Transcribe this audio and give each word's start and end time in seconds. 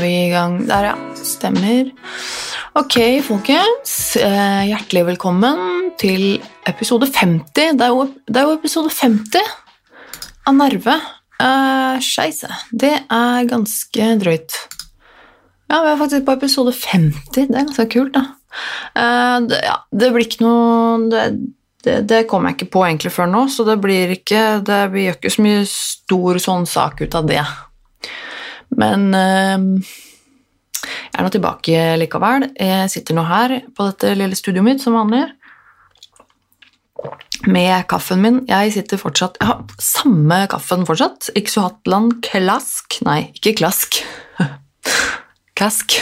Er 0.00 0.04
vi 0.06 0.16
i 0.16 0.28
gang 0.32 0.54
der, 0.64 0.84
ja? 0.86 0.92
Stemmer. 1.12 1.90
Ok, 2.78 2.94
folkens. 3.20 4.16
Eh, 4.16 4.62
hjertelig 4.70 5.02
velkommen 5.10 5.90
til 6.00 6.38
episode 6.64 7.04
50. 7.04 7.74
Det 7.76 7.84
er 7.84 7.92
jo, 7.92 8.06
det 8.24 8.40
er 8.40 8.48
jo 8.48 8.54
episode 8.56 8.88
50 8.96 9.44
av 10.48 10.56
Nerve. 10.56 10.96
Uh, 11.36 12.00
Skeise. 12.00 12.48
Det 12.72 12.94
er 12.96 13.52
ganske 13.52 14.08
drøyt. 14.24 14.56
Ja, 15.68 15.82
vi 15.84 15.92
er 15.92 16.00
faktisk 16.00 16.24
på 16.30 16.38
episode 16.40 16.72
50. 16.72 17.20
Det 17.36 17.44
er 17.50 17.68
ganske 17.68 17.90
kult, 17.92 18.16
da. 18.16 18.24
Uh, 18.96 19.38
det, 19.52 19.60
ja, 19.68 19.78
det 19.92 20.14
blir 20.14 20.30
ikke 20.30 20.46
noe 20.46 21.10
det, 21.12 21.26
det, 21.84 22.02
det 22.08 22.26
kommer 22.30 22.54
jeg 22.54 22.62
ikke 22.62 22.74
på 22.78 22.88
egentlig 22.88 23.12
før 23.12 23.28
nå, 23.36 23.50
så 23.52 23.68
det 23.68 23.76
blir 23.84 24.16
ikke 24.16 24.62
Det 24.64 24.86
gjør 24.88 25.20
ikke 25.20 25.36
så 25.36 25.44
mye 25.44 25.66
stor 25.68 26.46
sånn 26.48 26.72
sak 26.78 27.04
ut 27.04 27.20
av 27.20 27.28
det. 27.28 27.44
Men 28.78 29.10
uh, 29.14 29.90
jeg 30.80 31.18
er 31.18 31.26
nå 31.26 31.32
tilbake 31.34 31.84
likevel. 32.00 32.50
Jeg 32.54 32.92
sitter 32.92 33.16
nå 33.16 33.26
her 33.28 33.58
på 33.76 33.90
dette 33.90 34.14
lille 34.16 34.38
studioet 34.38 34.66
mitt 34.66 34.84
som 34.84 34.96
vanlig 34.98 35.26
med 37.48 37.86
kaffen 37.88 38.20
min. 38.20 38.40
Jeg 38.48 38.74
sitter 38.74 39.00
fortsatt 39.00 39.38
Jeg 39.40 39.48
har 39.48 39.62
samme 39.80 40.42
kaffen 40.52 40.84
fortsatt. 40.88 41.30
Ixohatland 41.38 42.20
Klask 42.26 43.00
Nei, 43.06 43.30
ikke 43.36 43.56
Klask. 43.62 44.02
Klask. 45.58 45.96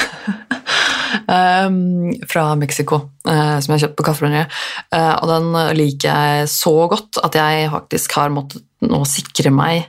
um, 1.27 2.13
fra 2.31 2.53
Mexico, 2.59 3.09
uh, 3.27 3.59
som 3.59 3.73
jeg 3.73 3.77
har 3.77 3.85
kjøpt 3.87 3.99
på 3.99 4.07
Kaffebrenneriet. 4.07 4.55
Uh, 4.95 5.15
og 5.23 5.29
den 5.33 5.49
liker 5.79 6.09
jeg 6.09 6.51
så 6.53 6.75
godt 6.91 7.21
at 7.25 7.39
jeg 7.39 7.71
faktisk 7.75 8.19
har 8.19 8.35
måttet 8.35 8.65
nå 8.87 9.03
sikre 9.11 9.51
meg 9.55 9.89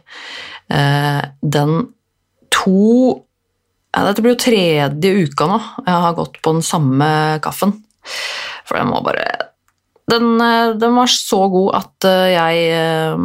uh, 0.73 1.21
den 1.41 1.83
to 2.53 3.25
ja, 3.89 4.03
Dette 4.05 4.21
blir 4.21 4.35
jo 4.35 4.43
tredje 4.43 5.13
uka 5.25 5.47
nå 5.49 5.59
jeg 5.81 6.01
har 6.05 6.17
gått 6.17 6.35
på 6.45 6.53
den 6.53 6.65
samme 6.65 7.07
kaffen. 7.41 7.73
For 8.69 8.77
den 8.77 8.91
må 8.91 9.01
bare 9.05 9.25
den, 10.09 10.41
den, 10.41 10.93
var 10.95 11.09
så 11.13 11.43
god 11.53 11.75
at 11.77 12.05
jeg 12.33 13.17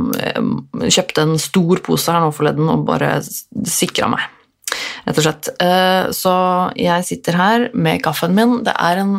kjøpte 0.93 1.25
en 1.25 1.39
stor 1.41 1.81
pose 1.85 2.13
her 2.13 2.25
nå 2.25 2.33
forleden 2.37 2.69
og 2.73 2.85
bare 2.89 3.19
sikra 3.25 4.11
meg 4.13 4.25
rett 5.05 5.19
og 5.21 5.27
slett. 5.27 5.51
Eh, 5.63 6.11
så 6.17 6.35
jeg 6.79 7.07
sitter 7.09 7.39
her 7.39 7.67
med 7.77 8.03
kaffen 8.05 8.35
min. 8.37 8.63
Det 8.67 8.75
er 8.75 9.03
en 9.03 9.19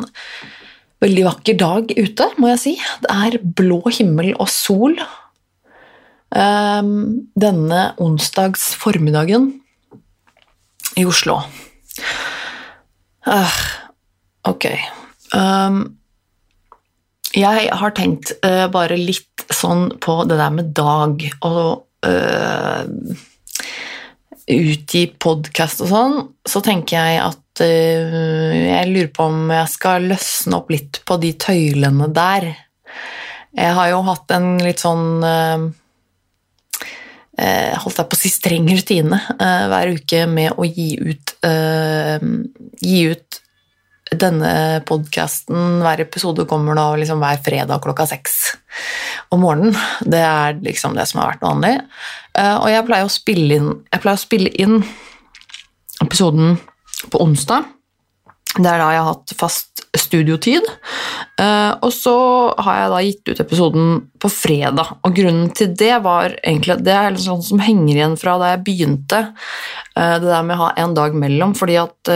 veldig 1.03 1.25
vakker 1.27 1.59
dag 1.59 1.91
ute, 1.91 2.29
må 2.41 2.53
jeg 2.53 2.61
si. 2.61 2.73
Det 3.03 3.11
er 3.11 3.39
blå 3.57 3.81
himmel 3.93 4.33
og 4.35 4.49
sol 4.51 4.97
eh, 6.35 6.83
denne 7.45 7.83
onsdags 8.01 8.73
formiddagen 8.79 9.53
i 10.95 11.05
Oslo. 11.05 11.39
Uh, 13.27 13.59
ok. 14.47 14.67
Um, 15.33 15.97
jeg 17.35 17.69
har 17.71 17.95
tenkt 17.97 18.35
uh, 18.45 18.67
bare 18.71 18.97
litt 18.99 19.45
sånn 19.53 19.89
på 20.01 20.21
det 20.29 20.37
der 20.39 20.53
med 20.55 20.71
dag 20.77 21.25
og 21.45 21.85
uh, 22.07 22.83
utgi 24.45 25.07
podkast 25.19 25.81
og 25.83 25.89
sånn, 25.91 26.19
så 26.47 26.61
tenker 26.63 26.99
jeg 26.99 27.23
at 27.25 27.63
uh, 27.65 28.53
jeg 28.55 28.91
lurer 28.91 29.11
på 29.15 29.27
om 29.31 29.49
jeg 29.51 29.73
skal 29.73 30.11
løsne 30.13 30.61
opp 30.61 30.71
litt 30.71 31.01
på 31.07 31.19
de 31.23 31.33
tøylene 31.41 32.11
der. 32.15 32.53
Jeg 33.55 33.75
har 33.75 33.91
jo 33.91 34.05
hatt 34.07 34.31
en 34.35 34.55
litt 34.59 34.83
sånn 34.83 35.23
holdt 37.35 37.97
jeg 37.99 38.07
på 38.07 38.15
å 38.15 38.19
si 38.19 38.29
streng 38.31 38.69
rutine 38.71 39.17
uh, 39.19 39.65
hver 39.67 39.89
uke 39.97 40.21
med 40.31 40.53
å 40.55 40.63
gi 40.63 40.93
ut, 41.03 41.33
gi 42.79 42.99
ut 43.11 43.41
denne 44.13 44.81
podkasten, 44.85 45.79
hver 45.83 46.03
episode 46.03 46.45
kommer 46.49 46.77
nå 46.77 46.85
liksom 47.01 47.21
hver 47.23 47.39
fredag 47.43 47.81
klokka 47.83 48.05
seks 48.09 48.37
om 49.33 49.41
morgenen. 49.43 49.75
Det 50.01 50.21
er 50.21 50.59
liksom 50.63 50.95
det 50.97 51.07
som 51.09 51.21
har 51.21 51.33
vært 51.33 51.45
vanlig. 51.45 51.73
Eh, 52.37 52.55
og 52.55 52.69
jeg 52.71 52.85
pleier 52.87 53.07
å 53.07 53.13
spille 53.13 53.59
inn, 53.59 53.71
å 53.73 54.17
spille 54.19 54.51
inn 54.61 54.81
episoden 56.03 56.57
på 57.11 57.21
onsdag. 57.23 57.71
Det 58.55 58.69
er 58.69 58.79
da 58.79 58.91
jeg 58.93 59.01
har 59.01 59.09
hatt 59.11 59.35
fast 59.39 59.74
studiotid. 60.05 60.67
Eh, 61.41 61.71
og 61.83 61.91
så 61.93 62.15
har 62.63 62.79
jeg 62.79 62.91
da 62.93 63.01
gitt 63.05 63.31
ut 63.31 63.41
episoden 63.43 63.89
på 64.21 64.31
fredag. 64.31 64.93
Og 65.05 65.17
grunnen 65.17 65.49
til 65.57 65.73
det 65.75 65.97
var 66.05 66.37
egentlig 66.39 66.77
Det 66.85 66.95
er 66.95 67.19
sånn 67.21 67.43
som 67.45 67.61
henger 67.63 67.95
igjen 67.95 68.17
fra 68.21 68.37
da 68.41 68.53
jeg 68.53 68.63
begynte. 68.67 69.21
Eh, 69.97 70.15
det 70.21 70.29
der 70.29 70.47
med 70.47 70.57
å 70.57 70.63
ha 70.65 70.71
en 70.85 70.95
dag 70.97 71.17
mellom, 71.17 71.55
fordi 71.57 71.79
at 71.81 72.13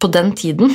på 0.00 0.08
den 0.10 0.30
tiden 0.38 0.72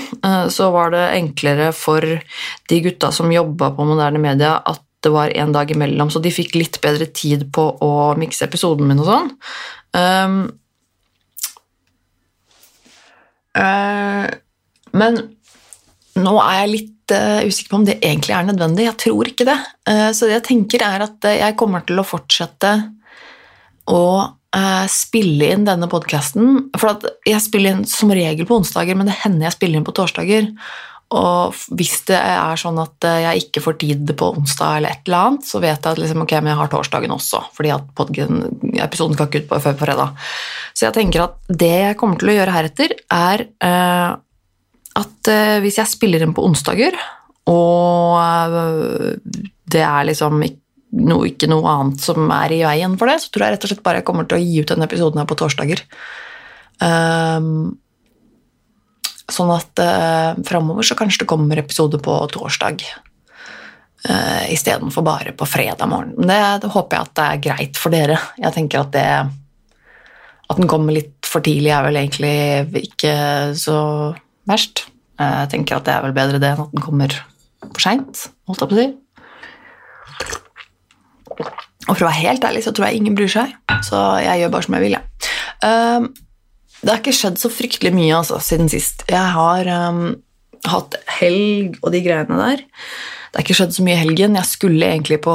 så 0.53 0.67
var 0.71 0.91
det 0.93 1.01
enklere 1.17 1.71
for 1.75 2.05
de 2.05 2.79
gutta 2.85 3.09
som 3.15 3.31
jobba 3.33 3.71
på 3.75 3.87
moderne 3.87 4.21
media, 4.21 4.53
at 4.61 4.83
det 5.01 5.09
var 5.09 5.33
en 5.33 5.51
dag 5.51 5.71
imellom, 5.71 6.11
så 6.13 6.21
de 6.21 6.31
fikk 6.33 6.55
litt 6.59 6.77
bedre 6.83 7.07
tid 7.09 7.47
på 7.53 7.63
å 7.81 7.91
mikse 8.19 8.45
episoden 8.45 8.89
min 8.89 9.01
og 9.01 9.09
sånn. 9.09 9.31
Um, 9.97 10.35
men 13.57 15.17
nå 16.21 16.33
er 16.43 16.57
jeg 16.61 16.71
litt 16.71 17.13
uh, 17.15 17.41
usikker 17.47 17.71
på 17.71 17.79
om 17.79 17.87
det 17.87 17.97
egentlig 17.99 18.35
er 18.35 18.47
nødvendig. 18.47 18.87
Jeg 18.87 18.99
tror 19.05 19.31
ikke 19.31 19.47
det. 19.47 19.57
Uh, 19.87 20.09
så 20.15 20.27
det 20.27 20.37
jeg 20.37 20.47
tenker, 20.49 20.83
er 20.85 21.05
at 21.07 21.27
jeg 21.31 21.57
kommer 21.59 21.85
til 21.87 22.01
å 22.01 22.07
fortsette 22.07 22.75
å 23.91 24.03
spille 24.91 25.47
inn 25.53 25.61
denne 25.63 25.87
podkasten. 25.87 26.73
For 26.75 26.99
jeg 27.23 27.39
spiller 27.39 27.71
inn 27.71 27.85
som 27.87 28.09
regel 28.11 28.43
på 28.43 28.57
onsdager, 28.59 28.97
men 28.99 29.07
det 29.07 29.15
hender 29.21 29.47
jeg 29.47 29.55
spiller 29.55 29.79
inn 29.79 29.85
på 29.87 29.93
torsdager. 29.95 30.49
Og 31.11 31.55
hvis 31.75 31.97
det 32.07 32.15
er 32.15 32.59
sånn 32.59 32.77
at 32.79 33.03
eh, 33.07 33.21
jeg 33.25 33.45
ikke 33.45 33.63
får 33.65 33.77
tid 33.81 34.13
på 34.17 34.29
onsdag, 34.31 34.77
eller 34.79 34.93
et 34.93 35.09
eller 35.09 35.27
annet, 35.27 35.47
så 35.49 35.59
vet 35.59 35.75
jeg 35.75 35.91
at 35.91 35.99
liksom, 35.99 36.23
okay, 36.23 36.39
jeg 36.39 36.59
har 36.61 36.71
torsdagen 36.71 37.15
også, 37.15 37.41
fordi 37.57 37.73
at 37.75 38.03
episoden 38.85 39.17
skal 39.17 39.27
ikke 39.27 39.43
ut 39.43 39.51
før 39.51 39.75
på 39.75 39.83
fredag. 39.83 40.15
Så 40.71 40.87
jeg 40.87 40.95
tenker 40.95 41.25
at 41.25 41.35
det 41.51 41.73
jeg 41.73 41.99
kommer 41.99 42.21
til 42.21 42.31
å 42.31 42.37
gjøre 42.37 42.55
heretter, 42.55 42.95
er 43.11 43.43
uh, 43.59 44.15
at 45.01 45.31
uh, 45.33 45.59
hvis 45.63 45.81
jeg 45.81 45.91
spiller 45.91 46.23
inn 46.23 46.35
på 46.37 46.47
onsdager, 46.47 46.95
og 47.51 48.15
uh, 48.15 49.11
det 49.71 49.83
er 49.83 50.07
liksom 50.07 50.39
no, 50.39 51.21
ikke 51.27 51.51
noe 51.51 51.75
annet 51.75 52.07
som 52.07 52.31
er 52.39 52.55
i 52.55 52.63
veien 52.63 52.95
for 52.99 53.11
det, 53.11 53.19
så 53.23 53.31
tror 53.31 53.49
jeg 53.49 53.57
rett 53.57 53.67
og 53.67 53.73
slett 53.73 53.83
bare 53.83 53.99
jeg 53.99 54.07
kommer 54.07 54.31
til 54.31 54.39
å 54.39 54.43
gi 54.45 54.63
ut 54.63 54.71
denne 54.71 54.87
episoden 54.87 55.19
her 55.19 55.27
på 55.27 55.39
torsdager. 55.43 55.83
Um, 56.79 57.75
Sånn 59.31 59.51
at 59.53 59.79
eh, 59.81 60.41
framover 60.47 60.85
så 60.85 60.97
kanskje 60.99 61.23
det 61.23 61.29
kommer 61.31 61.59
episode 61.61 61.99
på 62.03 62.17
torsdag 62.33 62.83
eh, 64.09 64.45
istedenfor 64.53 65.05
bare 65.05 65.33
på 65.37 65.47
fredag 65.47 65.87
morgen. 65.89 66.15
Det, 66.19 66.39
det, 66.63 66.71
håper 66.73 66.97
jeg 66.97 67.07
at 67.07 67.13
det 67.17 67.27
er 67.27 67.43
greit 67.47 67.79
for 67.79 67.95
dere. 67.95 68.19
Jeg 68.41 68.57
tenker 68.57 68.83
at 68.83 68.91
det 68.95 69.07
At 70.51 70.59
den 70.59 70.67
kommer 70.67 70.91
litt 70.91 71.23
for 71.23 71.39
tidlig, 71.39 71.71
er 71.71 71.85
vel 71.85 71.95
egentlig 71.95 72.81
ikke 72.91 73.13
så 73.55 73.77
verst. 74.49 74.87
Jeg 75.15 75.47
tenker 75.53 75.77
at 75.77 75.85
det 75.87 75.93
er 75.93 76.03
vel 76.03 76.15
bedre 76.17 76.41
det 76.43 76.49
enn 76.49 76.65
at 76.65 76.73
den 76.73 76.83
kommer 76.83 77.13
for 77.69 77.79
seint, 77.79 78.25
holdt 78.49 78.65
jeg 78.65 78.71
på 78.71 78.75
å 78.75 78.81
si. 78.81 78.89
Og 81.87 81.93
for 81.93 82.03
å 82.03 82.09
være 82.09 82.23
helt 82.25 82.43
ærlig 82.49 82.65
så 82.65 82.73
tror 82.75 82.89
jeg 82.89 82.99
ingen 82.99 83.15
bryr 83.15 83.31
seg, 83.31 83.53
så 83.87 84.01
jeg 84.19 84.41
gjør 84.41 84.51
bare 84.57 84.67
som 84.67 84.75
jeg 84.75 84.85
vil, 84.85 84.97
jeg. 84.97 85.31
Ja. 85.63 85.71
Uh, 86.01 86.09
det 86.81 86.89
har 86.89 86.99
ikke 87.01 87.13
skjedd 87.15 87.39
så 87.41 87.51
fryktelig 87.53 87.93
mye 87.93 88.17
altså, 88.17 88.39
siden 88.41 88.69
sist. 88.71 89.05
Jeg 89.09 89.33
har 89.35 89.69
um, 89.89 90.15
hatt 90.67 90.97
helg 91.19 91.77
og 91.81 91.91
de 91.93 92.01
greiene 92.05 92.39
der. 92.39 92.63
Det 93.31 93.39
har 93.39 93.45
ikke 93.45 93.55
skjedd 93.61 93.75
så 93.77 93.85
mye 93.85 93.95
i 93.95 94.01
helgen. 94.01 94.35
Jeg 94.35 94.49
skulle 94.49 94.89
egentlig 94.89 95.21
på 95.23 95.33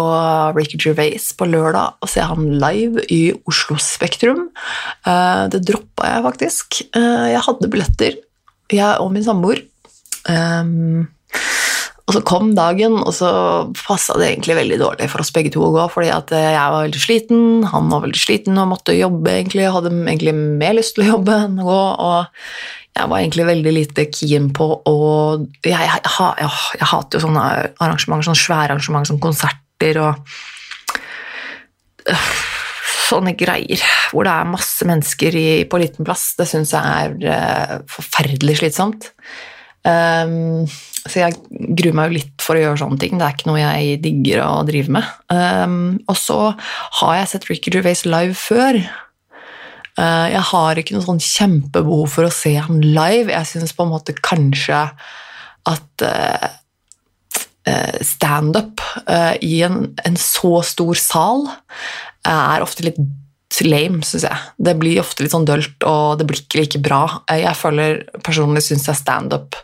Ricky 0.56 0.76
Gervais 0.82 1.30
på 1.38 1.48
lørdag 1.48 1.96
og 2.04 2.10
se 2.12 2.24
han 2.28 2.50
live 2.60 3.06
i 3.14 3.22
Oslo 3.48 3.78
Spektrum. 3.80 4.48
Uh, 5.06 5.46
det 5.52 5.62
droppa 5.64 6.10
jeg 6.10 6.26
faktisk. 6.26 6.80
Uh, 6.98 7.30
jeg 7.32 7.44
hadde 7.46 7.70
billetter, 7.72 8.18
jeg 8.74 9.00
og 9.00 9.14
min 9.14 9.24
samboer. 9.24 9.62
Um, 10.28 11.06
og 12.06 12.14
så 12.14 12.22
kom 12.22 12.52
dagen, 12.54 13.00
og 13.02 13.10
så 13.14 13.28
passa 13.80 14.14
det 14.20 14.28
egentlig 14.28 14.54
veldig 14.60 14.78
dårlig 14.78 15.08
for 15.10 15.24
oss 15.24 15.32
begge 15.34 15.50
to 15.54 15.64
å 15.66 15.72
gå, 15.74 15.86
fordi 15.90 16.12
at 16.14 16.30
eh, 16.36 16.52
jeg 16.54 16.74
var 16.74 16.84
veldig 16.86 17.02
sliten, 17.02 17.40
han 17.72 17.90
var 17.90 18.04
veldig 18.04 18.22
sliten 18.22 18.60
og 18.62 18.70
måtte 18.70 18.94
jobbe 18.94 19.32
egentlig, 19.32 19.66
og 19.66 19.80
hadde 19.80 19.92
egentlig 20.04 20.34
mer 20.36 20.76
lyst 20.78 20.94
til 20.94 21.06
å 21.06 21.12
jobbe 21.16 21.38
enn 21.48 21.58
å 21.62 21.66
gå, 21.66 21.80
og 22.06 22.20
jeg 22.96 23.10
var 23.10 23.20
egentlig 23.20 23.48
veldig 23.50 23.72
lite 23.74 24.06
keen 24.08 24.46
på 24.56 24.66
å 24.88 24.94
Jeg, 25.66 25.74
jeg, 25.74 26.00
jeg, 26.06 26.52
jeg 26.78 26.88
hater 26.92 27.18
jo 27.18 27.24
sånne 27.26 27.42
arrangementer, 27.74 28.28
sånne 28.30 28.40
svære 28.40 28.70
arrangementer 28.70 29.10
som 29.10 29.20
konserter 29.20 30.00
og 30.00 30.22
sånne 33.06 33.34
greier 33.38 33.82
hvor 34.12 34.26
det 34.26 34.32
er 34.32 34.48
masse 34.48 34.86
mennesker 34.88 35.36
i, 35.36 35.48
på 35.68 35.80
liten 35.82 36.06
plass. 36.06 36.30
Det 36.38 36.46
syns 36.48 36.72
jeg 36.74 36.82
er 36.86 37.12
uh, 37.26 37.84
forferdelig 37.90 38.60
slitsomt. 38.62 39.10
Um, 39.86 40.66
så 41.06 41.22
jeg 41.22 41.36
gruer 41.78 41.94
meg 41.94 42.10
jo 42.10 42.18
litt 42.18 42.42
for 42.42 42.58
å 42.58 42.62
gjøre 42.64 42.80
sånne 42.82 42.98
ting. 42.98 43.14
Det 43.18 43.26
er 43.26 43.36
ikke 43.36 43.50
noe 43.52 43.62
jeg 43.62 43.98
digger 44.02 44.42
å 44.42 44.52
drive 44.66 44.96
med. 44.98 45.10
Um, 45.30 45.76
og 46.10 46.16
så 46.18 46.40
har 47.00 47.18
jeg 47.20 47.32
sett 47.32 47.50
Ricky 47.50 47.74
Gervais 47.74 48.02
live 48.08 48.34
før, 48.38 48.80
Uh, 49.96 50.28
jeg 50.28 50.44
har 50.50 50.76
ikke 50.76 50.92
noe 50.92 51.06
sånn 51.06 51.22
kjempebehov 51.24 52.10
for 52.12 52.28
å 52.28 52.34
se 52.34 52.52
han 52.60 52.82
live. 52.84 53.32
Jeg 53.32 53.48
syns 53.48 53.72
på 53.72 53.86
en 53.86 53.94
måte 53.94 54.12
kanskje 54.20 54.82
at 55.66 56.04
uh, 56.04 56.48
standup 58.04 58.82
uh, 59.08 59.34
i 59.40 59.62
en, 59.64 59.86
en, 60.04 60.18
så 60.20 60.60
stor 60.68 61.00
sal 61.00 61.48
er 62.28 62.62
ofte 62.62 62.84
litt 62.84 63.00
lame, 63.64 64.02
syns 64.04 64.26
jeg. 64.28 64.50
Det 64.60 64.76
blir 64.76 65.00
ofte 65.00 65.24
litt 65.24 65.32
sånn 65.32 65.48
dølt, 65.48 65.78
og 65.88 66.18
det 66.20 66.26
blir 66.28 66.42
ikke 66.42 66.60
like 66.60 66.82
bra. 66.84 67.00
Jeg 67.32 67.56
føler 67.56 68.04
personlig 68.26 68.66
syns 68.66 68.90
jeg 68.90 69.00
standup 69.00 69.56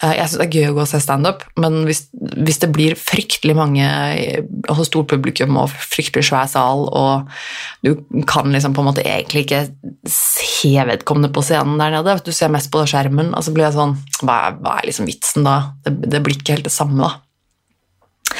Eh, 0.00 0.14
jeg 0.16 0.30
syns 0.30 0.40
det 0.40 0.46
er 0.46 0.54
gøy 0.56 0.70
å 0.70 0.76
gå 0.78 0.80
og 0.82 0.88
se 0.88 0.98
standup, 1.02 1.42
men 1.60 1.82
hvis, 1.84 2.06
hvis, 2.16 2.60
det 2.62 2.70
blir 2.72 2.96
fryktelig 2.96 3.52
mange, 3.56 3.84
altså 4.64 4.86
stort 4.88 5.10
publikum 5.12 5.58
og 5.60 5.74
fryktelig 5.74 6.24
svær 6.30 6.48
sal, 6.48 6.86
og 6.88 7.28
du 7.84 8.22
kan 8.30 8.48
liksom 8.48 8.76
på 8.76 8.80
en 8.80 8.88
måte 8.88 9.04
egentlig 9.04 9.44
ikke 9.44 9.62
se 10.08 10.72
vedkommende 10.88 11.32
på 11.36 11.44
scenen 11.44 11.76
der 11.80 11.92
nede, 11.98 12.16
du 12.24 12.32
ser 12.32 12.52
mest 12.52 12.72
på 12.72 12.86
skjermen, 12.88 13.34
og 13.36 13.44
så 13.44 13.52
blir 13.52 13.68
jeg 13.68 13.76
sånn 13.76 13.98
Hva 14.22 14.38
er, 14.46 14.56
hva 14.64 14.78
er 14.78 14.88
liksom 14.88 15.08
vitsen 15.08 15.44
da? 15.44 15.58
Det, 15.84 15.92
det, 16.06 16.24
blir 16.24 16.38
ikke 16.38 16.56
helt 16.56 16.68
det 16.70 16.74
samme, 16.74 17.04
da. 17.04 18.38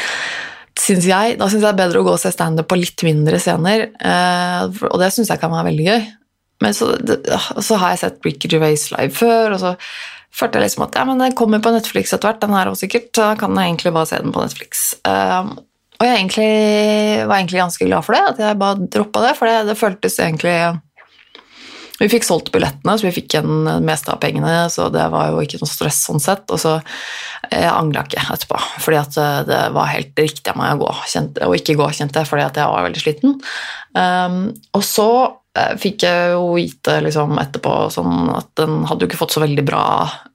Synes 0.81 1.05
jeg, 1.09 1.37
da 1.41 1.49
syns 1.51 1.61
jeg 1.61 1.67
det 1.67 1.75
er 1.75 1.81
bedre 1.83 2.01
å 2.01 2.07
gå 2.07 2.15
og 2.15 2.23
se 2.23 2.33
standup 2.33 2.71
på 2.71 2.79
litt 2.79 3.05
mindre 3.05 3.41
scener, 3.43 3.91
eh, 4.01 4.81
og 4.89 4.97
det 5.03 5.11
syns 5.13 5.33
jeg 5.33 5.43
kan 5.43 5.53
være 5.53 5.69
veldig 5.69 5.89
gøy. 5.91 6.07
Men 6.65 6.77
så, 6.77 6.93
det, 6.97 7.19
så 7.65 7.79
har 7.81 7.95
jeg 7.95 8.03
sett 8.03 8.27
Ricky 8.27 8.51
Gervais 8.53 8.87
live 8.93 9.13
før, 9.17 9.57
og 9.57 9.61
så 9.63 9.75
følte 10.37 10.61
jeg 10.61 10.69
liksom 10.69 10.85
at 10.87 10.97
ja, 10.99 11.07
men 11.09 11.21
den 11.23 11.37
kommer 11.37 11.63
på 11.65 11.73
Netflix 11.75 12.15
etter 12.15 12.31
hvert, 12.31 12.43
den 12.43 12.55
her 12.55 12.71
også 12.71 12.87
sikkert. 12.87 13.11
Da 13.17 13.33
kan 13.41 13.57
jeg 13.57 13.73
egentlig 13.73 13.93
bare 13.97 14.11
se 14.11 14.21
den 14.23 14.35
på 14.35 14.45
Netflix. 14.45 14.85
Um, 15.09 15.57
og 16.01 16.07
jeg 16.07 16.17
egentlig, 16.17 16.51
var 17.29 17.37
egentlig 17.37 17.61
ganske 17.61 17.89
glad 17.89 18.07
for 18.07 18.17
det, 18.17 18.23
at 18.33 18.39
jeg 18.41 18.61
bare 18.61 18.87
droppa 18.95 19.25
det, 19.27 19.35
for 19.37 19.51
det, 19.51 19.57
det 19.69 19.81
føltes 19.81 20.21
egentlig 20.23 20.55
vi 22.01 22.09
fikk 22.09 22.25
solgt 22.25 22.49
billettene, 22.55 22.95
så 22.97 23.07
vi 23.07 23.13
fikk 23.13 23.35
igjen 23.35 23.67
det 23.67 23.75
meste 23.85 24.13
av 24.13 24.21
pengene, 24.23 24.65
så 24.73 24.89
det 24.93 25.05
var 25.13 25.35
jo 25.35 25.43
ikke 25.45 25.61
noe 25.61 25.69
stress 25.69 25.99
sånn 26.07 26.23
sett. 26.23 26.47
Og 26.49 26.61
så 26.63 26.79
jeg 27.51 27.69
angra 27.69 28.07
ikke 28.07 28.23
etterpå, 28.23 28.61
fordi 28.81 29.01
at 29.01 29.19
eh, 29.21 29.41
det 29.49 29.61
var 29.77 29.93
helt 29.93 30.23
riktig 30.23 30.53
av 30.53 30.57
meg 30.61 30.79
å 30.79 30.87
gå, 30.87 30.95
kjente, 31.13 31.45
og 31.45 31.59
ikke 31.59 31.77
gå, 31.77 31.91
kjente 31.99 32.23
jeg, 32.23 32.31
fordi 32.31 32.47
at 32.47 32.61
jeg 32.61 32.73
var 32.73 32.87
veldig 32.87 33.03
sliten. 33.03 33.37
Um, 33.93 34.41
og 34.79 34.85
så 34.87 35.09
uh, 35.29 35.73
fikk 35.83 36.07
jeg 36.07 36.35
jo 36.35 36.45
vite 36.55 36.99
liksom, 37.05 37.35
etterpå 37.43 37.75
sånn 37.93 38.31
at 38.33 38.53
den 38.61 38.85
hadde 38.89 39.05
jo 39.05 39.11
ikke 39.11 39.21
fått 39.21 39.35
så 39.37 39.43
veldig 39.43 39.65
bra 39.69 39.85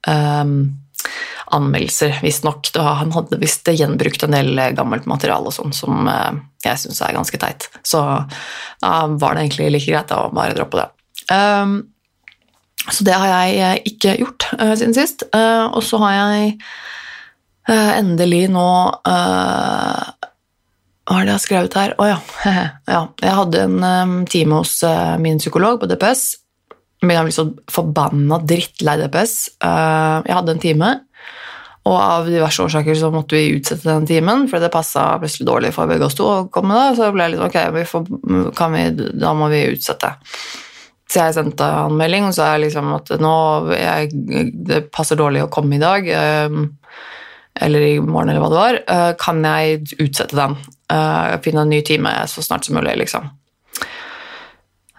um, 0.05 0.57
anmeldelser, 1.55 2.19
visstnok. 2.25 2.69
Han 2.77 3.13
hadde 3.15 3.39
visst 3.41 3.69
gjenbrukt 3.69 4.25
en 4.25 4.37
del 4.37 4.59
gammelt 4.77 5.07
materiale 5.09 5.49
og 5.49 5.55
sånn, 5.55 5.73
som 5.77 6.09
jeg 6.65 6.81
syns 6.81 7.01
er 7.05 7.13
ganske 7.15 7.39
teit. 7.39 7.69
Så 7.85 8.01
da 8.81 8.93
var 9.13 9.37
det 9.37 9.45
egentlig 9.45 9.69
like 9.75 9.93
greit 9.93 10.13
å 10.13 10.27
bare 10.33 10.57
droppe 10.57 10.81
det. 10.81 10.89
Um, 11.31 11.87
så 12.85 13.05
det 13.05 13.15
har 13.17 13.27
jeg 13.31 13.55
eh, 13.57 13.77
ikke 13.89 14.17
gjort 14.21 14.47
uh, 14.59 14.73
siden 14.77 14.93
sist. 14.97 15.25
Uh, 15.33 15.65
og 15.73 15.81
så 15.85 15.99
har 16.03 16.17
jeg 16.19 16.57
endelig 17.65 18.43
nå 18.53 18.63
Hva 19.01 19.15
er 21.15 21.23
det 21.25 21.31
jeg 21.31 21.33
har 21.33 21.41
skrevet 21.41 21.77
her? 21.79 21.95
Å 21.97 22.03
oh, 22.03 22.09
ja. 22.11 22.19
ja. 22.93 22.99
Jeg 23.23 23.37
hadde 23.39 23.63
en 23.65 23.79
um, 23.81 24.19
time 24.29 24.59
hos 24.59 24.75
min 25.17 25.41
psykolog 25.41 25.79
på 25.81 25.89
DPS. 25.89 26.27
Men 27.01 27.17
jeg 27.17 27.25
ble 27.25 27.33
så 27.33 27.47
forbanna 27.73 28.37
drittlei 28.45 28.99
DPS. 29.01 29.33
jeg 29.65 30.37
hadde 30.37 30.53
en 30.53 30.61
time, 30.61 30.91
og 31.85 31.97
av 32.01 32.29
diverse 32.29 32.63
årsaker 32.65 32.97
så 32.97 33.11
måtte 33.13 33.37
vi 33.37 33.57
utsette 33.59 33.85
den 33.85 34.07
timen, 34.09 34.47
for 34.49 34.61
det 34.61 34.71
passa 34.73 35.03
plutselig 35.21 35.45
dårlig 35.49 35.73
for 35.75 35.89
begge 35.89 36.07
oss 36.07 36.17
to 36.17 36.25
å 36.25 36.37
komme 36.53 36.77
da. 36.77 36.93
Så 36.97 37.11
ble 37.13 37.27
jeg 37.27 37.35
litt 37.35 37.45
ok, 37.45 37.59
får, 37.89 38.07
vi, 38.73 38.85
da 39.21 39.33
må 39.37 39.49
vi 39.53 39.65
utsette. 39.75 40.15
Så 41.05 41.21
jeg 41.21 41.35
sendte 41.37 41.65
han 41.69 41.97
melding 41.99 42.25
og 42.27 42.33
sa 42.35 42.55
liksom 42.57 42.89
at 42.95 43.13
nå 43.21 43.35
jeg, 43.77 44.09
det 44.67 44.85
passer 44.93 45.19
dårlig 45.19 45.43
å 45.45 45.51
komme 45.53 45.77
i 45.77 45.81
dag, 45.81 46.07
eh, 46.09 46.55
eller 47.65 47.85
i 47.87 47.93
morgen, 48.01 48.31
eller 48.31 48.41
hva 48.41 48.51
det 48.51 48.61
var. 48.61 48.79
Eh, 48.95 49.11
kan 49.21 49.43
jeg 49.45 49.99
utsette 50.01 50.37
den? 50.37 50.57
Eh, 50.91 51.35
finne 51.45 51.63
en 51.63 51.71
ny 51.71 51.83
time 51.85 52.11
så 52.29 52.43
snart 52.43 52.65
som 52.67 52.77
mulig, 52.79 52.97
liksom. 53.05 53.33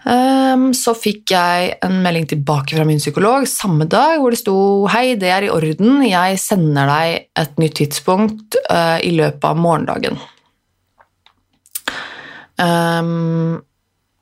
Så 0.07 0.93
fikk 0.95 1.33
jeg 1.33 1.73
en 1.83 1.97
melding 1.99 2.29
tilbake 2.31 2.77
fra 2.77 2.85
min 2.87 3.01
psykolog 3.01 3.43
samme 3.51 3.83
dag 3.91 4.21
hvor 4.21 4.31
det 4.31 4.37
sto 4.39 4.53
Hei, 4.87 5.17
det 5.19 5.27
er 5.35 5.43
i 5.43 5.49
orden, 5.51 5.97
jeg 6.07 6.37
sender 6.39 6.87
deg 6.87 7.25
et 7.41 7.59
nytt 7.59 7.75
tidspunkt 7.81 8.55
i 9.03 9.11
løpet 9.17 9.49
av 9.49 9.59
morgendagen. 9.59 10.15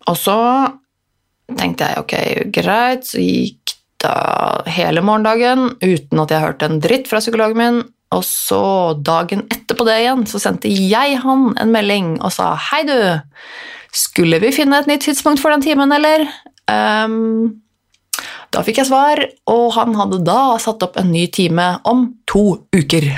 og 0.10 0.18
så 0.18 0.40
tenkte 1.54 1.90
jeg 1.92 2.02
ok, 2.02 2.16
greit, 2.56 3.06
så 3.08 3.22
gikk 3.22 3.76
da 4.02 4.16
hele 4.70 5.04
morgendagen 5.06 5.76
uten 5.82 6.22
at 6.22 6.34
jeg 6.34 6.44
hørte 6.44 6.70
en 6.70 6.82
dritt 6.84 7.10
fra 7.10 7.22
psykologen 7.24 7.62
min. 7.62 7.84
Og 8.16 8.24
så 8.26 8.96
dagen 9.02 9.44
etterpå 9.52 9.86
det 9.88 9.98
igjen 10.04 10.26
så 10.30 10.40
sendte 10.42 10.72
jeg 10.72 11.20
han 11.24 11.50
en 11.60 11.74
melding 11.74 12.16
og 12.22 12.32
sa 12.36 12.54
hei, 12.70 12.84
du, 12.88 12.98
skulle 13.96 14.40
vi 14.44 14.54
finne 14.56 14.80
et 14.80 14.90
nytt 14.90 15.08
tidspunkt 15.08 15.42
for 15.42 15.54
den 15.54 15.66
timen, 15.66 15.92
eller? 15.96 16.28
Um, 16.70 17.62
da 18.54 18.64
fikk 18.66 18.82
jeg 18.82 18.90
svar, 18.90 19.22
og 19.52 19.66
han 19.76 19.96
hadde 20.00 20.22
da 20.26 20.56
satt 20.62 20.84
opp 20.86 21.00
en 21.02 21.12
ny 21.12 21.26
time 21.34 21.76
om 21.88 22.08
to 22.30 22.46
uker. 22.76 23.10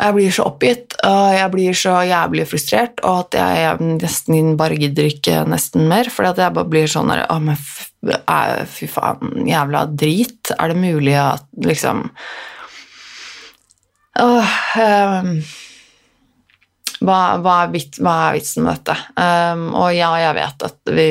Jeg 0.00 0.16
blir 0.16 0.32
så 0.32 0.46
oppgitt 0.48 0.94
og 1.04 1.34
jeg 1.36 1.52
blir 1.52 1.76
så 1.76 1.94
jævlig 2.08 2.46
frustrert, 2.48 3.02
og 3.04 3.26
at 3.26 3.36
jeg 3.36 3.88
nesten 4.00 4.54
bare 4.60 4.78
gidder 4.80 5.10
ikke 5.10 5.42
nesten 5.48 5.88
mer. 5.90 6.08
For 6.12 6.28
jeg 6.28 6.36
bare 6.56 6.68
blir 6.72 6.88
sånn 6.90 7.12
der 7.12 7.26
oh, 7.28 8.62
fy 8.70 8.88
faen, 8.90 9.42
jævla 9.48 9.84
drit. 9.92 10.54
Er 10.56 10.72
det 10.72 10.80
mulig 10.80 11.16
at 11.20 11.46
liksom 11.66 12.08
Åh, 14.20 14.54
um, 14.82 15.36
hva, 17.00 17.18
hva, 17.40 17.52
er 17.62 17.70
vitsen 17.72 18.66
med 18.66 18.72
dette? 18.74 18.96
Um, 19.14 19.70
og 19.78 19.94
ja, 19.94 20.10
jeg 20.20 20.36
vet 20.36 20.64
at 20.66 20.92
vi 20.96 21.10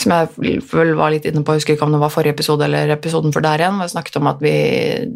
som 0.00 0.12
jeg 0.14 0.58
vel 0.72 0.92
var 0.98 1.12
litt 1.14 1.26
inne 1.28 1.44
på, 1.44 1.54
jeg 1.54 1.62
husker 1.62 1.76
ikke 1.76 1.86
om 1.86 1.94
det 1.94 2.02
var 2.02 2.12
forrige 2.12 2.34
episode 2.34 2.66
eller 2.66 2.90
episoden 2.96 3.34
for 3.34 3.44
der 3.44 3.62
igjen, 3.62 3.78
hvor 3.78 3.86
jeg 3.86 3.94
snakket 3.94 4.18
om 4.18 4.30
at 4.30 4.42
vi, 4.42 4.54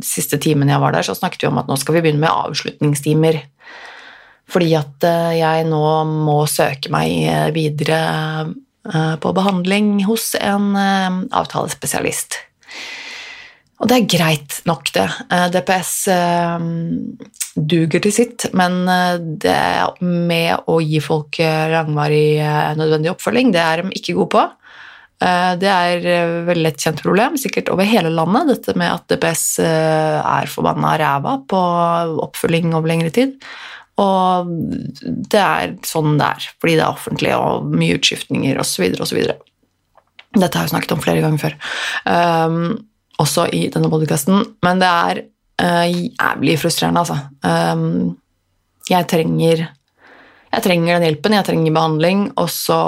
siste 0.07 0.39
timen 0.43 0.71
jeg 0.71 0.83
var 0.83 0.95
der, 0.95 1.07
så 1.07 1.17
snakket 1.19 1.45
vi 1.45 1.51
om 1.51 1.59
at 1.59 1.71
nå 1.71 1.79
skal 1.81 1.99
vi 1.99 2.05
begynne 2.05 2.23
med 2.23 2.31
avslutningstimer. 2.31 3.43
Fordi 4.49 4.73
at 4.79 5.05
eh, 5.05 5.39
jeg 5.43 5.69
nå 5.69 5.85
må 6.09 6.41
søke 6.49 6.93
meg 6.93 7.13
eh, 7.29 7.49
videre 7.57 7.99
eh, 8.49 9.17
på 9.21 9.33
behandling 9.37 9.99
hos 10.09 10.33
en 10.41 10.73
avtalespesialist. 10.79 12.39
Og 13.79 13.91
det 13.91 13.99
er 13.99 14.09
greit 14.11 14.57
nok, 14.67 14.89
det. 14.91 15.05
DPS 15.55 15.93
duger 17.55 18.03
til 18.03 18.11
sitt, 18.11 18.49
men 18.51 18.81
det 19.39 19.55
med 20.03 20.67
å 20.67 20.81
gi 20.83 20.99
folk 20.99 21.39
langvarig 21.39 22.43
nødvendig 22.75 23.13
oppfølging, 23.13 23.53
det 23.55 23.63
er 23.63 23.85
de 23.85 23.95
ikke 24.01 24.17
gode 24.19 24.33
på. 24.35 24.43
Eh, 25.19 25.53
det 25.59 25.71
er 25.71 26.05
et 26.07 26.45
veldig 26.47 26.71
et 26.71 26.85
kjent 26.85 27.01
problem, 27.03 27.39
sikkert 27.41 27.73
over 27.75 27.89
hele 27.89 28.13
landet, 28.15 28.53
dette 28.53 28.75
med 28.79 28.93
at 28.93 29.09
DPS 29.11 29.47
eh, 29.65 30.19
er 30.21 30.51
forbanna 30.51 30.95
ræva 31.01 31.41
på 31.51 31.63
oppfølging 32.29 32.71
over 32.77 32.91
lengre 32.91 33.11
tid. 33.15 33.35
Og 33.99 34.53
det 35.03 35.41
er 35.43 35.75
sånn 35.87 36.21
det 36.21 36.29
er, 36.29 36.51
fordi 36.63 36.77
det 36.79 36.85
er 36.85 36.93
offentlig 36.93 37.33
og 37.35 37.67
mye 37.73 37.97
utskiftninger 37.99 38.61
osv. 38.63 38.93
osv. 39.03 39.25
Dette 40.39 40.55
har 40.55 40.69
jeg 40.69 40.75
snakket 40.75 40.95
om 40.95 41.03
flere 41.03 41.25
ganger 41.25 41.43
før, 41.43 41.57
um, 42.07 42.77
også 43.19 43.49
i 43.57 43.65
denne 43.75 43.91
podkasten. 43.91 44.45
Men 44.63 44.79
det 44.79 44.93
er 45.09 45.23
uh, 45.65 45.89
jævlig 45.91 46.55
frustrerende, 46.63 47.03
altså. 47.03 47.19
Um, 47.43 48.15
jeg 48.87 49.09
trenger 49.11 49.67
jeg 50.49 50.65
trenger 50.65 50.95
den 50.95 51.09
hjelpen, 51.09 51.35
jeg 51.37 51.45
trenger 51.49 51.75
behandling, 51.77 52.23
og 52.41 52.49
så 52.53 52.79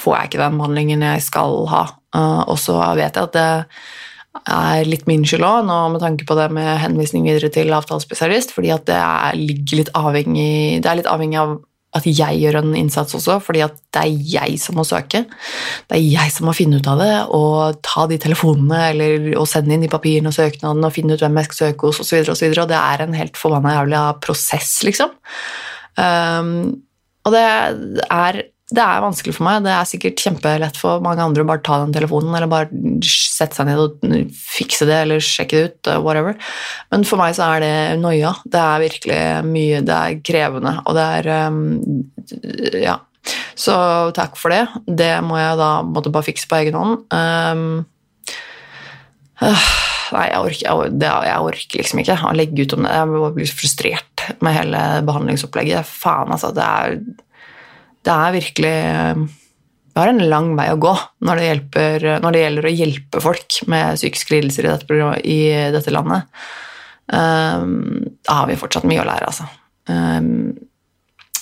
får 0.00 0.16
jeg 0.16 0.30
ikke 0.30 0.42
den 0.42 0.60
behandlingen 0.60 1.06
jeg 1.06 1.24
skal 1.26 1.64
ha. 1.70 1.86
Uh, 2.16 2.42
og 2.48 2.56
så 2.58 2.78
vet 2.98 3.14
jeg 3.14 3.28
at 3.28 3.36
det 3.36 3.48
er 4.50 4.86
litt 4.86 5.08
min 5.10 5.24
skyld 5.26 5.44
òg, 5.46 5.70
med 5.92 6.02
tanke 6.02 6.26
på 6.26 6.36
det 6.38 6.50
med 6.54 6.78
henvisning 6.82 7.26
videre 7.26 7.50
til 7.52 7.72
avtalespesialist, 7.74 8.54
fordi 8.54 8.70
at 8.74 8.86
det 8.88 8.98
er, 8.98 9.34
litt 9.74 9.90
avhengig, 9.98 10.80
det 10.82 10.90
er 10.90 11.00
litt 11.00 11.10
avhengig 11.10 11.40
av 11.40 11.58
at 11.96 12.04
jeg 12.06 12.38
gjør 12.38 12.60
en 12.60 12.74
innsats 12.78 13.16
også, 13.18 13.40
fordi 13.42 13.64
at 13.64 13.74
det 13.94 14.04
er 14.04 14.28
jeg 14.34 14.58
som 14.62 14.76
må 14.78 14.84
søke. 14.86 15.24
Det 15.90 15.96
er 15.96 16.04
jeg 16.04 16.30
som 16.30 16.46
må 16.46 16.54
finne 16.54 16.78
ut 16.78 16.90
av 16.90 17.00
det 17.02 17.14
og 17.34 17.80
ta 17.86 18.04
de 18.10 18.18
telefonene 18.22 18.78
eller, 18.92 19.26
og 19.40 19.48
sende 19.50 19.74
inn 19.74 19.82
de 19.82 19.90
papirene 19.90 20.30
og 20.30 20.36
søknadene 20.36 20.86
og 20.86 20.94
finne 20.94 21.16
ut 21.16 21.24
hvem 21.24 21.40
jeg 21.40 21.48
skal 21.48 21.58
søke 21.64 21.90
hos 21.90 21.98
osv. 22.04 22.20
Og, 22.22 22.36
så 22.38 22.46
videre, 22.46 22.68
og 22.68 22.70
det 22.70 22.78
er 22.78 23.02
en 23.02 23.18
helt 23.18 23.40
forbanna 23.40 23.74
jævlig 23.74 24.04
prosess, 24.22 24.70
liksom. 24.86 25.10
Um, 25.98 26.54
og 27.26 27.34
det 27.34 27.42
er 27.42 28.42
det 28.70 28.82
er 28.84 29.02
vanskelig 29.02 29.34
for 29.36 29.46
meg. 29.46 29.64
Det 29.64 29.72
er 29.74 29.88
sikkert 29.88 30.22
kjempelett 30.22 30.78
for 30.78 31.02
mange 31.04 31.24
andre 31.24 31.42
å 31.44 31.48
bare 31.48 31.62
ta 31.66 31.80
den 31.82 31.94
telefonen 31.94 32.34
eller 32.36 32.50
bare 32.50 32.70
sette 33.06 33.58
seg 33.58 33.68
ned 33.68 33.82
og 33.82 34.32
fikse 34.36 34.86
det 34.88 34.98
eller 35.04 35.24
sjekke 35.24 35.58
det 35.58 35.70
ut. 35.70 35.92
Whatever. 36.04 36.38
Men 36.92 37.06
for 37.08 37.20
meg 37.20 37.34
så 37.38 37.48
er 37.56 37.64
det 37.64 37.74
noia. 38.02 38.34
Det 38.44 38.62
er 38.62 38.84
virkelig 38.84 39.20
mye 39.50 39.80
Det 39.86 39.96
er 39.96 40.18
krevende, 40.26 40.74
og 40.84 40.98
det 40.98 41.06
er 41.20 41.30
um, 41.50 41.62
Ja. 42.78 42.98
Så 43.58 43.74
takk 44.16 44.38
for 44.40 44.52
det. 44.52 44.64
Det 44.86 45.12
må 45.26 45.36
jeg 45.36 45.58
da 45.60 45.70
måtte 45.84 46.12
bare 46.12 46.26
fikse 46.30 46.48
på 46.48 46.60
egen 46.62 46.78
hånd. 46.78 47.02
Um, 47.12 47.64
øh, 49.44 49.66
nei, 50.14 50.24
jeg 50.30 50.40
orker, 50.40 50.62
jeg, 50.64 50.94
det, 51.02 51.10
jeg 51.28 51.48
orker, 51.50 51.82
liksom 51.82 52.00
ikke 52.02 52.16
å 52.16 52.36
legge 52.38 52.64
ut 52.64 52.76
om 52.78 52.86
det. 52.86 52.94
Jeg 52.96 53.34
blir 53.36 53.52
frustrert 53.60 54.24
med 54.40 54.56
hele 54.56 54.84
behandlingsopplegget. 55.08 55.86
Faen, 55.86 56.32
altså. 56.32 56.52
Det 56.56 56.64
er, 56.64 56.96
det 58.06 58.14
er 58.14 58.34
virkelig 58.36 58.74
Vi 59.90 59.98
har 59.98 60.10
en 60.12 60.22
lang 60.30 60.54
vei 60.56 60.68
å 60.72 60.80
gå 60.80 60.94
når 61.26 61.40
det, 61.40 61.46
hjelper, 61.48 62.08
når 62.24 62.32
det 62.32 62.42
gjelder 62.44 62.66
å 62.66 62.74
hjelpe 62.74 63.22
folk 63.24 63.60
med 63.72 63.98
psykiske 63.98 64.36
lidelser 64.36 64.68
i 64.68 64.72
dette, 64.72 65.12
i 65.26 65.40
dette 65.74 65.92
landet. 65.94 66.42
Um, 67.10 68.06
da 68.22 68.42
har 68.42 68.50
vi 68.50 68.58
fortsatt 68.60 68.86
mye 68.86 69.02
å 69.02 69.08
lære, 69.08 69.32
altså. 69.32 69.48
Um, 69.90 70.52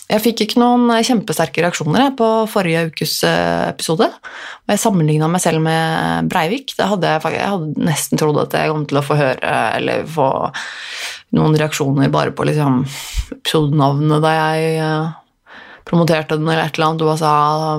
jeg 0.09 0.23
fikk 0.25 0.43
ikke 0.47 0.61
noen 0.63 0.89
kjempesterke 1.05 1.61
reaksjoner 1.61 2.15
på 2.17 2.27
forrige 2.49 2.87
ukes 2.89 3.19
eh, 3.29 3.67
episode. 3.69 4.07
Og 4.09 4.73
jeg 4.73 4.81
sammenligna 4.81 5.29
meg 5.29 5.43
selv 5.45 5.61
med 5.61 6.31
Breivik. 6.33 6.73
Hadde 6.81 7.11
jeg, 7.13 7.35
jeg, 7.37 7.45
hadde 7.45 7.85
nesten 7.85 8.21
trodd 8.21 8.41
at 8.41 8.57
jeg 8.57 8.73
kom 8.73 8.87
til 8.89 9.03
å 9.03 9.05
få 9.05 9.19
høre 9.21 9.59
eller 9.77 10.09
få 10.09 10.31
noen 11.37 11.59
reaksjoner 11.61 12.09
bare 12.15 12.33
på 12.33 12.49
liksom, 12.49 12.81
episodenavnet 13.37 14.25
da 14.25 14.33
jeg 14.39 14.79
uh, 14.81 15.13
promoterte 15.89 16.37
den, 16.37 16.49
eller 16.49 16.67
et 16.67 16.77
eller 16.77 16.91
annet, 16.91 17.05
og 17.05 17.19
sa 17.21 17.33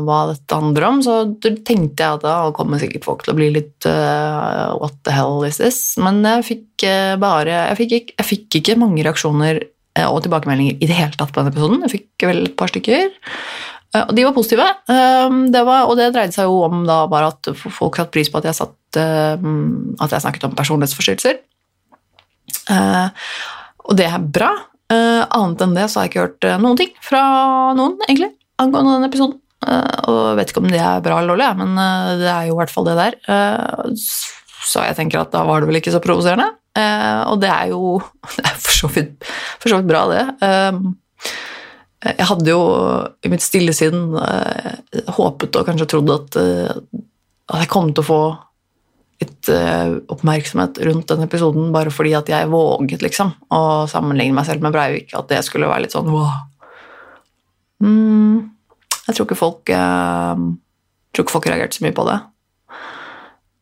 hva 0.05 0.19
dette 0.31 0.57
handler 0.57 0.87
om. 0.87 1.01
Så 1.05 1.15
tenkte 1.39 2.03
jeg 2.03 2.19
at 2.19 2.25
da 2.25 2.35
kommer 2.55 2.81
sikkert 2.81 3.07
folk 3.07 3.25
til 3.25 3.33
å 3.33 3.39
bli 3.39 3.49
litt 3.55 3.87
uh, 3.89 4.75
What 4.79 4.97
the 5.07 5.15
hell 5.15 5.45
is 5.47 5.59
this? 5.61 5.79
Men 6.01 6.21
jeg 6.25 6.47
fikk 6.47 6.87
uh, 6.89 7.15
bare 7.21 7.57
jeg 7.71 7.79
fikk, 7.83 7.97
ikke, 7.99 8.15
jeg 8.17 8.29
fikk 8.31 8.59
ikke 8.61 8.79
mange 8.81 9.05
reaksjoner 9.05 9.61
uh, 9.63 10.07
og 10.09 10.23
tilbakemeldinger 10.25 10.79
i 10.79 10.89
det 10.89 10.97
hele 10.97 11.15
tatt 11.15 11.33
på 11.33 11.41
denne 11.41 11.53
episoden. 11.53 11.83
Jeg 11.85 11.95
fikk 11.97 12.27
vel 12.31 12.43
et 12.47 12.57
par 12.59 12.73
stykker. 12.73 13.13
Og 14.05 14.11
de 14.13 14.21
var 14.21 14.35
positive. 14.35 14.65
Det 14.85 15.61
var, 15.65 15.87
og 15.89 15.95
det 15.97 16.11
dreide 16.13 16.35
seg 16.35 16.45
jo 16.45 16.59
om 16.67 16.83
da 16.85 16.99
bare 17.09 17.31
at 17.31 17.47
folk 17.57 17.97
satte 17.97 18.13
pris 18.13 18.29
på 18.29 18.37
at 18.37 18.45
jeg, 18.45 18.57
satt, 18.59 18.99
at 19.01 20.13
jeg 20.13 20.21
snakket 20.21 20.45
om 20.45 20.53
personlighetsforstyrrelser. 20.59 21.39
Og 23.89 23.97
det 23.97 24.05
er 24.05 24.27
bra. 24.37 24.51
Annet 24.89 25.61
enn 25.61 25.75
det 25.77 25.85
så 25.89 25.99
har 25.99 26.07
jeg 26.07 26.11
ikke 26.11 26.23
hørt 26.23 26.45
noen 26.63 26.77
ting 26.79 26.89
fra 27.05 27.21
noen, 27.77 27.99
egentlig, 28.07 28.31
angående 28.61 28.95
den 28.95 29.09
episoden. 29.09 29.35
Og 29.69 30.17
jeg 30.31 30.37
vet 30.39 30.53
ikke 30.53 30.63
om 30.63 30.69
det 30.71 30.79
er 30.81 31.03
bra 31.05 31.19
eller 31.19 31.35
dårlig, 31.35 31.49
men 31.59 31.77
det 32.21 32.31
er 32.31 32.47
jo 32.47 32.55
i 32.55 32.59
hvert 32.61 32.73
fall 32.73 32.87
det 32.87 32.95
der. 32.97 33.19
Så 34.65 34.83
jeg 34.87 34.97
tenker 34.97 35.21
at 35.21 35.33
da 35.35 35.43
var 35.47 35.61
det 35.61 35.69
vel 35.69 35.79
ikke 35.79 35.93
så 35.93 36.01
provoserende. 36.03 36.49
Uh, 36.77 37.33
og 37.33 37.39
det 37.41 37.49
er 37.49 37.71
jo 37.71 37.97
det 38.37 38.45
er 38.45 38.57
for, 38.57 38.73
så 38.75 38.89
vidt, 38.93 39.29
for, 39.59 39.71
så 39.71 39.79
vidt, 39.79 39.89
bra, 39.89 40.03
det. 40.11 40.25
Uh, 40.43 41.31
jeg 42.05 42.27
hadde 42.29 42.53
jo 42.53 42.59
i 43.25 43.31
mitt 43.31 43.43
stille 43.43 43.73
sinn 43.75 44.13
uh, 44.15 44.75
håpet 45.17 45.57
og 45.59 45.65
kanskje 45.67 45.89
trodd 45.91 46.13
at, 46.13 46.37
at 46.39 47.63
jeg 47.65 47.71
kom 47.73 47.89
til 47.91 48.05
å 48.05 48.07
få 48.07 48.21
litt 49.19 49.49
oppmerksomhet 50.13 50.77
rundt 50.87 51.09
den 51.11 51.25
episoden 51.25 51.73
bare 51.75 51.91
fordi 51.91 52.13
at 52.15 52.29
jeg 52.31 52.47
våget 52.51 53.03
liksom, 53.03 53.33
å 53.51 53.61
sammenligne 53.91 54.37
meg 54.37 54.47
selv 54.47 54.63
med 54.63 54.75
Breivik. 54.75 55.11
At 55.17 55.27
det 55.31 55.41
skulle 55.47 55.67
være 55.67 55.83
litt 55.85 55.95
sånn 55.95 56.07
wow. 56.13 56.37
Mm, 57.83 58.47
jeg 59.07 59.15
tror 59.17 59.27
ikke 59.27 59.39
folk 59.39 59.71
jeg 59.71 61.15
tror 61.15 61.25
ikke 61.25 61.35
folk 61.35 61.49
reagerte 61.49 61.79
så 61.79 61.85
mye 61.87 61.97
på 61.97 62.05
det. 62.07 62.19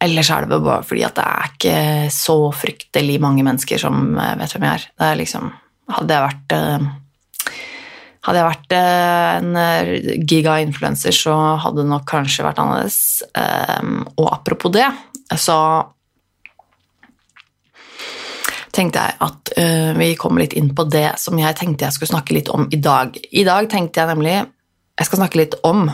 Ellers 0.04 0.30
er 0.30 0.46
det 0.46 0.52
vel 0.52 0.66
bare 0.66 0.86
fordi 0.86 1.04
at 1.08 1.18
det 1.18 1.26
er 1.26 1.52
ikke 1.56 1.78
så 2.14 2.38
fryktelig 2.54 3.18
mange 3.24 3.46
mennesker 3.46 3.82
som 3.82 4.14
eh, 4.14 4.36
vet 4.38 4.54
hvem 4.54 4.68
jeg 4.68 4.78
er. 4.82 4.88
Det 4.94 5.10
er 5.12 5.20
liksom 5.24 5.56
Hadde 5.88 6.12
jeg 6.12 6.24
vært 6.26 6.54
eh, 6.54 6.88
hadde 8.28 8.40
jeg 8.42 8.48
vært 8.50 8.74
eh, 8.76 9.36
en 9.38 10.26
giga-influencer, 10.28 11.16
så 11.16 11.36
hadde 11.64 11.86
det 11.86 11.92
nok 11.94 12.04
kanskje 12.10 12.44
vært 12.44 12.60
annerledes. 12.60 12.98
Og 14.20 14.28
apropos 14.28 14.74
det, 14.76 14.84
så 15.36 15.60
tenkte 18.72 19.02
jeg 19.02 19.18
at 19.26 19.52
vi 19.98 20.12
kommer 20.16 20.44
litt 20.44 20.54
inn 20.56 20.70
på 20.78 20.86
det 20.88 21.18
som 21.18 21.40
jeg 21.42 21.58
tenkte 21.58 21.88
jeg 21.88 21.96
skulle 21.96 22.12
snakke 22.12 22.36
litt 22.38 22.52
om 22.54 22.68
i 22.72 22.78
dag. 22.78 23.18
I 23.34 23.44
dag 23.48 23.68
tenkte 23.72 24.04
jeg 24.04 24.12
nemlig 24.12 24.36
jeg 24.38 25.10
skal 25.10 25.20
snakke 25.24 25.40
litt 25.42 25.58
om 25.68 25.88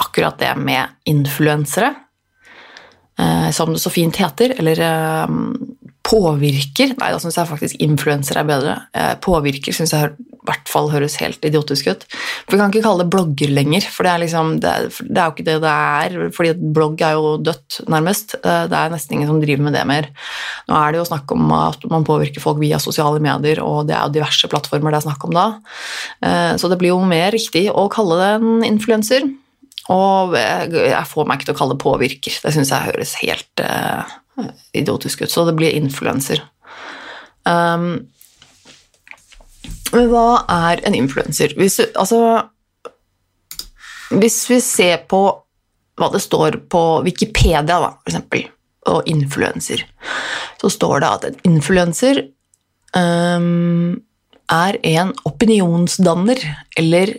akkurat 0.00 0.38
det 0.38 0.54
med 0.56 0.88
influensere 1.04 1.94
uh, 3.20 3.50
som 3.50 3.72
det 3.72 3.82
så 3.82 3.90
fint 3.90 4.16
heter, 4.16 4.56
eller 4.58 4.80
eh, 4.80 5.34
påvirker 6.04 6.92
Nei, 6.98 7.10
da 7.14 7.18
syns 7.20 7.38
jeg 7.38 7.48
faktisk 7.48 7.82
influenser 7.82 8.38
er 8.40 8.46
bedre. 8.48 8.76
Eh, 8.96 9.14
påvirker 9.24 9.74
syns 9.74 9.94
jeg 9.94 10.12
i 10.12 10.36
hvert 10.44 10.68
fall 10.68 10.90
høres 10.92 11.16
helt 11.22 11.44
idiotisk 11.48 11.88
ut. 11.88 12.02
For 12.44 12.54
Vi 12.54 12.60
kan 12.60 12.72
ikke 12.72 12.84
kalle 12.84 13.04
det 13.04 13.12
blogger 13.14 13.52
lenger, 13.56 13.86
for 13.88 14.04
det 14.04 14.12
er, 14.12 14.20
liksom, 14.20 14.50
det 14.60 14.68
er, 14.68 14.88
det 15.00 15.20
er 15.22 15.30
jo 15.30 15.32
ikke 15.32 15.46
det 15.46 15.54
det 15.62 15.70
er. 15.72 16.16
fordi 16.36 16.72
blogg 16.76 17.00
er 17.00 17.14
jo 17.16 17.30
dødt, 17.40 17.78
nærmest. 17.88 18.34
Det 18.44 18.76
er 18.76 18.92
nesten 18.92 19.16
ingen 19.16 19.30
som 19.30 19.38
driver 19.40 19.64
med 19.64 19.76
det 19.78 19.86
mer. 19.88 20.10
Nå 20.68 20.76
er 20.76 20.92
det 20.92 21.00
jo 21.00 21.06
snakk 21.08 21.32
om 21.32 21.54
at 21.56 21.86
man 21.88 22.04
påvirker 22.04 22.44
folk 22.44 22.60
via 22.60 22.80
sosiale 22.82 23.22
medier, 23.24 23.62
og 23.64 23.88
det 23.88 23.96
er 23.96 24.04
jo 24.04 24.16
diverse 24.18 24.50
plattformer 24.52 24.92
det 24.92 25.00
er 25.00 25.06
snakk 25.06 25.24
om 25.24 25.32
da. 25.32 25.46
Så 26.60 26.68
det 26.68 26.78
blir 26.82 26.92
jo 26.92 27.00
mer 27.00 27.32
riktig 27.32 27.70
å 27.72 27.86
kalle 27.92 28.20
det 28.20 28.28
en 28.36 28.66
influenser. 28.68 29.24
Og 29.94 30.36
jeg 30.36 31.08
får 31.08 31.24
meg 31.28 31.40
ikke 31.40 31.48
til 31.48 31.56
å 31.56 31.60
kalle 31.62 31.78
det 31.78 31.84
påvirker. 31.86 32.36
Det 32.44 32.52
syns 32.52 32.74
jeg 32.74 32.90
høres 32.90 33.16
helt 33.22 33.64
idiotisk 34.72 35.22
ut. 35.22 35.30
Så 35.30 35.44
det 35.48 35.56
blir 35.58 35.76
influenser. 35.76 36.42
Um, 37.44 38.06
men 39.94 40.10
hva 40.10 40.42
er 40.50 40.82
en 40.86 40.96
influenser? 40.96 41.54
Hvis, 41.58 41.78
altså, 41.94 42.18
hvis 44.14 44.38
vi 44.50 44.60
ser 44.64 45.04
på 45.10 45.22
hva 45.94 46.08
det 46.10 46.22
står 46.24 46.58
på 46.72 46.82
Wikipedia, 47.06 47.62
da, 47.68 47.92
for 48.00 48.10
eksempel, 48.10 48.48
og 48.90 49.06
influenser, 49.08 49.84
så 50.60 50.70
står 50.72 51.04
det 51.04 51.12
at 51.12 51.28
en 51.28 51.38
influenser 51.54 52.24
um, 52.96 53.94
er 54.52 54.78
en 54.82 55.14
opinionsdanner 55.28 56.42
eller 56.80 57.14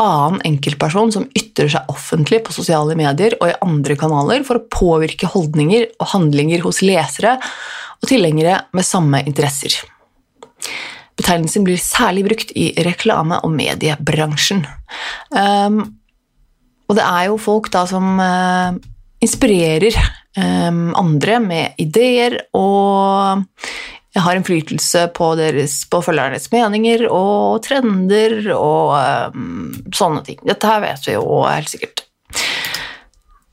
annen 0.00 0.40
enkeltperson 0.48 1.12
som 1.14 1.28
ytrer 1.36 1.70
seg 1.72 1.92
offentlig 1.92 2.42
på 2.46 2.54
sosiale 2.56 2.96
medier 2.98 3.36
og 3.40 3.50
i 3.50 3.58
andre 3.64 3.96
kanaler 4.00 4.44
for 4.46 4.58
å 4.58 4.66
påvirke 4.72 5.30
holdninger 5.30 5.90
og 6.00 6.12
handlinger 6.14 6.64
hos 6.64 6.80
lesere 6.84 7.36
og 8.00 8.08
tilhengere 8.08 8.62
med 8.76 8.86
samme 8.86 9.22
interesser. 9.28 9.76
Betegnelsen 11.20 11.66
blir 11.66 11.80
særlig 11.80 12.24
brukt 12.30 12.54
i 12.56 12.70
reklame- 12.86 13.42
og 13.44 13.52
mediebransjen. 13.52 14.64
Um, 15.36 15.82
og 16.88 16.96
det 16.96 17.04
er 17.04 17.28
jo 17.28 17.36
folk 17.40 17.68
da 17.74 17.84
som 17.88 18.16
uh, 18.18 18.72
inspirerer 19.20 19.94
um, 20.40 20.90
andre 20.96 21.36
med 21.44 21.82
ideer 21.82 22.40
og 22.56 23.44
jeg 24.10 24.24
har 24.24 24.34
innflytelse 24.34 25.04
på, 25.14 25.32
på 25.92 26.00
følgernes 26.02 26.48
meninger 26.50 27.04
og 27.06 27.60
trender 27.62 28.40
og 28.56 28.96
um, 29.34 29.68
sånne 29.94 30.24
ting. 30.26 30.40
Dette 30.42 30.66
her 30.66 30.82
vet 30.82 31.06
vi 31.06 31.14
jo 31.14 31.42
helt 31.46 31.70
sikkert. 31.70 32.02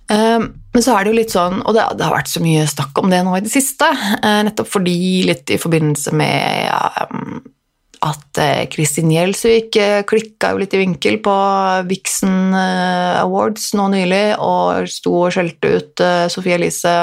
Um, 0.07 0.55
men 0.73 0.83
så 0.83 0.95
er 0.95 1.03
det 1.03 1.11
jo 1.11 1.17
litt 1.17 1.33
sånn, 1.35 1.59
og 1.67 1.75
det, 1.75 1.83
det, 1.99 2.05
har 2.07 2.15
vært 2.15 2.31
så 2.31 2.41
mye 2.41 2.63
snakk 2.69 2.97
om 3.01 3.11
det 3.11 3.19
nå 3.27 3.35
i 3.37 3.43
det 3.43 3.51
siste, 3.51 3.89
uh, 3.91 4.41
nettopp 4.47 4.69
fordi 4.71 4.97
litt 5.27 5.51
i 5.53 5.59
forbindelse 5.61 6.13
med 6.17 6.71
um, 7.11 7.41
at 8.07 8.39
uh, 8.41 8.63
Kristin 8.71 9.11
Gjelsvik 9.13 9.77
uh, 9.77 10.01
klikka 10.09 10.53
jo 10.53 10.61
litt 10.63 10.73
i 10.73 10.81
vinkel 10.81 11.19
på 11.25 11.35
Vixen 11.89 12.55
Awards 12.55 13.73
nå 13.77 13.89
nylig 13.93 14.23
og 14.41 14.87
sto 14.89 15.19
og 15.25 15.35
skjelte 15.35 15.75
ut 15.75 16.07
Sofie 16.33 16.57
Elise 16.57 16.95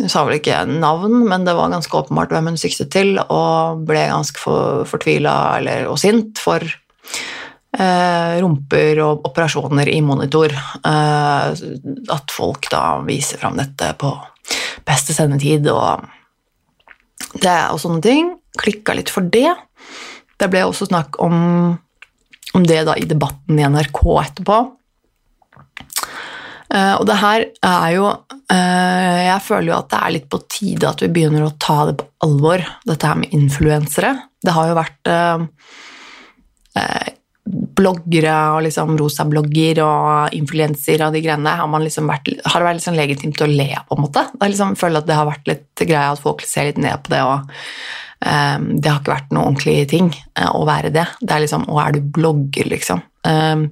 hun 0.00 0.08
sa 0.08 0.22
vel 0.24 0.38
ikke 0.38 0.62
navn, 0.70 1.20
men 1.28 1.44
det 1.44 1.52
var 1.56 1.72
ganske 1.72 1.96
åpenbart 1.98 2.32
hvem 2.32 2.52
hun 2.52 2.60
siktet 2.60 2.92
til, 2.94 3.18
og 3.20 3.82
ble 3.88 4.06
ganske 4.08 4.40
for, 4.40 4.86
fortvila 4.88 5.34
og 5.90 5.98
sint 6.00 6.40
for 6.40 6.64
eh, 6.64 8.40
rumper 8.40 9.02
og 9.04 9.28
operasjoner 9.28 9.90
i 9.92 10.00
monitor. 10.04 10.52
Eh, 10.52 11.62
at 12.16 12.32
folk 12.32 12.70
da 12.72 13.02
viser 13.04 13.42
fram 13.42 13.60
dette 13.60 13.92
på 14.00 14.14
beste 14.88 15.14
sendetid 15.14 15.68
og 15.72 16.08
det 17.42 17.58
og 17.72 17.80
sånne 17.82 18.02
ting. 18.04 18.34
Klikka 18.60 18.96
litt 18.96 19.12
for 19.12 19.28
det. 19.32 19.50
Det 20.40 20.48
ble 20.52 20.64
også 20.66 20.88
snakk 20.88 21.20
om, 21.22 21.36
om 22.56 22.64
det 22.68 22.82
da 22.88 22.96
i 22.98 23.08
debatten 23.08 23.60
i 23.60 23.68
NRK 23.68 24.00
etterpå. 24.24 24.62
Eh, 26.72 26.94
og 26.96 27.04
det 27.08 27.18
her 27.20 27.42
er 27.68 27.88
jo 27.92 28.06
eh, 28.48 29.22
Jeg 29.26 29.44
føler 29.44 29.72
jo 29.72 29.78
at 29.78 29.90
det 29.92 29.98
er 29.98 30.14
litt 30.14 30.28
på 30.32 30.40
tide 30.48 30.88
at 30.88 31.02
vi 31.04 31.10
begynner 31.12 31.44
å 31.44 31.56
ta 31.60 31.82
det 31.90 31.98
på 32.00 32.06
alvor, 32.24 32.62
dette 32.88 33.08
her 33.08 33.18
med 33.20 33.34
influensere. 33.36 34.14
Det 34.42 34.54
har 34.56 34.70
jo 34.70 34.78
vært 34.78 35.10
eh, 35.12 35.42
bloggere 37.82 38.34
og 38.54 38.62
liksom 38.66 38.94
rosa-blogger 39.00 39.80
og 39.84 40.36
influenser 40.36 41.02
og 41.04 41.16
de 41.16 41.22
greiene 41.24 41.56
har, 41.58 41.82
liksom 41.82 42.08
vært, 42.10 42.30
har 42.46 42.62
det 42.62 42.68
vært 42.68 42.78
liksom 42.78 42.96
legitimt 42.96 43.42
å 43.42 43.50
le 43.50 43.68
på 43.88 43.98
en 43.98 44.04
måte. 44.04 44.24
Jeg 44.38 44.54
liksom 44.54 44.76
føler 44.78 45.02
at 45.02 45.10
det 45.10 45.18
har 45.18 45.28
vært 45.28 45.50
litt 45.50 45.82
greia 45.82 46.12
at 46.14 46.22
folk 46.22 46.44
ser 46.46 46.70
litt 46.70 46.80
ned 46.80 47.02
på 47.02 47.12
det 47.12 47.20
og 47.26 47.50
um, 48.22 48.68
Det 48.78 48.88
har 48.88 49.00
ikke 49.00 49.14
vært 49.16 49.34
noe 49.34 49.50
ordentlig 49.50 49.76
ting 49.90 50.12
uh, 50.38 50.52
å 50.54 50.62
være 50.68 50.94
det. 50.94 51.06
Det 51.20 51.34
er 51.34 51.44
liksom 51.44 51.66
Å, 51.66 51.78
er 51.82 51.96
du 51.96 52.00
blogger, 52.14 52.70
liksom? 52.72 53.02
Um, 53.26 53.66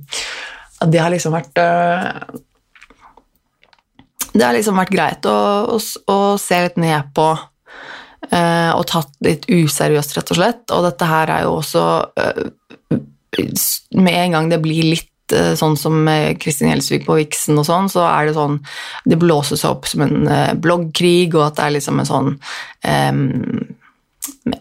det 0.90 1.02
har 1.02 1.14
liksom 1.14 1.37
vært 1.37 1.62
uh, 1.62 2.40
Det 4.33 4.45
har 4.45 4.55
liksom 4.55 4.79
vært 4.79 4.93
greit 4.95 5.27
å, 5.29 5.37
å, 5.75 5.79
å 6.13 6.19
se 6.39 6.59
litt 6.65 6.79
ned 6.81 7.11
på 7.17 7.29
uh, 7.35 8.73
og 8.77 8.85
tatt 8.91 9.13
litt 9.27 9.49
useriøst, 9.51 10.17
rett 10.17 10.35
og 10.35 10.41
slett. 10.41 10.65
Og 10.77 10.87
dette 10.87 11.09
her 11.11 11.35
er 11.35 11.47
jo 11.49 11.57
også 11.61 11.85
Med 13.95 14.15
en 14.15 14.37
gang 14.37 14.51
det 14.51 14.61
blir 14.63 14.93
litt 14.93 15.07
sånn 15.31 15.77
som 15.79 16.09
Kristin 16.43 16.73
Gjelsvik 16.73 17.05
på 17.07 17.15
Vixen 17.21 17.59
og 17.61 17.67
sånn, 17.69 17.87
så 17.87 18.03
er 18.09 18.27
det 18.27 18.33
sånn 18.35 18.57
Det 19.07 19.19
blåses 19.21 19.63
opp 19.69 19.87
som 19.87 20.03
en 20.03 20.25
bloggkrig, 20.59 21.37
og 21.37 21.45
at 21.45 21.61
det 21.61 21.67
er 21.67 21.75
liksom 21.77 22.01
en 22.03 22.09
sånn 22.09 22.33
um, 22.35 23.61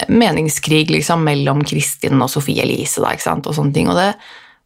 meningskrig 0.07 0.89
liksom, 0.89 1.23
mellom 1.25 1.63
Kristin 1.67 2.21
og 2.21 2.31
Sofie 2.31 2.63
Elise 2.63 3.03
da, 3.03 3.15
og 3.35 3.55
sånne 3.55 3.75
ting. 3.75 3.89
Og 3.91 3.97
det 3.97 4.11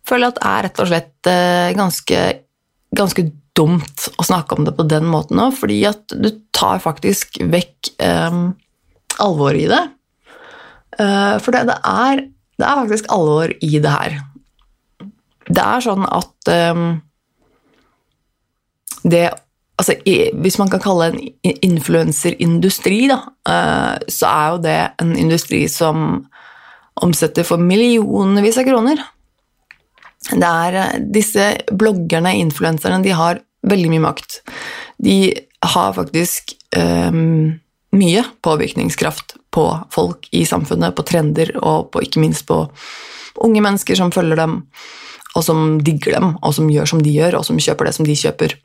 føler 0.07 0.27
jeg 0.27 0.35
at 0.35 0.43
er 0.49 0.65
rett 0.67 0.81
og 0.83 0.89
slett 0.91 1.31
uh, 1.31 1.69
ganske, 1.77 2.21
ganske, 2.97 3.31
dumt 3.53 4.07
å 4.17 4.23
snakke 4.25 4.57
om 4.57 4.65
det 4.65 4.71
på 4.73 4.85
den 4.89 5.05
måten 5.05 5.37
òg, 5.37 5.51
fordi 5.59 5.83
at 5.85 6.09
du 6.09 6.31
tar 6.57 6.79
faktisk 6.81 7.37
vekk 7.53 7.91
eh, 8.01 8.37
alvoret 9.21 9.61
i 9.61 9.67
det. 9.69 9.81
Eh, 10.97 11.35
for 11.37 11.53
det, 11.53 11.67
det, 11.69 11.77
er, 11.85 12.23
det, 12.57 12.65
er, 12.65 12.81
faktisk 12.81 13.11
alvor 13.13 13.53
i 13.53 13.71
det 13.77 13.93
her. 13.93 14.17
Det 15.45 15.61
er 15.61 15.85
sånn 15.85 16.05
at 16.09 16.49
eh, 16.49 16.83
det 19.03 19.23
altså, 19.77 19.95
Hvis 20.41 20.57
man 20.57 20.69
kan 20.71 20.81
kalle 20.81 21.11
det 21.11 21.21
en 21.21 21.57
influenserindustri, 21.69 22.99
da, 23.11 23.19
uh, 23.49 23.95
så 24.07 24.29
er 24.29 24.51
jo 24.53 24.61
det 24.63 24.77
en 25.01 25.15
industri 25.19 25.65
som 25.67 26.23
omsetter 27.03 27.43
for 27.43 27.59
millionvis 27.59 28.59
av 28.61 28.67
kroner. 28.69 29.01
Det 30.31 30.49
er, 30.49 30.79
eh, 30.79 30.99
disse 31.13 31.49
bloggerne, 31.71 32.35
influenserne, 32.39 33.03
de 33.03 33.11
har 33.15 33.41
veldig 33.67 33.89
mye 33.91 34.05
makt. 34.07 34.41
De 35.03 35.33
har 35.63 35.93
faktisk 35.95 36.53
um, 36.75 37.59
mye 37.95 38.23
påvirkningskraft 38.43 39.37
på 39.53 39.65
folk 39.93 40.27
i 40.31 40.43
samfunnet, 40.45 40.95
på 40.95 41.05
trender 41.07 41.53
og 41.61 41.91
på, 41.93 42.03
ikke 42.03 42.19
minst 42.23 42.47
på 42.49 42.65
unge 43.43 43.61
mennesker 43.63 43.95
som 43.95 44.11
følger 44.11 44.39
dem, 44.39 44.57
og 45.33 45.45
som 45.45 45.77
digger 45.81 46.17
dem, 46.17 46.33
og 46.41 46.55
som 46.57 46.69
gjør 46.69 46.91
som 46.91 47.03
de 47.03 47.13
gjør, 47.13 47.39
og 47.39 47.47
som 47.47 47.61
kjøper 47.61 47.87
det 47.87 47.95
som 47.95 48.07
de 48.07 48.17
kjøper. 48.17 48.57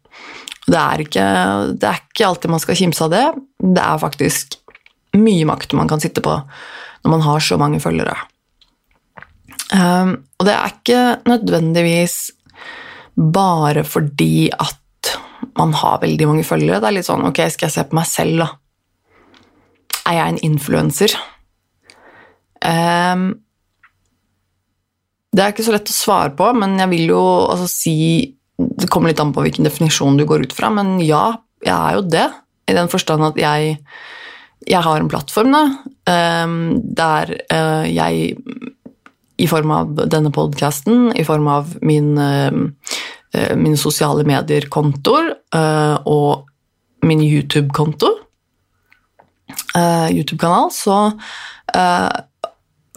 Det 0.68 0.80
er, 0.80 1.04
ikke, 1.04 1.26
det 1.80 1.88
er 1.88 2.00
ikke 2.02 2.26
alltid 2.26 2.52
man 2.52 2.60
skal 2.60 2.76
kimse 2.76 3.04
av 3.06 3.14
det. 3.14 3.26
Det 3.62 3.84
er 3.84 4.02
faktisk 4.02 4.58
mye 5.16 5.46
makt 5.48 5.72
man 5.78 5.88
kan 5.88 6.02
sitte 6.02 6.20
på 6.24 6.34
når 7.04 7.14
man 7.14 7.24
har 7.24 7.40
så 7.40 7.56
mange 7.60 7.80
følgere. 7.80 8.16
Um, 9.68 10.14
og 10.40 10.46
det 10.48 10.54
er 10.54 10.70
ikke 10.72 11.00
nødvendigvis 11.28 12.16
bare 13.18 13.82
fordi 13.84 14.48
at 14.54 15.12
man 15.58 15.74
har 15.76 16.00
veldig 16.02 16.28
mange 16.30 16.46
følgere. 16.46 16.80
Det 16.80 16.88
er 16.88 16.96
litt 16.96 17.08
sånn 17.08 17.26
Ok, 17.28 17.42
skal 17.52 17.68
jeg 17.68 17.76
se 17.76 17.84
på 17.88 17.98
meg 17.98 18.08
selv, 18.08 18.44
da? 18.44 18.48
Er 20.08 20.18
jeg 20.18 20.32
en 20.32 20.40
influenser? 20.48 21.14
Um, 22.64 23.28
det 25.34 25.44
er 25.44 25.52
ikke 25.52 25.66
så 25.66 25.74
lett 25.74 25.92
å 25.92 25.94
svare 25.94 26.32
på, 26.38 26.48
men 26.56 26.78
jeg 26.80 26.90
vil 26.94 27.12
jo 27.12 27.22
altså, 27.52 27.68
si 27.70 27.96
det 28.58 28.88
kommer 28.90 29.12
litt 29.12 29.20
an 29.22 29.30
på 29.34 29.44
hvilken 29.44 29.66
definisjon 29.68 30.16
du 30.18 30.24
går 30.26 30.48
ut 30.48 30.54
fra, 30.56 30.70
men 30.74 30.96
ja, 31.04 31.36
jeg 31.62 31.74
er 31.74 31.98
jo 31.98 32.06
det. 32.10 32.26
I 32.68 32.74
den 32.74 32.90
forstand 32.90 33.22
at 33.28 33.38
jeg, 33.38 33.76
jeg 34.66 34.82
har 34.84 34.98
en 34.98 35.10
plattform 35.10 35.54
da, 35.54 35.62
um, 36.10 36.56
der 36.98 37.30
uh, 37.52 37.86
jeg 37.86 38.34
i 39.38 39.46
form 39.46 39.70
av 39.70 39.92
denne 40.10 40.32
podkasten, 40.34 41.12
i 41.16 41.24
form 41.24 41.48
av 41.48 41.74
min, 41.80 42.18
eh, 42.18 42.52
eh, 43.34 43.56
mine 43.56 43.76
sosiale 43.76 44.24
medier-kontoer 44.26 45.34
og 46.06 46.44
min 47.02 47.20
YouTube-konto, 47.22 48.10
YouTube-kanal, 50.10 50.72
så 50.74 50.96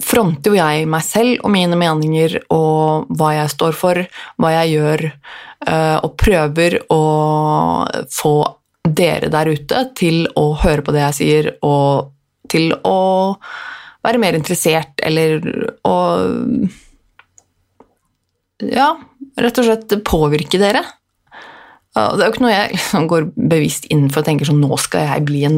fronter 0.02 0.52
jo 0.52 0.58
jeg 0.58 0.88
meg 0.90 1.04
selv 1.06 1.46
og 1.46 1.54
mine 1.54 1.78
meninger 1.80 2.38
og 2.54 3.12
hva 3.18 3.34
jeg 3.38 3.54
står 3.54 3.78
for, 3.78 4.02
hva 4.42 4.54
jeg 4.60 4.76
gjør, 4.76 5.06
eh, 5.68 5.98
og 6.02 6.16
prøver 6.20 6.80
å 6.94 7.02
få 8.12 8.36
dere 8.88 9.30
der 9.32 9.52
ute 9.52 9.84
til 9.98 10.26
å 10.38 10.52
høre 10.62 10.86
på 10.86 10.96
det 10.96 11.04
jeg 11.06 11.20
sier, 11.20 11.52
og 11.62 12.12
til 12.52 12.74
å 12.88 13.38
være 14.06 14.22
mer 14.22 14.38
interessert, 14.38 14.98
eller 15.04 15.44
å 15.88 15.98
Ja, 18.62 18.92
rett 19.42 19.58
og 19.58 19.66
slett 19.66 19.94
påvirke 20.06 20.60
dere. 20.62 20.84
Det 21.92 22.22
er 22.22 22.28
jo 22.28 22.32
ikke 22.32 22.44
noe 22.46 22.54
jeg 22.54 22.76
liksom 22.76 23.08
går 23.12 23.26
bevisst 23.36 23.88
inn 23.92 24.06
for 24.08 24.22
og 24.22 24.28
tenker 24.30 24.48
sånn 24.48 24.62
Nå 24.64 24.78
skal 24.80 25.10
jeg 25.10 25.26
bli 25.28 25.42
en 25.48 25.58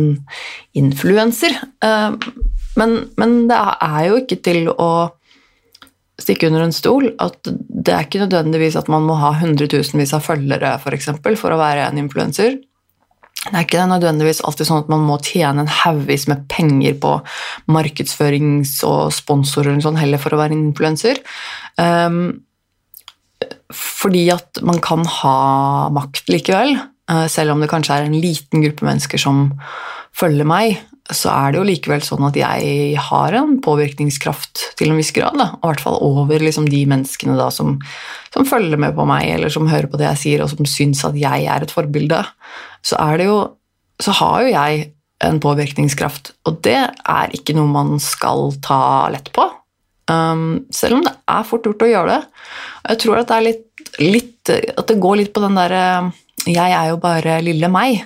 influenser. 0.79 1.53
Eh, 1.85 2.15
men, 2.79 2.95
men, 3.21 3.35
det 3.51 3.59
er 3.59 3.99
jo 4.07 4.21
ikke 4.23 4.39
til 4.47 4.71
å 4.71 4.89
stikke 6.21 6.49
under 6.49 6.65
en 6.65 6.73
stol 6.73 7.11
at 7.21 7.37
det 7.45 7.93
er 7.93 8.07
ikke 8.07 8.23
nødvendigvis 8.23 8.77
at 8.79 8.89
man 8.89 9.05
må 9.05 9.17
ha 9.21 9.33
hundretusenvis 9.41 10.15
av 10.17 10.25
følgere 10.25 10.73
for, 10.81 10.95
eksempel, 10.97 11.37
for 11.37 11.53
å 11.53 11.59
være 11.61 11.85
en 11.85 12.01
influenser. 12.01 12.57
Det 13.43 13.51
er 13.51 13.65
ikke 13.65 13.83
nødvendigvis 13.91 14.39
alltid 14.47 14.69
sånn 14.69 14.83
at 14.85 14.91
man 14.91 15.03
må 15.03 15.17
tjene 15.25 15.65
en 15.65 15.73
haugvis 15.81 16.29
med 16.31 16.45
penger 16.51 16.95
på 17.03 17.17
markedsførings- 17.71 18.79
og 18.87 19.11
sponsorer 19.15 19.75
sånn 19.83 19.99
heller 19.99 20.21
for 20.21 20.35
å 20.35 20.39
være 20.39 20.55
influenser. 20.55 21.19
Um, 21.75 22.45
fordi 23.73 24.29
at 24.31 24.61
man 24.63 24.79
kan 24.83 25.03
ha 25.19 25.35
makt 25.91 26.31
likevel, 26.31 26.77
uh, 27.11 27.27
selv 27.27 27.55
om 27.55 27.63
det 27.63 27.71
kanskje 27.73 27.99
er 27.99 28.07
en 28.07 28.21
liten 28.23 28.63
gruppe 28.63 28.87
mennesker 28.87 29.19
som 29.19 29.49
følger 30.15 30.47
meg 30.47 30.79
så 31.11 31.31
er 31.33 31.51
det 31.51 31.59
jo 31.59 31.65
likevel 31.67 32.03
sånn 32.05 32.23
at 32.29 32.37
jeg 32.39 32.99
har 33.09 33.35
en 33.35 33.57
påvirkningskraft 33.63 34.61
til 34.79 34.93
en 34.93 34.99
viss 34.99 35.11
grad. 35.15 35.35
Da. 35.35 35.49
Og 35.57 35.65
i 35.65 35.71
hvert 35.73 35.83
fall 35.83 35.97
over 36.05 36.45
liksom, 36.45 36.69
de 36.71 36.79
menneskene 36.87 37.35
da, 37.35 37.49
som, 37.51 37.75
som, 38.31 38.47
følger 38.47 38.79
med 38.79 38.95
på 38.95 39.05
meg, 39.09 39.27
eller 39.35 39.51
som 39.51 39.67
hører 39.67 39.89
på 39.91 39.99
det 39.99 40.07
jeg 40.13 40.21
sier, 40.21 40.43
og 40.45 40.53
som 40.53 40.69
syns 40.69 41.03
at 41.07 41.17
jeg 41.19 41.49
er 41.51 41.65
et 41.65 41.73
forbilde. 41.75 42.21
Så, 42.83 42.99
er 42.99 43.25
jo, 43.27 43.37
så 44.01 44.15
har 44.19 44.43
jo 44.43 44.53
jeg 44.53 44.85
en 45.23 45.39
påvirkningskraft, 45.43 46.33
og 46.49 46.59
det 46.65 46.79
er 46.83 47.35
ikke 47.35 47.55
noe 47.55 47.71
man 47.71 47.95
skal 48.03 48.51
ta 48.63 49.07
lett 49.13 49.31
på. 49.35 49.45
Um, 50.11 50.65
selv 50.73 50.97
om 50.97 51.05
det 51.05 51.13
er 51.31 51.47
fort 51.47 51.67
gjort 51.67 51.85
å 51.85 51.87
gjøre 51.87 52.17
det. 52.17 52.45
Jeg 52.91 53.03
tror 53.05 53.21
at 53.21 53.31
det, 53.31 53.41
litt, 53.45 53.91
litt, 54.03 54.51
at 54.51 54.87
det 54.89 54.99
går 54.99 55.21
litt 55.21 55.31
på 55.35 55.43
den 55.45 55.55
derre 55.55 56.11
Jeg 56.43 56.75
er 56.75 56.89
jo 56.91 56.99
bare 56.99 57.37
lille 57.45 57.69
meg. 57.71 58.03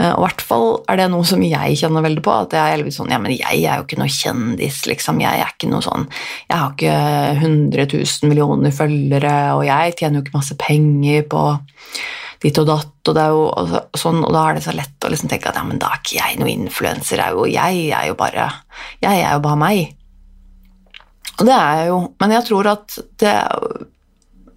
Eh, 0.00 0.08
og 0.14 0.22
i 0.22 0.24
hvert 0.24 0.42
fall 0.44 0.66
er 0.88 0.96
det 1.02 1.08
noe 1.12 1.24
som 1.28 1.40
jeg 1.44 1.76
kjenner 1.80 2.04
veldig 2.04 2.24
på. 2.24 2.34
At 2.46 2.56
jeg 2.56 2.74
er 2.74 2.82
litt 2.82 2.96
sånn 2.96 3.12
Ja, 3.12 3.20
men 3.22 3.34
jeg 3.34 3.62
er 3.64 3.80
jo 3.80 3.86
ikke 3.86 4.00
noe 4.00 4.12
kjendis, 4.12 4.82
liksom. 4.88 5.20
Jeg 5.24 5.40
er 5.40 5.52
ikke 5.52 5.70
noe 5.72 5.84
sånn 5.84 6.04
Jeg 6.48 6.56
har 6.56 6.72
ikke 6.72 6.96
100 7.38 7.86
000 7.94 8.32
millioner 8.32 8.74
følgere, 8.76 9.36
og 9.56 9.64
jeg 9.68 9.96
tjener 10.00 10.20
jo 10.20 10.26
ikke 10.26 10.38
masse 10.38 10.58
penger 10.60 11.24
på 11.32 11.46
ditt 12.42 12.58
og 12.58 12.66
datt, 12.66 12.94
og 13.06 13.14
det 13.14 13.22
er 13.22 13.34
jo 13.34 13.42
og 13.46 13.98
sånn, 13.98 14.22
og 14.26 14.32
da 14.34 14.44
er 14.48 14.58
det 14.58 14.64
så 14.64 14.74
lett 14.74 15.06
å 15.06 15.10
liksom 15.12 15.30
tenke 15.30 15.50
at 15.50 15.58
ja, 15.60 15.64
men 15.66 15.78
da 15.82 15.92
er 15.92 16.00
ikke 16.00 16.18
jeg 16.18 16.40
noen 16.40 16.66
influenser, 16.66 17.22
jeg 17.46 17.84
er 17.94 18.08
jo 18.10 18.16
bare 18.18 18.48
Jeg 19.02 19.22
er 19.22 19.36
jo 19.36 19.44
bare 19.44 19.60
meg. 19.60 19.94
Og 21.38 21.46
det 21.48 21.54
er 21.54 21.78
jeg 21.80 21.92
jo, 21.92 22.00
men 22.20 22.34
jeg 22.36 22.46
tror 22.48 22.68
at 22.74 22.98
det 23.22 23.36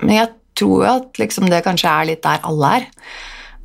Men 0.01 0.17
jeg 0.17 0.33
tror 0.55 0.83
jo 0.83 0.91
at 0.91 1.21
liksom 1.21 1.49
det 1.51 1.63
kanskje 1.65 1.91
er 1.91 2.09
litt 2.09 2.23
der 2.23 2.43
alle 2.47 2.73
er. 2.79 2.89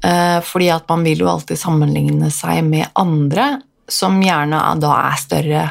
Eh, 0.03 0.39
fordi 0.43 0.71
at 0.73 0.89
man 0.89 1.05
vil 1.07 1.23
jo 1.23 1.29
alltid 1.31 1.59
sammenligne 1.61 2.31
seg 2.35 2.65
med 2.67 2.89
andre 2.99 3.61
som 3.91 4.17
gjerne 4.23 4.59
da 4.81 4.95
er 5.11 5.21
større 5.21 5.65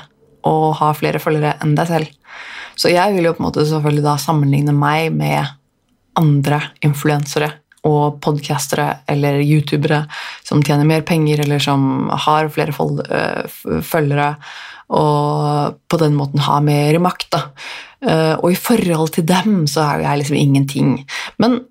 og 0.47 0.77
har 0.79 0.97
flere 0.97 1.21
følgere 1.21 1.57
enn 1.63 1.75
deg 1.75 1.89
selv. 1.89 2.11
Så 2.79 2.91
jeg 2.93 3.15
vil 3.15 3.27
jo 3.27 3.33
på 3.35 3.43
en 3.43 3.49
måte 3.49 3.65
selvfølgelig 3.67 4.05
da 4.05 4.15
sammenligne 4.21 4.75
meg 4.75 5.11
med 5.15 5.49
andre 6.19 6.61
influensere 6.85 7.51
og 7.87 8.19
podkastere 8.23 8.87
eller 9.09 9.39
youtubere 9.43 10.03
som 10.45 10.63
tjener 10.65 10.87
mer 10.87 11.05
penger, 11.07 11.43
eller 11.45 11.61
som 11.63 12.09
har 12.25 12.49
flere 12.51 12.73
eh, 12.75 13.59
følgere, 13.85 14.33
og 14.89 15.79
på 15.87 15.99
den 16.01 16.17
måten 16.17 16.43
har 16.43 16.63
mer 16.65 16.99
makt. 17.03 17.29
Da. 17.35 17.41
Eh, 18.01 18.35
og 18.35 18.51
i 18.51 18.59
forhold 18.59 19.13
til 19.15 19.27
dem 19.29 19.65
så 19.69 19.85
er 19.85 20.05
jeg 20.07 20.23
liksom 20.23 20.39
ingenting. 20.39 20.93
Men 21.37 21.61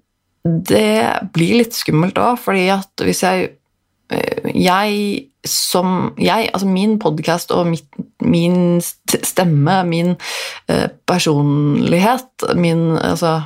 det 0.44 1.28
blir 1.34 1.58
litt 1.60 1.76
skummelt 1.76 2.20
òg, 2.20 2.38
fordi 2.40 2.68
at 2.72 3.04
hvis 3.04 3.24
jeg 3.26 3.50
eh, 4.14 4.52
jeg 4.54 5.24
som 5.48 6.14
jeg, 6.20 6.48
altså 6.52 6.66
min 6.68 6.96
podkast 7.00 7.52
og 7.54 7.68
mitt, 7.70 7.86
min 8.20 8.80
stemme, 8.82 9.76
min 9.86 10.16
personlighet, 11.08 12.44
min 12.58 12.98
Altså 12.98 13.38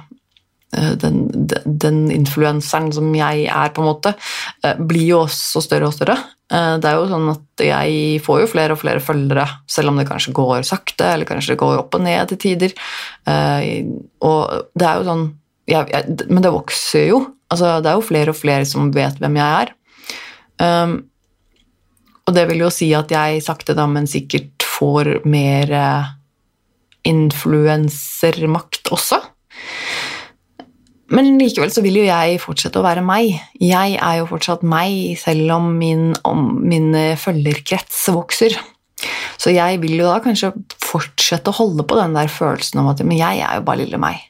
den, 0.73 1.27
den 1.65 1.99
influenseren 2.13 2.93
som 2.97 3.11
jeg 3.17 3.45
er, 3.45 3.73
på 3.75 3.83
en 3.83 3.91
måte, 3.91 4.15
eh, 4.65 4.79
blir 4.79 5.05
jo 5.11 5.19
også 5.27 5.61
større 5.65 5.91
og 5.91 5.97
større. 5.97 6.17
Eh, 6.53 6.79
det 6.81 6.89
er 6.89 6.97
jo 6.97 7.11
sånn 7.11 7.29
at 7.35 7.65
jeg 7.67 8.23
får 8.25 8.41
jo 8.43 8.49
flere 8.55 8.77
og 8.77 8.81
flere 8.81 9.03
følgere, 9.05 9.45
selv 9.69 9.93
om 9.93 10.01
det 10.01 10.09
kanskje 10.09 10.35
går 10.37 10.65
sakte, 10.69 11.11
eller 11.13 11.29
kanskje 11.29 11.55
det 11.55 11.61
går 11.61 11.83
opp 11.83 11.99
og 11.99 12.05
ned 12.07 12.33
til 12.33 12.41
tider. 12.47 12.75
Og 14.25 14.73
det 14.73 14.89
er 14.89 14.99
jo 14.99 15.07
sånn 15.09 15.29
jeg, 15.71 15.87
jeg, 15.93 16.27
Men 16.27 16.43
det 16.43 16.51
vokser 16.51 17.07
jo. 17.07 17.21
Altså, 17.53 17.77
det 17.85 17.91
er 17.91 17.99
jo 18.01 18.09
flere 18.09 18.33
og 18.33 18.39
flere 18.39 18.67
som 18.67 18.91
vet 18.95 19.21
hvem 19.23 19.37
jeg 19.39 19.61
er. 19.61 19.71
Um, 20.63 20.97
og 22.27 22.35
det 22.35 22.47
vil 22.49 22.65
jo 22.65 22.71
si 22.75 22.89
at 22.97 23.13
jeg 23.13 23.45
sakte, 23.45 23.77
da, 23.79 23.87
men 23.91 24.09
sikkert 24.11 24.67
får 24.67 25.21
mer 25.29 25.71
influensermakt 27.07 28.91
også. 28.95 29.21
Men 31.13 31.35
likevel 31.37 31.73
så 31.73 31.83
vil 31.85 32.01
jo 32.01 32.07
jeg 32.07 32.41
fortsette 32.41 32.81
å 32.81 32.85
være 32.87 33.05
meg. 33.05 33.35
Jeg 33.61 33.97
er 34.01 34.21
jo 34.23 34.29
fortsatt 34.31 34.63
meg, 34.65 35.19
selv 35.21 35.59
om 35.59 35.69
min, 35.77 36.13
om 36.29 36.47
min 36.65 36.95
følgerkrets 37.21 38.07
vokser. 38.15 38.57
Så 39.41 39.53
jeg 39.53 39.81
vil 39.83 39.99
jo 39.99 40.09
da 40.09 40.21
kanskje 40.23 40.53
fortsette 40.83 41.51
å 41.51 41.57
holde 41.57 41.87
på 41.89 41.99
den 41.99 42.17
der 42.17 42.31
følelsen 42.31 42.83
om 42.83 42.91
at 42.93 43.03
men 43.05 43.19
jeg 43.19 43.43
er 43.43 43.59
jo 43.59 43.67
bare 43.67 43.83
lille 43.83 44.01
meg. 44.01 44.21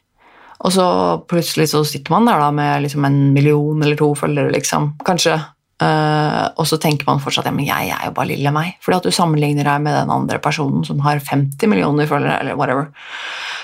Og 0.63 0.75
så 0.75 0.85
plutselig 1.31 1.73
så 1.73 1.83
sitter 1.87 2.15
man 2.15 2.29
der 2.29 2.39
da 2.39 2.53
med 2.55 2.85
liksom 2.85 3.05
en 3.07 3.19
million 3.35 3.83
eller 3.83 3.99
to 3.99 4.13
følgere, 4.19 4.53
liksom. 4.55 4.95
Kanskje. 5.07 5.41
Uh, 5.83 6.47
og 6.63 6.67
så 6.71 6.77
tenker 6.79 7.09
man 7.09 7.19
fortsatt 7.19 7.49
ja, 7.49 7.53
men 7.55 7.67
jeg 7.67 7.91
er 7.91 8.07
jo 8.07 8.15
bare 8.15 8.31
lille 8.31 8.53
meg. 8.55 8.77
Fordi 8.85 9.01
at 9.01 9.09
du 9.09 9.15
sammenligner 9.15 9.67
deg 9.67 9.83
med 9.83 9.97
den 9.99 10.15
andre 10.15 10.39
personen 10.43 10.87
som 10.87 11.03
har 11.03 11.19
50 11.19 11.71
millioner 11.71 12.11
følgere, 12.11 12.39
eller 12.45 12.59
whatever. 12.59 12.93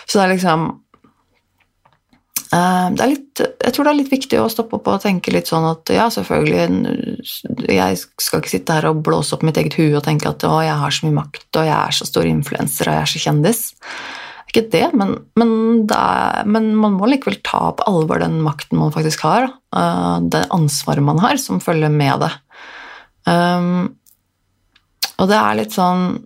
Så 0.08 0.18
det 0.18 0.24
er 0.26 0.34
liksom 0.34 0.68
Eh, 0.70 0.87
litt, 2.48 3.40
jeg 3.42 3.74
tror 3.74 3.84
det 3.84 3.90
er 3.90 3.98
litt 3.98 4.12
viktig 4.12 4.38
å 4.40 4.48
stoppe 4.52 4.78
opp 4.78 4.86
og 4.88 5.02
tenke 5.02 5.32
litt 5.34 5.50
sånn 5.50 5.66
at 5.68 5.90
ja, 5.92 6.06
selvfølgelig 6.12 7.18
Jeg 7.68 7.98
skal 8.00 8.40
ikke 8.40 8.52
sitte 8.54 8.78
her 8.78 8.88
og 8.88 9.02
blåse 9.04 9.36
opp 9.36 9.44
mitt 9.44 9.60
eget 9.60 9.76
hue 9.76 9.92
og 9.98 10.06
tenke 10.06 10.30
at 10.30 10.46
å, 10.48 10.54
jeg 10.64 10.78
har 10.80 10.94
så 10.94 11.06
mye 11.06 11.18
makt, 11.18 11.50
og 11.52 11.68
jeg 11.68 11.76
er 11.76 11.98
så 11.98 12.08
stor 12.08 12.28
influenser, 12.28 12.88
og 12.88 12.96
jeg 12.96 13.04
er 13.04 13.12
så 13.12 13.22
kjendis. 13.26 13.62
Ikke 14.48 14.64
det, 14.72 14.86
men, 14.96 15.12
men, 15.36 15.52
det 15.90 15.98
er, 15.98 16.48
men, 16.48 16.70
man 16.80 16.96
må 16.96 17.10
likevel 17.10 17.36
ta 17.44 17.68
på 17.76 17.84
alvor 17.90 18.22
den 18.22 18.38
makten 18.44 18.80
man 18.80 18.94
faktisk 18.94 19.26
har. 19.28 19.50
Uh, 19.76 20.24
det 20.24 20.46
ansvaret 20.54 21.04
man 21.04 21.20
har, 21.20 21.36
som 21.42 21.60
følger 21.60 21.92
med 21.92 22.24
det. 22.24 22.32
Um, 23.28 23.90
og 25.18 25.28
det 25.28 25.36
er 25.36 25.58
litt 25.58 25.76
sånn 25.76 26.22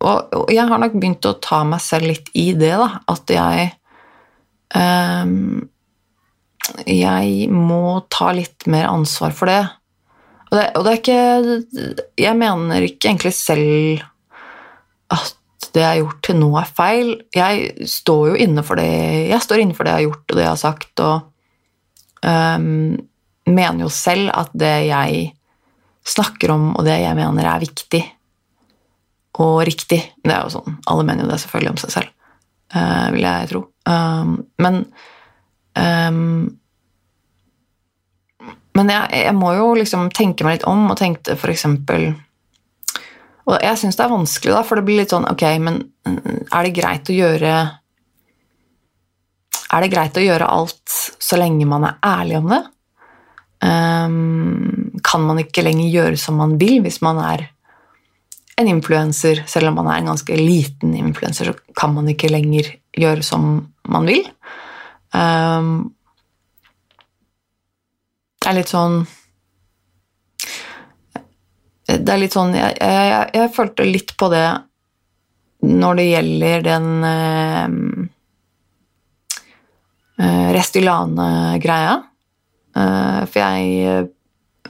og, 0.00 0.48
jeg 0.48 0.64
har 0.64 0.80
nok 0.80 0.94
begynt 0.96 1.26
å 1.28 1.36
ta 1.44 1.60
meg 1.68 1.82
selv 1.84 2.08
litt 2.08 2.30
i 2.32 2.50
det, 2.56 2.72
da. 2.80 3.02
At 3.12 3.28
jeg 3.28 3.66
jeg 6.86 7.50
må 7.50 7.82
ta 8.12 8.30
litt 8.36 8.66
mer 8.70 8.86
ansvar 8.90 9.34
for 9.34 9.50
det. 9.50 9.62
Og 10.50 10.56
det, 10.58 10.64
og 10.76 10.86
det 10.86 10.92
er 10.92 11.00
ikke 11.00 12.14
Jeg 12.18 12.38
mener 12.38 12.86
ikke 12.86 13.10
egentlig 13.10 13.34
selv 13.34 14.04
at 15.10 15.36
det 15.74 15.82
jeg 15.82 15.88
har 15.88 15.98
gjort 16.00 16.22
til 16.26 16.38
nå, 16.38 16.48
er 16.58 16.70
feil. 16.74 17.10
Jeg 17.34 17.88
står 17.90 18.32
jo 18.32 18.38
inne 18.46 18.62
for 18.66 18.80
det 18.80 18.88
jeg 19.30 19.42
står 19.44 19.62
inne 19.62 19.76
for 19.76 19.86
det 19.86 19.92
jeg 19.92 20.00
har 20.00 20.06
gjort, 20.08 20.24
og 20.24 20.38
det 20.38 20.44
jeg 20.44 20.50
har 20.50 20.60
sagt, 20.60 21.02
og 21.04 21.30
um, 22.26 22.96
mener 23.50 23.84
jo 23.84 23.90
selv 23.92 24.32
at 24.34 24.54
det 24.56 24.72
jeg 24.88 25.20
snakker 26.10 26.54
om, 26.54 26.70
og 26.74 26.86
det 26.86 26.96
jeg 27.02 27.18
mener, 27.18 27.46
er 27.46 27.62
viktig 27.62 28.02
og 29.40 29.60
riktig. 29.68 30.00
Det 30.24 30.34
er 30.34 30.46
jo 30.46 30.56
sånn, 30.56 30.80
Alle 30.90 31.06
mener 31.06 31.26
jo 31.26 31.30
det 31.30 31.40
selvfølgelig 31.44 31.74
om 31.74 31.80
seg 31.84 31.94
selv, 31.94 32.14
uh, 32.74 33.06
vil 33.14 33.28
jeg 33.28 33.50
tro. 33.52 33.64
Um, 33.90 34.34
men 34.62 34.84
um, 35.74 36.56
Men 38.76 38.90
jeg, 38.92 39.22
jeg, 39.24 39.34
må 39.34 39.50
jo 39.56 39.70
liksom 39.74 40.10
tenke 40.14 40.46
meg 40.46 40.58
litt 40.58 40.66
om, 40.70 40.84
og 40.92 40.98
tenkte 41.00 41.34
eksempel 41.34 42.12
Og 43.48 43.56
jeg 43.56 43.80
syns 43.80 43.98
det 43.98 44.04
er 44.04 44.12
vanskelig, 44.12 44.54
da, 44.54 44.62
for 44.66 44.78
det 44.78 44.86
blir 44.86 45.00
litt 45.02 45.14
sånn 45.14 45.26
Ok, 45.30 45.42
men 45.62 45.80
mm, 46.06 46.46
er 46.46 46.66
det 46.68 46.74
greit 46.76 47.10
å 47.10 47.16
gjøre 47.16 47.54
Er 49.70 49.84
det 49.84 49.90
greit 49.90 50.20
å 50.20 50.26
gjøre 50.26 50.52
alt 50.58 50.98
så 51.18 51.40
lenge 51.40 51.66
man 51.68 51.88
er 51.88 51.98
ærlig 52.06 52.38
om 52.38 52.52
det? 52.54 52.62
Um, 53.60 55.00
kan 55.04 55.26
man 55.26 55.42
ikke 55.42 55.64
lenger 55.66 55.90
gjøre 55.90 56.20
som 56.20 56.38
man 56.40 56.54
vil 56.60 56.78
hvis 56.84 57.02
man 57.04 57.18
er 57.24 57.50
en 58.60 58.70
influenser, 58.70 59.42
selv 59.50 59.70
om 59.70 59.78
man 59.80 59.88
er 59.90 60.00
en 60.00 60.10
ganske 60.12 60.36
liten 60.36 60.94
influenser, 60.98 61.50
så 61.50 61.74
kan 61.76 61.94
man 61.96 62.08
ikke 62.12 62.30
lenger 62.32 62.68
gjøre 62.96 63.24
som 63.26 63.50
man 63.90 64.08
vil. 64.08 64.26
Um, 65.14 65.90
det 68.40 68.48
er 68.48 68.56
litt 68.56 68.70
sånn 68.70 69.00
Det 71.90 72.12
er 72.14 72.20
litt 72.22 72.32
sånn 72.32 72.54
Jeg, 72.54 72.76
jeg, 72.78 73.24
jeg 73.34 73.50
følte 73.56 73.86
litt 73.88 74.14
på 74.16 74.28
det 74.30 74.46
når 75.66 75.98
det 75.98 76.04
gjelder 76.06 76.62
den 76.64 76.86
uh, 77.04 77.66
Restylane-greia. 80.56 81.98
Uh, 82.78 83.20
for 83.26 83.42
jeg 83.42 84.06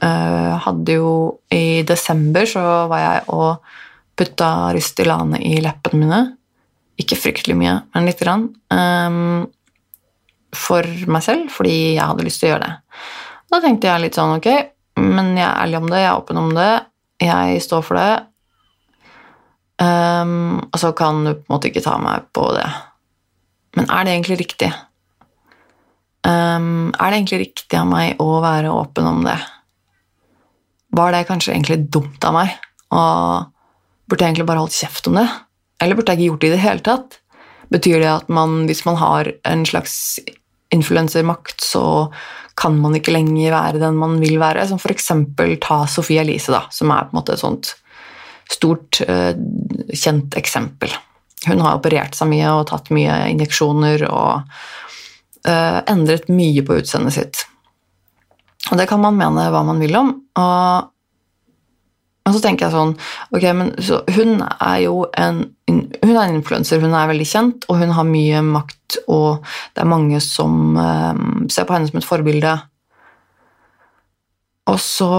hadde 0.01 0.95
jo 0.97 1.09
I 1.53 1.83
desember 1.85 2.47
så 2.49 2.61
var 2.89 3.01
jeg 3.03 3.25
og 3.35 3.73
putta 4.17 4.71
Restylane 4.75 5.39
i 5.45 5.59
leppene 5.61 5.99
mine. 6.01 6.21
Ikke 7.01 7.17
fryktelig 7.17 7.55
mye, 7.57 7.77
men 7.93 8.07
lite 8.07 8.25
grann. 8.25 8.47
Um, 8.73 9.47
for 10.55 10.85
meg 11.07 11.23
selv, 11.25 11.47
fordi 11.53 11.95
jeg 11.95 12.03
hadde 12.03 12.25
lyst 12.27 12.41
til 12.41 12.49
å 12.49 12.53
gjøre 12.53 12.67
det. 12.67 12.73
Da 13.51 13.61
tenkte 13.63 13.89
jeg 13.89 14.03
litt 14.03 14.19
sånn 14.19 14.35
ok, 14.37 14.49
men 15.01 15.33
jeg 15.39 15.47
er 15.47 15.63
ærlig 15.63 15.79
om 15.79 15.89
det, 15.89 16.03
jeg 16.03 16.09
er 16.09 16.19
åpen 16.19 16.41
om 16.41 16.51
det, 16.55 16.71
jeg 17.21 17.63
står 17.63 17.87
for 17.87 17.99
det. 17.99 18.11
Um, 19.81 20.61
og 20.67 20.77
så 20.77 20.91
kan 20.97 21.23
du 21.25 21.33
på 21.33 21.41
en 21.41 21.55
måte 21.55 21.71
ikke 21.71 21.83
ta 21.85 21.95
meg 22.01 22.27
på 22.35 22.45
det. 22.55 22.67
Men 23.79 23.87
er 23.87 24.05
det 24.05 24.15
egentlig 24.17 24.39
riktig? 24.43 24.69
Um, 26.27 26.91
er 26.91 27.09
det 27.09 27.17
egentlig 27.17 27.41
riktig 27.47 27.79
av 27.79 27.87
meg 27.89 28.21
å 28.21 28.29
være 28.43 28.73
åpen 28.75 29.07
om 29.09 29.23
det? 29.25 29.39
Var 30.91 31.15
det 31.15 31.27
kanskje 31.29 31.53
egentlig 31.55 31.79
dumt 31.93 32.23
av 32.27 32.35
meg? 32.35 32.53
Og 32.91 33.47
burde 34.11 34.25
jeg 34.25 34.33
egentlig 34.33 34.49
bare 34.49 34.63
holdt 34.63 34.75
kjeft 34.75 35.07
om 35.07 35.19
det? 35.21 35.27
Eller 35.81 35.97
burde 35.97 36.13
jeg 36.13 36.19
ikke 36.19 36.31
gjort 36.33 36.43
det 36.43 36.51
i 36.51 36.55
det 36.55 36.63
hele 36.65 36.85
tatt? 36.85 37.17
Betyr 37.71 38.01
det 38.03 38.11
at 38.11 38.31
man, 38.31 38.65
hvis 38.67 38.83
man 38.85 38.99
har 38.99 39.31
en 39.47 39.65
slags 39.65 40.19
influensermakt, 40.71 41.63
så 41.63 42.11
kan 42.59 42.75
man 42.79 42.95
ikke 42.97 43.13
lenger 43.15 43.53
være 43.53 43.79
den 43.81 43.99
man 43.99 44.17
vil 44.21 44.37
være? 44.41 44.65
Som 44.67 44.81
f.eks. 44.81 45.11
ta 45.63 45.85
Sophie 45.87 46.19
Elise, 46.21 46.51
da, 46.51 46.65
som 46.71 46.91
er 46.91 47.07
på 47.07 47.15
en 47.15 47.21
måte 47.21 47.37
et 47.37 47.43
sånt 47.43 47.71
stort, 48.51 48.99
uh, 49.07 49.31
kjent 49.95 50.35
eksempel. 50.39 50.91
Hun 51.47 51.63
har 51.63 51.79
operert 51.79 52.17
seg 52.17 52.29
mye 52.29 52.51
og 52.53 52.67
tatt 52.69 52.91
mye 52.93 53.15
injeksjoner 53.31 54.03
og 54.09 54.43
uh, 55.47 55.79
endret 55.89 56.27
mye 56.29 56.65
på 56.67 56.81
utseendet 56.81 57.15
sitt. 57.15 57.45
Og 58.69 58.77
det 58.77 58.85
kan 58.89 59.01
man 59.01 59.17
mene 59.17 59.49
hva 59.51 59.63
man 59.65 59.81
vil 59.81 59.97
om. 59.97 60.15
Og 60.37 60.89
og 62.21 62.35
så 62.35 62.41
tenker 62.43 62.67
jeg 62.67 62.75
sånn 62.75 62.91
Ok, 63.33 63.45
men 63.57 63.71
hun 64.13 64.43
er 64.45 64.77
jo 64.85 65.05
en 65.17 65.47
hun 65.71 66.11
er 66.17 66.25
en 66.27 66.35
influenser, 66.37 66.81
hun 66.83 66.93
er 66.97 67.09
veldig 67.09 67.25
kjent, 67.27 67.65
og 67.71 67.79
hun 67.79 67.93
har 67.95 68.07
mye 68.07 68.41
makt, 68.43 68.97
og 69.11 69.45
det 69.71 69.83
er 69.83 69.87
mange 69.87 70.19
som 70.23 70.75
eh, 70.77 71.21
ser 71.53 71.67
på 71.67 71.75
henne 71.75 71.87
som 71.87 71.99
et 72.01 72.07
forbilde. 72.07 72.51
Og 74.71 74.79
så 74.83 75.09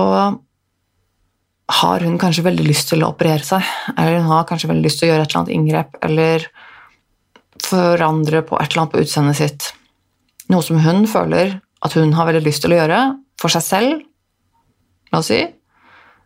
har 1.79 2.05
hun 2.05 2.19
kanskje 2.21 2.45
veldig 2.45 2.67
lyst 2.67 2.91
til 2.93 3.05
å 3.05 3.13
operere 3.15 3.47
seg, 3.47 3.65
eller 3.95 4.21
hun 4.21 4.29
har 4.35 4.47
kanskje 4.51 4.69
veldig 4.71 4.85
lyst 4.85 5.01
til 5.01 5.09
å 5.09 5.13
gjøre 5.13 5.25
et 5.25 5.33
eller 5.33 5.41
annet 5.41 5.55
inngrep, 5.57 5.99
eller 6.05 6.47
forandre 7.65 8.45
på 8.45 8.59
et 8.61 8.69
eller 8.69 8.85
annet 8.85 8.95
på 8.95 9.05
utseendet 9.07 9.41
sitt. 9.41 9.71
Noe 10.53 10.65
som 10.67 10.83
hun 10.85 11.07
føler 11.09 11.57
at 11.83 11.97
hun 11.97 12.13
har 12.19 12.29
veldig 12.29 12.45
lyst 12.45 12.67
til 12.67 12.77
å 12.77 12.83
gjøre 12.83 13.03
for 13.43 13.53
seg 13.53 13.67
selv, 13.67 14.07
la 15.13 15.21
oss 15.21 15.29
si, 15.33 15.43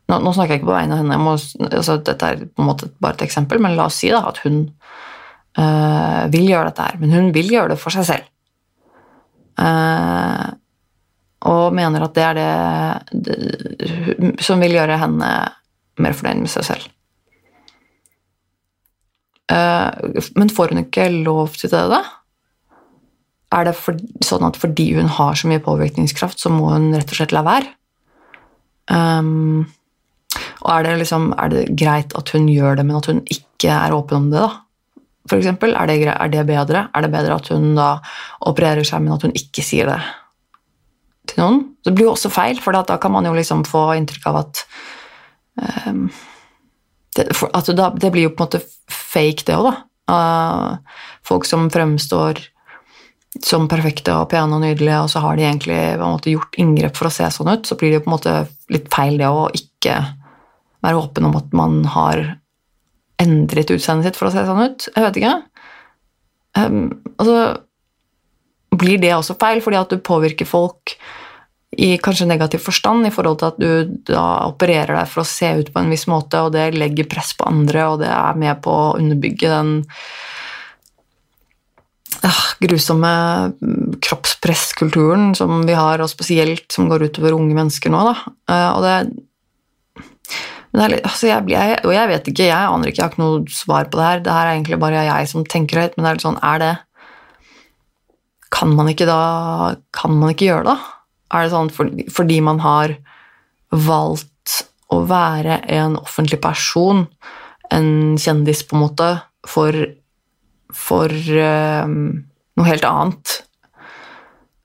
nå, 0.06 0.20
nå, 0.22 0.32
snakker 0.32 0.54
jeg 0.54 0.62
ikke 0.62 0.70
på 0.70 0.76
vegne 0.76 0.94
av 0.94 1.02
henne, 1.02 1.18
må, 1.18 1.34
altså, 1.66 1.98
dette 2.04 2.28
er 2.28 2.44
på 2.46 2.62
en 2.62 2.68
måte 2.68 2.90
bare 3.02 3.18
et 3.18 3.26
eksempel, 3.26 3.60
men 3.62 3.74
la 3.78 3.88
oss 3.88 3.98
si 4.02 4.12
da, 4.12 4.22
at 4.28 4.38
hun 4.44 4.60
øh, 5.58 6.22
vil 6.34 6.52
gjøre 6.52 6.70
dette 6.70 6.86
her. 6.86 7.00
Men 7.02 7.14
hun 7.16 7.32
vil 7.34 7.50
gjøre 7.50 7.74
det 7.74 7.80
for 7.82 7.94
seg 7.94 8.06
selv. 8.06 8.28
Uh, 9.56 10.52
og 11.48 11.72
mener 11.72 12.04
at 12.04 12.12
det 12.12 12.24
er 12.26 12.36
det, 12.36 12.50
det, 13.24 14.34
som 14.44 14.60
vil 14.60 14.76
gjøre 14.76 14.98
henne 15.00 15.30
mer 16.04 16.16
fornøyd 16.16 16.42
med 16.42 16.52
seg 16.52 16.66
selv. 16.68 16.90
Uh, 19.48 20.20
men 20.36 20.52
får 20.52 20.74
hun 20.74 20.84
ikke 20.84 21.08
lov 21.14 21.56
til 21.56 21.72
det, 21.72 21.82
da? 21.92 22.02
Er 23.54 23.68
det 23.68 23.76
for, 23.78 23.98
sånn 24.26 24.44
at 24.48 24.58
fordi 24.58 24.88
hun 24.96 25.08
har 25.18 25.38
så 25.38 25.48
mye 25.50 25.62
påvirkningskraft, 25.62 26.40
så 26.42 26.50
må 26.50 26.72
hun 26.72 26.90
rett 26.96 27.12
og 27.12 27.20
slett 27.20 27.34
la 27.34 27.44
være? 27.46 27.70
Um, 28.90 29.66
og 30.64 30.70
er 30.72 30.86
det, 30.86 30.94
liksom, 31.02 31.30
er 31.38 31.52
det 31.52 31.64
greit 31.78 32.14
at 32.18 32.30
hun 32.34 32.48
gjør 32.50 32.78
det, 32.78 32.86
men 32.86 32.98
at 32.98 33.08
hun 33.10 33.22
ikke 33.32 33.72
er 33.72 33.94
åpen 33.94 34.26
om 34.26 34.30
det, 34.32 34.42
da? 34.42 34.52
f.eks.? 35.26 35.48
Er, 35.50 35.90
det 35.90 35.96
er 36.12 36.30
det 36.32 36.44
bedre? 36.46 36.86
Er 36.94 37.06
det 37.06 37.12
bedre 37.14 37.38
at 37.38 37.50
hun 37.50 37.74
da 37.78 37.96
opererer 38.46 38.86
seg, 38.86 39.02
men 39.02 39.16
at 39.16 39.26
hun 39.26 39.34
ikke 39.38 39.64
sier 39.66 39.90
det 39.90 39.98
til 41.30 41.42
noen? 41.42 41.60
Det 41.86 41.94
blir 41.94 42.08
jo 42.08 42.14
også 42.14 42.32
feil, 42.34 42.60
for 42.62 42.76
da 42.76 42.98
kan 43.02 43.14
man 43.14 43.26
jo 43.26 43.34
liksom 43.36 43.64
få 43.66 43.88
inntrykk 43.98 44.28
av 44.30 44.40
at 44.44 44.62
um, 45.86 46.06
det, 47.16 47.30
for, 47.34 47.50
at 47.56 47.70
da, 47.78 47.90
det 47.94 48.12
blir 48.14 48.28
jo 48.28 48.34
på 48.34 48.42
en 48.42 48.48
måte 48.48 48.62
fake, 48.92 49.46
det 49.48 49.56
òg, 49.58 49.70
da. 49.70 49.76
Uh, 50.06 51.00
folk 51.26 51.46
som 51.48 51.66
fremstår 51.74 52.38
som 53.44 53.66
perfekte 53.70 54.14
og 54.14 54.30
pene 54.32 54.56
og 54.56 54.62
nydelige, 54.62 55.02
og 55.02 55.10
så 55.12 55.22
har 55.24 55.36
de 55.36 55.44
egentlig 55.46 55.80
måte, 56.00 56.32
gjort 56.32 56.56
inngrep 56.60 56.96
for 56.98 57.10
å 57.10 57.14
se 57.14 57.28
sånn 57.32 57.50
ut, 57.52 57.68
så 57.68 57.76
blir 57.78 57.92
det 57.92 58.00
jo 58.00 58.04
på 58.06 58.10
en 58.10 58.16
måte 58.16 58.34
litt 58.72 58.88
feil 58.92 59.18
det 59.20 59.28
å 59.28 59.46
ikke 59.54 59.98
være 60.86 61.00
åpen 61.00 61.28
om 61.28 61.36
at 61.38 61.54
man 61.56 61.82
har 61.96 62.22
endret 63.22 63.72
utseendet 63.72 64.10
sitt 64.10 64.18
for 64.18 64.28
å 64.28 64.34
se 64.34 64.44
sånn 64.46 64.64
ut. 64.64 64.88
Jeg 64.92 65.06
vet 65.06 65.20
ikke. 65.20 65.36
Um, 66.56 66.82
altså 67.16 67.38
Blir 68.76 69.00
det 69.00 69.14
også 69.16 69.38
feil, 69.40 69.62
fordi 69.64 69.78
at 69.80 69.92
du 69.92 70.02
påvirker 70.04 70.48
folk 70.48 70.96
i 71.76 71.96
kanskje 72.00 72.28
negativ 72.28 72.62
forstand 72.64 73.08
i 73.08 73.12
forhold 73.12 73.40
til 73.40 73.48
at 73.50 73.58
du 73.60 73.96
da 74.08 74.24
opererer 74.48 74.94
deg 74.96 75.08
for 75.10 75.22
å 75.22 75.28
se 75.28 75.48
ut 75.58 75.72
på 75.72 75.80
en 75.80 75.90
viss 75.92 76.06
måte, 76.08 76.40
og 76.44 76.54
det 76.54 76.70
legger 76.76 77.08
press 77.10 77.34
på 77.36 77.48
andre, 77.48 77.86
og 77.90 78.00
det 78.04 78.10
er 78.12 78.38
med 78.40 78.60
på 78.64 78.72
å 78.72 78.94
underbygge 79.00 79.50
den 79.50 79.72
uh, 82.26 82.42
grusomme 82.62 83.12
kroppspresskulturen 84.04 85.30
som 85.38 85.62
vi 85.68 85.76
har, 85.78 86.02
og 86.02 86.10
spesielt 86.12 86.66
som 86.74 86.90
går 86.90 87.08
utover 87.08 87.36
unge 87.38 87.56
mennesker 87.56 87.92
nå. 87.94 88.02
Da. 88.10 88.34
Uh, 88.50 88.70
og 88.74 88.86
det 88.86 88.96
Litt, 90.76 91.06
altså 91.08 91.30
jeg, 91.30 91.46
jeg, 91.48 91.76
og 91.88 91.92
jeg 91.94 92.08
vet 92.10 92.26
ikke, 92.28 92.48
jeg 92.50 92.68
aner 92.68 92.90
ikke, 92.90 93.00
jeg 93.00 93.06
har 93.06 93.14
ikke 93.14 93.22
noe 93.22 93.52
svar 93.54 93.86
på 93.88 93.96
det 93.96 94.06
her. 94.06 94.18
Det 94.24 94.34
her 94.34 94.48
er 94.48 94.56
egentlig 94.58 94.78
bare 94.82 95.04
jeg 95.06 95.30
som 95.30 95.46
tenker 95.48 95.80
høyt, 95.80 95.94
men 95.96 96.04
det 96.04 96.10
er 96.10 96.18
litt 96.18 96.26
sånn, 96.26 96.42
er 96.44 96.60
det 96.60 96.72
Kan 98.52 98.74
man 98.76 98.90
ikke 98.92 99.08
da 99.08 99.20
Kan 99.96 100.18
man 100.20 100.34
ikke 100.34 100.50
gjøre 100.50 100.66
det? 100.68 100.76
Er 101.32 101.46
det 101.46 101.54
sånn 101.54 101.72
fordi, 101.72 102.06
fordi 102.12 102.36
man 102.44 102.60
har 102.62 102.92
valgt 103.72 104.58
å 104.92 105.00
være 105.08 105.62
en 105.74 105.96
offentlig 105.98 106.38
person, 106.44 107.06
en 107.74 108.14
kjendis 108.20 108.62
på 108.68 108.76
en 108.76 108.84
måte, 108.84 109.08
for, 109.48 109.74
for 110.76 111.12
um, 111.12 111.96
noe 112.56 112.68
helt 112.68 112.86
annet, 112.86 113.40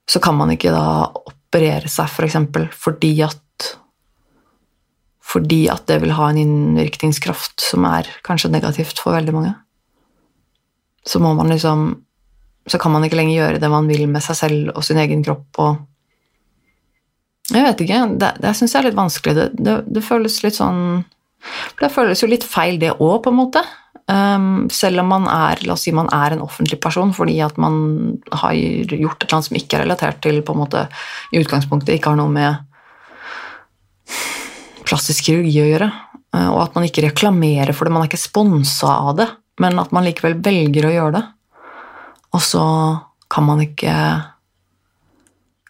så 0.08 0.20
kan 0.22 0.36
man 0.36 0.52
ikke 0.54 0.72
da 0.74 1.08
operere 1.08 1.88
seg, 1.88 2.08
f.eks., 2.08 2.14
for 2.16 2.28
eksempel, 2.28 2.68
fordi 2.72 3.14
at 3.24 3.40
fordi 5.32 5.64
at 5.72 5.86
det 5.88 6.00
vil 6.02 6.14
ha 6.16 6.28
en 6.28 6.40
innvirkningskraft 6.40 7.62
som 7.62 7.86
er 7.88 8.08
kanskje 8.26 8.50
negativt 8.52 8.98
for 9.00 9.16
veldig 9.16 9.34
mange. 9.36 9.52
Så 11.08 11.22
må 11.22 11.32
man 11.34 11.50
liksom 11.50 12.02
Så 12.70 12.78
kan 12.78 12.92
man 12.92 13.02
ikke 13.02 13.16
lenger 13.18 13.34
gjøre 13.34 13.58
det 13.58 13.70
man 13.70 13.88
vil 13.90 14.04
med 14.06 14.22
seg 14.22 14.36
selv 14.38 14.68
og 14.76 14.84
sin 14.86 15.00
egen 15.02 15.24
kropp 15.26 15.58
og 15.58 15.80
Jeg 17.50 17.64
vet 17.64 17.80
ikke. 17.82 18.02
Det, 18.22 18.28
det 18.38 18.52
syns 18.54 18.74
jeg 18.74 18.78
er 18.80 18.86
litt 18.86 18.96
vanskelig. 19.00 19.34
Det, 19.34 19.46
det, 19.58 19.74
det, 19.90 20.02
føles 20.06 20.36
litt 20.44 20.54
sånn 20.54 21.02
Det 21.80 21.90
føles 21.90 22.22
jo 22.22 22.28
litt 22.30 22.46
feil, 22.46 22.78
det 22.78 22.92
òg, 22.92 23.16
på 23.24 23.32
en 23.32 23.40
måte. 23.40 23.64
Um, 24.12 24.68
selv 24.72 25.00
om 25.00 25.08
man 25.12 25.26
er 25.30 25.62
la 25.64 25.76
oss 25.76 25.86
si 25.86 25.92
man 25.94 26.10
er 26.12 26.34
en 26.34 26.42
offentlig 26.44 26.80
person 26.82 27.14
fordi 27.16 27.38
at 27.44 27.56
man 27.62 27.76
har 28.34 28.52
gjort 28.52 29.22
et 29.22 29.28
eller 29.28 29.36
annet 29.38 29.48
som 29.48 29.58
ikke 29.58 29.78
er 29.78 29.84
relatert 29.86 30.18
til 30.24 30.40
på 30.44 30.56
en 30.56 30.60
måte 30.60 30.82
i 31.32 31.40
utgangspunktet 31.40 31.94
ikke 31.94 32.12
har 32.12 32.18
noe 32.18 32.32
med 32.32 32.58
plastisk 34.88 35.30
kirurgi 35.30 35.62
å 35.62 35.68
gjøre. 35.70 35.88
Uh, 36.34 36.48
og 36.50 36.58
at 36.66 36.76
man 36.76 36.88
ikke 36.88 37.06
reklamerer 37.06 37.72
for 37.76 37.86
det, 37.86 37.94
man 37.94 38.04
er 38.04 38.10
ikke 38.10 38.20
sponsa 38.20 38.98
av 39.06 39.16
det, 39.22 39.28
men 39.62 39.80
at 39.80 39.94
man 39.94 40.04
likevel 40.08 40.36
velger 40.44 40.88
å 40.88 40.94
gjøre 40.96 41.16
det. 41.20 41.24
Og 42.32 42.44
så 42.44 42.66
kan 43.32 43.48
man 43.48 43.64
ikke 43.64 43.94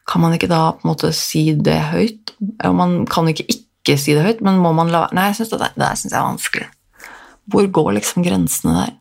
Kan 0.07 0.20
man 0.20 0.33
ikke 0.35 0.50
da 0.50 0.72
på 0.74 0.83
en 0.83 0.90
måte 0.90 1.12
si 1.14 1.52
det 1.55 1.78
høyt? 1.92 2.33
Man 2.74 3.05
kan 3.07 3.28
ikke 3.31 3.46
ikke 3.46 3.94
si 3.98 4.16
det 4.16 4.24
høyt, 4.26 4.40
men 4.42 4.59
må 4.62 4.72
man 4.74 4.90
la 4.90 5.05
være 5.07 5.16
Nei, 5.16 5.28
jeg 5.31 5.40
synes 5.40 5.52
det, 5.55 5.68
det 5.78 5.90
synes 5.98 6.11
jeg 6.11 6.18
er 6.18 6.26
vanskelig. 6.26 6.66
Hvor 7.50 7.66
går 7.66 7.92
liksom 7.98 8.24
grensene 8.26 8.74
der? 8.76 8.92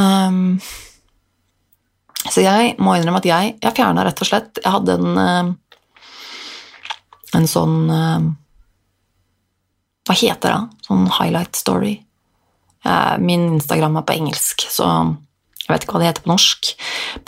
Um, 0.00 0.60
så 2.30 2.44
jeg 2.44 2.76
må 2.80 2.94
innrømme 2.96 3.20
at 3.20 3.28
jeg, 3.28 3.56
jeg 3.60 3.76
fjerna 3.76 4.04
rett 4.06 4.20
og 4.22 4.28
slett 4.28 4.60
Jeg 4.60 4.70
hadde 4.70 4.94
en, 4.94 5.18
eh, 5.18 5.48
en 7.40 7.48
sånn 7.50 7.76
eh, 7.90 8.28
hva 10.08 10.16
heter 10.16 10.54
det? 10.54 10.84
Sånn 10.88 11.04
highlight 11.20 11.58
story. 11.58 11.92
Min 13.22 13.44
Instagram 13.54 13.98
er 14.00 14.06
på 14.08 14.14
engelsk, 14.16 14.64
så 14.72 14.86
jeg 15.70 15.76
vet 15.76 15.84
ikke 15.84 15.94
hva 15.94 16.00
det 16.02 16.08
heter 16.08 16.24
på 16.24 16.32
norsk. 16.32 16.70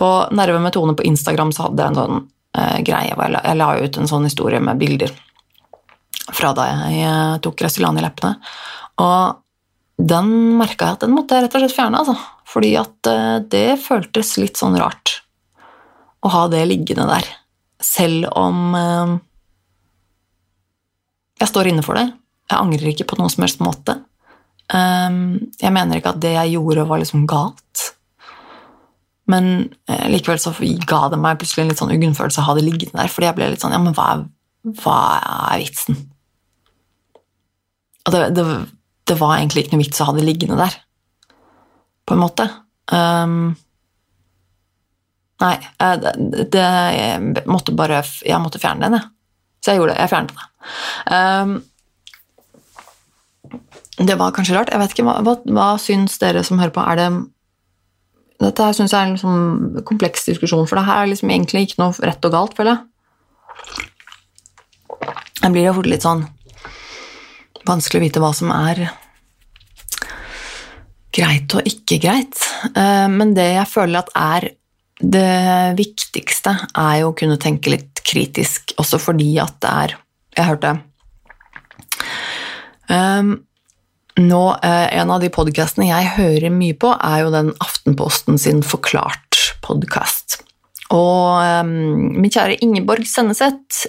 På 0.00 0.08
Nerve 0.34 0.58
med 0.64 0.74
Tone 0.74 0.96
på 0.98 1.04
Instagram 1.06 1.52
så 1.54 1.68
hadde 1.68 1.84
jeg 1.84 1.92
en 1.92 1.98
sånn 2.00 2.16
uh, 2.58 2.78
greie 2.82 3.12
hvor 3.14 3.28
jeg 3.28 3.34
la, 3.36 3.42
jeg 3.46 3.60
la, 3.60 3.68
ut 3.78 3.98
en 4.00 4.10
sånn 4.10 4.26
historie 4.26 4.58
med 4.64 4.80
bilder 4.80 5.12
fra 6.32 6.50
da 6.56 6.66
jeg 6.72 7.04
uh, 7.06 7.36
tok 7.44 7.62
Restylane 7.62 8.02
i 8.02 8.06
leppene. 8.06 8.32
Og 9.04 9.38
den 10.02 10.30
merka 10.58 10.88
jeg 10.88 10.98
at 10.98 11.04
den 11.04 11.14
måtte 11.14 11.36
jeg 11.36 11.46
rett 11.46 11.56
og 11.58 11.62
slett 11.64 11.76
fjerne, 11.76 12.00
altså. 12.02 12.16
Fordi 12.52 12.72
at 12.80 13.10
uh, 13.10 13.36
det 13.54 13.80
føltes 13.80 14.34
litt 14.40 14.60
sånn 14.60 14.78
rart 14.80 15.20
å 16.22 16.30
ha 16.32 16.46
det 16.50 16.64
liggende 16.70 17.06
der. 17.08 17.28
Selv 17.82 18.28
om 18.38 18.74
jeg 21.42 21.50
står 21.50 21.72
inne 21.72 21.82
for 21.82 21.98
det. 21.98 22.06
Jeg 22.50 22.58
angrer 22.60 22.92
ikke 22.92 23.08
på 23.10 23.18
noen 23.18 23.32
som 23.32 23.42
helst 23.42 23.62
måte. 23.64 23.96
Ehm, 24.72 25.50
jeg 25.60 25.74
mener 25.74 25.98
ikke 25.98 26.12
at 26.14 26.20
det 26.22 26.36
jeg 26.36 26.54
gjorde, 26.54 26.86
var 26.86 27.02
liksom 27.02 27.24
galt. 27.30 27.88
Men 29.30 29.48
eh, 29.88 30.06
likevel 30.12 30.40
så 30.42 30.52
ga 30.86 31.00
det 31.10 31.18
meg 31.22 31.40
plutselig 31.40 31.64
en 31.64 31.72
litt 31.72 31.80
sånn 31.80 31.94
uggen 31.94 32.14
følelse 32.18 32.42
å 32.42 32.46
ha 32.50 32.56
det 32.58 32.66
liggende 32.66 33.00
der. 33.00 33.10
Fordi 33.10 33.28
jeg 33.28 33.38
ble 33.38 33.50
litt 33.52 33.64
sånn 33.64 33.74
Ja, 33.74 33.80
men 33.82 33.96
hva 33.96 34.08
er, 34.14 34.24
hva 34.82 34.98
er 35.18 35.62
vitsen? 35.62 35.98
Og 38.02 38.14
det, 38.14 38.22
det, 38.36 38.46
det, 39.12 39.18
var 39.20 39.36
egentlig 39.36 39.64
ikke 39.64 39.76
noe 39.76 39.84
vits 39.84 40.02
å 40.02 40.08
ha 40.08 40.16
det 40.16 40.24
liggende 40.26 40.58
der, 40.60 40.78
på 42.08 42.16
en 42.16 42.22
måte. 42.22 42.48
Um, 42.92 43.52
nei, 45.42 45.56
eh, 45.60 45.96
det, 46.00 46.14
det, 46.52 46.64
jeg 46.96 47.44
måtte 47.48 47.74
bare 47.78 48.00
Jeg 48.02 48.40
måtte 48.42 48.60
fjerne 48.62 48.88
den, 48.88 48.98
jeg. 48.98 49.10
Så 49.62 49.70
jeg 49.70 49.78
gjorde 49.78 49.94
det. 49.94 50.00
Jeg 50.02 50.10
fjernet 50.10 50.34
det. 50.34 50.46
Um, 51.14 51.52
det 54.02 54.16
var 54.18 54.34
kanskje 54.34 54.56
rart. 54.56 54.72
Jeg 54.72 54.82
vet 54.82 54.96
ikke, 54.96 55.06
Hva, 55.06 55.20
hva, 55.22 55.36
hva 55.46 55.68
syns 55.78 56.18
dere 56.22 56.42
som 56.46 56.58
hører 56.62 56.74
på? 56.74 56.82
Er 56.82 56.98
det 56.98 57.10
Dette 58.42 58.64
her 58.66 58.74
syns 58.74 58.90
jeg 58.90 58.98
er 58.98 59.06
en 59.06 59.12
liksom 59.14 59.82
kompleks 59.86 60.24
diskusjon, 60.26 60.66
for 60.66 60.74
det 60.74 60.88
her 60.88 61.04
er 61.04 61.12
liksom 61.12 61.30
egentlig 61.30 61.60
ikke 61.68 61.78
noe 61.78 61.94
rett 62.02 62.24
og 62.26 62.32
galt, 62.34 62.56
føler 62.58 62.74
jeg. 62.74 62.80
Det 65.38 65.50
blir 65.54 65.68
jo 65.68 65.74
fort 65.76 65.90
litt 65.92 66.02
sånn 66.02 66.24
vanskelig 67.68 68.00
å 68.00 68.02
vite 68.02 68.22
hva 68.22 68.32
som 68.34 68.50
er 68.50 68.82
greit 71.12 71.54
og 71.56 71.68
ikke 71.68 72.00
greit. 72.02 72.40
Eh, 72.72 73.08
men 73.12 73.34
det 73.36 73.48
jeg 73.52 73.70
føler 73.70 74.02
at 74.02 74.12
er 74.18 74.48
det 75.02 75.78
viktigste, 75.78 76.54
er 76.78 77.00
jo 77.00 77.10
å 77.10 77.16
kunne 77.18 77.38
tenke 77.42 77.72
litt 77.72 78.02
kritisk, 78.06 78.74
også 78.78 79.00
fordi 79.02 79.34
at 79.42 79.56
det 79.62 79.72
er 79.72 79.94
Jeg 80.32 80.46
hørte 80.48 80.70
um, 82.88 83.32
nå, 84.16 84.42
eh, 84.62 84.86
En 85.00 85.10
av 85.10 85.20
de 85.20 85.28
podkastene 85.32 85.88
jeg 85.90 86.14
hører 86.16 86.54
mye 86.54 86.76
på, 86.78 86.92
er 86.94 87.24
jo 87.24 87.34
den 87.34 87.50
Aftenposten 87.60 88.38
sin 88.38 88.62
Forklart-podkast. 88.62 90.38
Og 90.92 91.64
min 91.64 92.30
kjære 92.30 92.60
Ingeborg 92.62 93.06
Senneset 93.08 93.86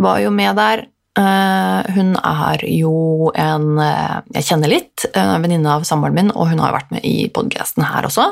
var 0.00 0.20
jo 0.24 0.30
med 0.32 0.56
der. 0.56 0.86
Uh, 1.18 1.82
hun 1.90 2.14
er 2.16 2.62
jo 2.70 3.32
en 3.34 3.74
uh, 3.82 4.20
jeg 4.36 4.46
kjenner 4.46 4.70
litt, 4.70 5.08
en 5.10 5.42
venninne 5.42 5.72
av 5.72 5.84
samboeren 5.88 6.16
min, 6.16 6.30
og 6.32 6.52
hun 6.52 6.62
har 6.62 6.70
jo 6.70 6.78
vært 6.78 6.94
med 6.94 7.04
i 7.06 7.16
podkasten 7.34 7.86
her 7.88 8.08
også. 8.08 8.30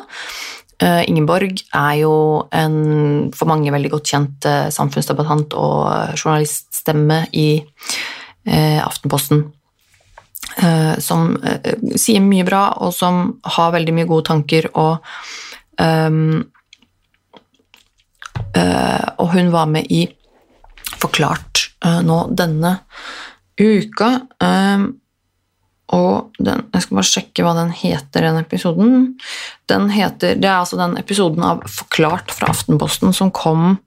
Ingeborg 0.79 1.59
er 1.75 1.95
jo 1.99 2.13
en 2.55 3.33
for 3.35 3.51
mange 3.51 3.73
veldig 3.75 3.91
godt 3.91 4.13
kjent 4.13 4.47
samfunnsdebattant 4.71 5.57
og 5.59 6.13
journaliststemme 6.15 7.25
i 7.35 7.49
Aftenposten. 8.47 9.43
Eh, 10.57 10.99
som 10.99 11.37
eh, 11.45 11.75
sier 11.95 12.23
mye 12.25 12.45
bra, 12.47 12.63
og 12.83 12.91
som 12.95 13.37
har 13.57 13.75
veldig 13.75 13.95
mye 13.95 14.09
gode 14.11 14.29
tanker, 14.31 14.71
og 14.75 15.05
Og 19.19 19.29
hun 19.31 19.51
var 19.53 19.67
med 19.71 19.87
i 19.95 20.01
Forklart 20.99 21.58
nå 21.85 22.19
denne 22.39 22.79
uka. 23.59 24.11
Um, 24.43 24.89
og 25.89 26.37
den, 26.37 26.67
jeg 26.75 26.85
skal 26.85 26.99
bare 26.99 27.09
sjekke 27.09 27.45
hva 27.47 27.55
den 27.57 27.71
heter, 27.73 28.27
den 28.27 28.43
episoden. 28.43 28.97
Den 29.71 29.89
heter, 29.93 30.37
det 30.37 30.49
er 30.51 30.59
altså 30.61 30.77
den 30.81 30.99
episoden 31.01 31.45
av 31.47 31.63
Forklart 31.73 32.35
fra 32.35 32.51
Aftenposten 32.53 33.15
som 33.17 33.33
kom 33.33 33.79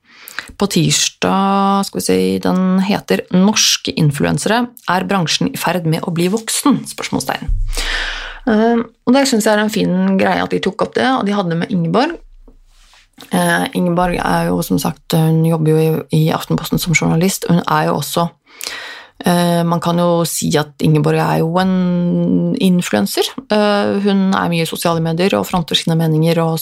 på 0.58 0.68
tirsdag 0.72 1.86
skal 1.86 2.00
vi 2.00 2.06
si, 2.06 2.40
Den 2.42 2.80
heter 2.82 3.22
'Norske 3.30 3.94
influensere. 3.94 4.68
Er 4.90 5.06
bransjen 5.06 5.54
i 5.54 5.58
ferd 5.58 5.86
med 5.86 6.02
å 6.04 6.14
bli 6.14 6.28
voksen?' 6.28 6.82
spørsmålstegn. 6.90 7.48
Uh, 8.48 8.82
og 9.06 9.14
det 9.14 9.28
syns 9.30 9.46
jeg 9.46 9.54
er 9.54 9.62
en 9.62 9.70
fin 9.70 10.18
greie 10.18 10.42
at 10.42 10.50
de 10.50 10.60
tok 10.60 10.82
opp 10.82 10.96
det, 10.96 11.06
og 11.06 11.26
de 11.26 11.36
hadde 11.38 11.56
med 11.56 11.70
Ingeborg. 11.70 12.18
Uh, 13.30 13.68
Ingeborg 13.78 14.18
er 14.18 14.50
jo 14.50 14.62
som 14.66 14.80
sagt, 14.82 15.14
hun 15.14 15.44
jobber 15.46 15.72
jo 15.72 15.82
i, 15.82 15.90
i 16.18 16.22
Aftenposten 16.34 16.82
som 16.82 16.96
journalist, 16.98 17.46
hun 17.50 17.62
er 17.62 17.90
jo 17.90 17.98
også 18.00 18.26
eh, 19.26 19.62
Man 19.68 19.82
kan 19.84 20.00
jo 20.02 20.24
si 20.26 20.50
at 20.58 20.82
Ingeborg 20.82 21.22
er 21.22 21.42
jo 21.44 21.52
en 21.62 22.56
influenser. 22.58 23.28
Hun 23.38 24.24
er 24.34 24.50
mye 24.50 24.66
i 24.66 24.70
sosiale 24.70 25.04
medier 25.04 25.36
og 25.38 25.46
fronter 25.46 25.78
sine 25.78 25.96
meninger 26.00 26.42
og 26.42 26.58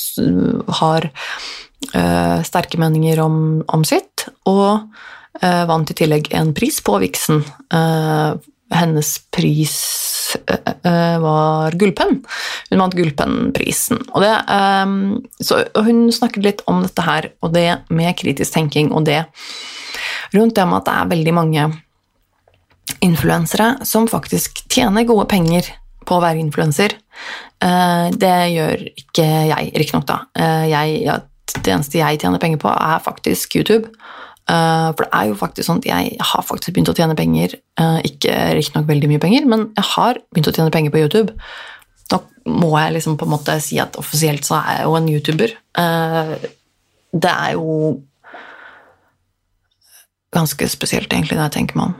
har 0.81 1.07
sterke 2.43 2.77
meninger 2.77 3.21
om, 3.23 3.63
om 3.71 3.85
sitt. 3.87 4.27
Og 4.51 4.91
vant 5.39 5.93
i 5.93 5.95
tillegg 5.95 6.27
en 6.35 6.51
pris 6.57 6.81
på 6.83 6.99
Vixen 6.99 7.45
hennes 8.69 9.13
pris 9.33 9.77
var 11.23 11.75
gullpenn. 11.79 12.19
Hun 12.69 12.83
vant 12.83 12.95
gullpennprisen. 12.97 14.01
Og, 14.13 14.23
det, 14.23 14.33
um, 14.49 15.19
og 15.49 15.83
hun 15.87 16.07
snakket 16.13 16.45
litt 16.45 16.63
om 16.69 16.83
dette 16.85 17.05
her, 17.05 17.31
og 17.43 17.53
det 17.55 17.67
med 17.93 18.17
kritisk 18.19 18.55
tenking, 18.55 18.91
og 18.93 19.07
det 19.09 19.23
rundt 20.35 20.55
det 20.57 20.65
med 20.69 20.81
at 20.81 20.87
det 20.89 20.95
er 20.95 21.13
veldig 21.15 21.35
mange 21.35 21.67
influensere 23.05 23.71
som 23.87 24.07
faktisk 24.09 24.63
tjener 24.69 25.07
gode 25.07 25.25
penger 25.29 25.71
på 26.05 26.17
å 26.17 26.23
være 26.23 26.41
influenser. 26.41 26.95
Uh, 27.63 28.09
det 28.15 28.35
gjør 28.53 28.85
ikke 28.93 29.25
jeg, 29.25 29.73
riktignok, 29.81 30.07
da. 30.09 30.21
Jeg, 30.69 31.19
det 31.57 31.73
eneste 31.73 31.99
jeg 31.99 32.21
tjener 32.21 32.41
penger 32.41 32.61
på, 32.61 32.71
er 32.71 33.03
faktisk 33.03 33.57
YouTube. 33.59 33.89
Uh, 34.49 34.89
for 34.97 35.05
det 35.05 35.13
er 35.13 35.27
jo 35.29 35.35
faktisk 35.37 35.67
sånn 35.67 35.81
at 35.83 35.87
jeg 35.91 36.13
har 36.25 36.45
faktisk 36.45 36.73
begynt 36.73 36.89
å 36.89 36.95
tjene 36.97 37.17
penger. 37.17 37.53
Uh, 37.77 37.99
ikke 38.07 38.33
riktignok 38.57 38.87
veldig 38.89 39.09
mye 39.11 39.21
penger, 39.21 39.45
men 39.49 39.67
jeg 39.77 39.85
har 39.91 40.19
begynt 40.33 40.49
å 40.49 40.53
tjene 40.55 40.73
penger 40.73 40.93
på 40.95 41.03
YouTube. 41.03 41.35
Nå 42.09 42.19
må 42.49 42.71
jeg 42.79 42.95
liksom 42.95 43.19
på 43.19 43.27
en 43.27 43.33
måte 43.35 43.59
si 43.61 43.77
at 43.81 43.99
offisielt 44.01 44.47
så 44.47 44.57
er 44.63 44.79
jeg 44.79 44.87
jo 44.87 44.95
en 44.97 45.11
YouTuber. 45.11 45.53
Uh, 45.77 46.33
det 47.13 47.35
er 47.35 47.53
jo 47.59 47.77
ganske 50.33 50.69
spesielt, 50.69 51.13
egentlig, 51.13 51.37
når 51.37 51.49
jeg 51.49 51.57
tenker 51.59 51.77
meg 51.77 51.91
om. 51.91 51.95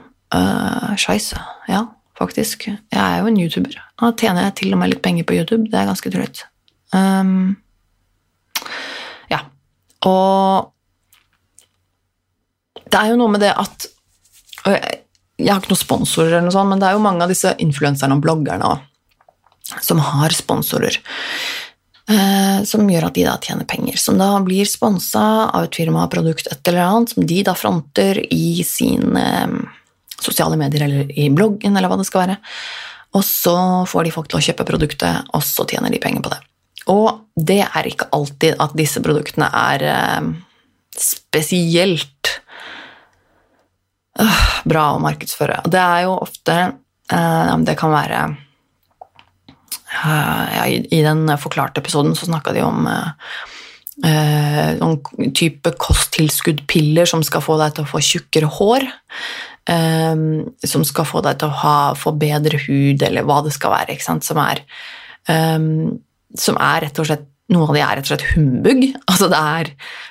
Scheisse. 1.02 1.38
Ja, 1.66 1.84
faktisk. 2.18 2.68
Jeg 2.70 2.98
er 2.98 3.22
jo 3.22 3.30
en 3.30 3.38
YouTuber. 3.42 3.78
Nå 4.02 4.12
tjener 4.18 4.46
jeg 4.48 4.58
til 4.60 4.74
og 4.74 4.82
med 4.82 4.92
litt 4.92 5.02
penger 5.02 5.26
på 5.26 5.38
YouTube. 5.38 5.66
Det 5.70 5.78
er 5.78 5.88
ganske 5.88 6.12
drøyt. 6.14 6.44
Um, 6.94 7.56
ja. 9.30 9.42
Og 10.06 10.69
det 12.90 13.00
er 13.00 13.12
jo 13.12 13.20
noe 13.20 13.32
med 13.32 13.44
det 13.44 13.54
at 13.54 13.88
Jeg 15.40 15.48
har 15.48 15.62
ikke 15.62 15.72
noen 15.72 15.80
sponsorer, 15.80 16.34
eller 16.34 16.44
noe 16.50 16.52
sånt, 16.52 16.68
men 16.68 16.82
det 16.82 16.90
er 16.90 16.98
jo 16.98 17.04
mange 17.04 17.24
av 17.24 17.30
disse 17.32 17.54
influenserne 17.64 18.18
og 18.18 18.24
bloggerne 18.26 18.74
som 19.80 20.02
har 20.04 20.34
sponsorer. 20.36 20.98
Eh, 22.10 22.62
som 22.66 22.88
gjør 22.90 23.06
at 23.06 23.14
de 23.14 23.24
da 23.26 23.36
tjener 23.38 23.68
penger. 23.68 23.98
Som 24.00 24.18
da 24.18 24.32
blir 24.42 24.66
sponsa 24.66 25.22
av 25.46 25.68
et 25.68 25.78
firma, 25.78 26.08
produkt, 26.10 26.48
et 26.50 26.68
eller 26.68 26.82
annet, 26.82 27.14
som 27.14 27.26
de 27.26 27.42
da 27.46 27.54
fronter 27.56 28.18
i 28.34 28.64
sine 28.66 29.24
eh, 29.30 29.58
sosiale 30.20 30.58
medier 30.60 30.84
eller 30.88 31.12
i 31.14 31.28
bloggen, 31.32 31.76
eller 31.76 31.90
hva 31.90 32.00
det 32.00 32.08
skal 32.08 32.24
være. 32.24 32.38
Og 33.16 33.24
så 33.26 33.56
får 33.90 34.06
de 34.06 34.14
folk 34.14 34.30
til 34.30 34.40
å 34.40 34.44
kjøpe 34.48 34.66
produktet, 34.66 35.30
og 35.34 35.44
så 35.46 35.66
tjener 35.70 35.92
de 35.92 36.02
penger 36.02 36.24
på 36.26 36.34
det. 36.34 36.40
Og 36.90 37.22
det 37.36 37.62
er 37.64 37.86
ikke 37.86 38.10
alltid 38.16 38.58
at 38.62 38.74
disse 38.78 39.02
produktene 39.04 39.50
er 39.54 39.86
eh, 39.92 40.30
spesielt 40.98 42.34
øh, 44.22 44.40
bra 44.68 44.90
å 44.94 45.02
markedsføre. 45.02 45.62
Og 45.64 45.72
Det 45.72 45.80
er 45.80 46.06
jo 46.06 46.16
ofte 46.20 46.56
øh, 47.12 47.54
Det 47.66 47.76
kan 47.78 47.94
være 47.94 48.20
øh, 50.04 50.44
ja, 50.56 50.66
i, 50.66 50.80
i, 50.90 51.02
den 51.06 51.24
forklarte 51.38 51.82
episoden 51.82 52.14
så 52.16 52.28
snakka 52.30 52.54
de 52.56 52.66
om 52.66 52.86
noen 54.00 55.32
type 55.36 55.74
kosttilskuddpiller 55.76 57.04
som 57.04 57.20
skal 57.26 57.42
få 57.44 57.58
deg 57.60 57.74
til 57.76 57.84
å 57.84 57.90
få 57.90 58.00
tjukkere 58.00 58.48
hår. 58.48 58.86
som 60.64 60.86
skal 60.88 61.04
få 61.04 61.20
deg 61.20 61.36
til 61.36 61.50
å 61.50 61.58
ha, 61.60 61.74
få 61.92 62.14
bedre 62.16 62.56
hud, 62.64 63.02
eller 63.04 63.26
hva 63.28 63.42
det 63.44 63.52
skal 63.52 63.74
være. 63.74 63.98
Som 64.00 64.40
er, 64.40 64.62
som 66.32 66.56
er 66.56 66.80
rett 66.86 67.02
og 67.02 67.10
slett 67.10 67.28
noen 67.52 67.68
av 67.68 67.76
de 67.76 67.82
er 67.82 67.98
rett 67.98 68.08
og 68.08 68.12
slett 68.14 68.30
humbug. 68.32 68.88
Altså 69.04 69.28
det 69.28 69.42
er 69.58 69.74
Eh, 69.74 70.09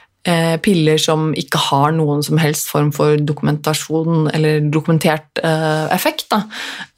piller 0.59 0.99
som 0.99 1.29
ikke 1.37 1.61
har 1.69 1.93
noen 1.95 2.21
som 2.25 2.39
helst 2.41 2.67
form 2.71 2.91
for 2.95 3.15
dokumentasjon 3.23 4.27
eller 4.35 4.59
dokumentert 4.67 5.39
eh, 5.43 5.87
effekt. 5.95 6.27
Da. 6.33 6.43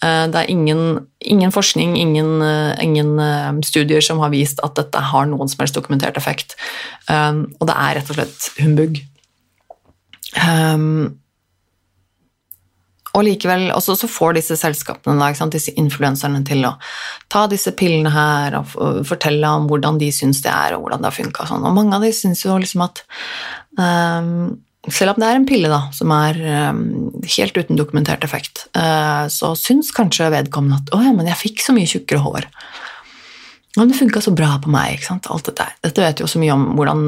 Eh, 0.01 0.25
det 0.33 0.41
er 0.41 0.49
ingen, 0.49 1.05
ingen 1.21 1.53
forskning, 1.53 1.95
ingen, 2.01 2.41
ingen, 2.81 3.13
studier 3.65 4.01
som 4.01 4.19
har 4.23 4.33
vist 4.33 4.59
at 4.65 4.75
dette 4.79 5.05
har 5.11 5.29
noen 5.29 5.49
som 5.51 5.61
helst 5.61 5.77
dokumentert 5.77 6.17
effekt. 6.17 6.57
og 7.07 7.67
det 7.67 7.75
er 7.77 7.97
rett 7.99 8.09
og 8.09 8.17
slett 8.17 8.51
humbug. 8.59 9.01
Og 13.11 13.25
likevel, 13.27 13.67
også 13.75 13.97
så 13.99 14.07
får 14.07 14.37
disse 14.37 14.55
selskapene, 14.59 15.19
da, 15.19 15.47
disse 15.51 15.73
influenserne, 15.79 16.43
til 16.47 16.63
å 16.69 16.75
ta 17.31 17.43
disse 17.51 17.73
pillene 17.75 18.11
her 18.13 18.55
og 18.61 18.75
fortelle 19.07 19.49
om 19.51 19.67
hvordan 19.67 19.99
de 19.99 20.11
syns 20.15 20.39
det 20.45 20.51
er, 20.51 20.75
og 20.75 20.85
hvordan 20.85 21.03
det 21.03 21.09
har 21.09 21.17
funka. 21.17 21.47
Sånn. 21.49 21.65
og 21.67 21.75
mange 21.75 21.97
av 21.97 22.05
de 22.05 22.11
syns 22.15 22.45
jo 22.45 22.55
liksom 22.61 22.85
at 22.85 23.03
um, 23.75 24.53
selv 24.87 25.13
om 25.13 25.21
det 25.21 25.27
er 25.27 25.39
en 25.39 25.49
pille 25.49 25.71
da, 25.71 25.81
som 25.93 26.13
er 26.15 26.39
um, 26.71 26.85
helt 27.35 27.59
uten 27.59 27.79
dokumentert 27.79 28.23
effekt, 28.25 28.65
uh, 28.79 29.27
så 29.29 29.51
syns 29.59 29.91
kanskje 29.95 30.31
vedkommende 30.31 30.79
at 30.79 30.95
'Å 30.95 31.03
ja, 31.03 31.11
men 31.17 31.27
jeg 31.29 31.41
fikk 31.41 31.65
så 31.65 31.75
mye 31.75 31.89
tjukkere 31.89 32.23
hår'. 32.23 32.47
Men 33.77 33.91
det 33.91 33.99
funka 33.99 34.23
så 34.23 34.33
bra 34.35 34.57
på 34.59 34.71
meg. 34.71 34.95
ikke 34.95 35.07
sant? 35.07 35.27
Alt 35.31 35.47
dette 35.47 35.67
Dette 35.83 36.01
vet 36.03 36.19
jo 36.19 36.27
så 36.27 36.39
mye 36.39 36.55
om 36.55 36.65
hvordan 36.75 37.03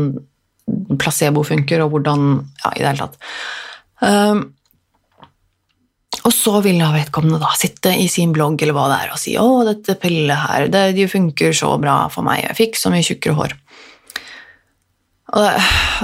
placebo 0.99 1.43
funker, 1.43 1.83
og 1.83 1.91
hvordan 1.91 2.43
Ja, 2.63 2.71
i 2.75 2.79
det 2.79 2.87
hele 2.91 3.07
tatt. 3.07 3.17
Um, 3.99 4.53
og 6.21 6.31
så 6.33 6.59
vil 6.63 6.77
da 6.81 6.91
vedkommende 6.93 7.41
da 7.41 7.49
sitte 7.57 7.93
i 7.97 8.05
sin 8.11 8.33
blogg 8.35 8.61
eller 8.61 8.75
hva 8.77 8.85
det 8.91 8.99
er 9.01 9.13
og 9.15 9.19
si 9.21 9.33
'Å, 9.39 9.47
dette 9.67 9.97
pillet 9.99 10.37
her, 10.37 10.67
det, 10.71 10.83
de 10.97 11.09
funker 11.09 11.55
så 11.57 11.73
bra 11.81 12.07
for 12.13 12.25
meg. 12.27 12.43
Jeg 12.45 12.59
fikk 12.59 12.79
så 12.79 12.93
mye 12.93 13.05
tjukkere 13.05 13.37
hår'. 13.39 13.57
Og, 15.33 15.47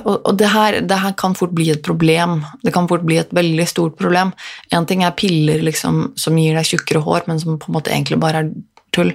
og, 0.09 0.15
og 0.25 0.37
det, 0.39 0.47
her, 0.49 0.79
det, 0.81 0.97
her, 1.03 1.13
kan 1.13 1.35
fort 1.37 1.53
bli 1.53 1.67
et 1.69 1.83
problem. 1.85 2.39
Det 2.65 2.73
kan 2.73 2.87
fort 2.89 3.05
bli 3.05 3.19
et 3.21 3.29
veldig 3.35 3.67
stort 3.69 3.97
problem. 3.99 4.33
Én 4.73 4.87
ting 4.89 5.03
er 5.05 5.13
piller 5.13 5.61
liksom, 5.61 6.15
som 6.17 6.37
gir 6.39 6.57
deg 6.57 6.65
tjukkere 6.65 7.03
hår, 7.05 7.27
men 7.29 7.41
som 7.41 7.59
på 7.61 7.69
en 7.69 7.77
måte 7.77 7.93
egentlig 7.93 8.17
bare 8.23 8.41
er 8.41 8.49
tull. 8.95 9.13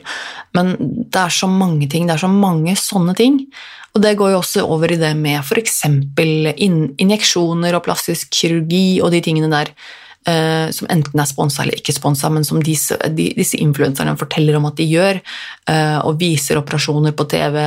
Men 0.54 0.76
det 0.78 1.18
er 1.18 1.34
så 1.34 1.48
mange 1.50 1.88
ting, 1.90 2.06
det 2.06 2.14
er 2.14 2.22
så 2.22 2.30
mange 2.30 2.76
sånne 2.78 3.16
ting. 3.18 3.40
Og 3.94 4.02
det 4.02 4.14
går 4.18 4.34
jo 4.34 4.38
også 4.38 4.62
over 4.70 4.94
i 4.94 4.98
det 4.98 5.12
med 5.18 5.42
f.eks. 5.42 5.82
injeksjoner 7.02 7.74
og 7.74 7.84
plastisk 7.86 8.30
kirurgi 8.34 9.00
og 9.02 9.10
de 9.14 9.22
tingene 9.22 9.50
der 9.50 9.74
Uh, 10.24 10.70
som 10.72 10.88
enten 10.88 11.20
er 11.20 11.28
sponsa 11.28 11.62
eller 11.62 11.76
ikke 11.76 11.92
sponsa, 11.92 12.30
men 12.32 12.46
som 12.48 12.62
disse, 12.64 12.96
de, 13.12 13.28
disse 13.36 13.58
influenserne 13.60 14.16
forteller 14.16 14.56
om 14.56 14.70
at 14.70 14.78
de 14.80 14.86
gjør, 14.88 15.20
eh, 15.68 15.98
og 16.00 16.16
viser 16.22 16.56
operasjoner 16.56 17.12
på 17.12 17.26
TV, 17.28 17.58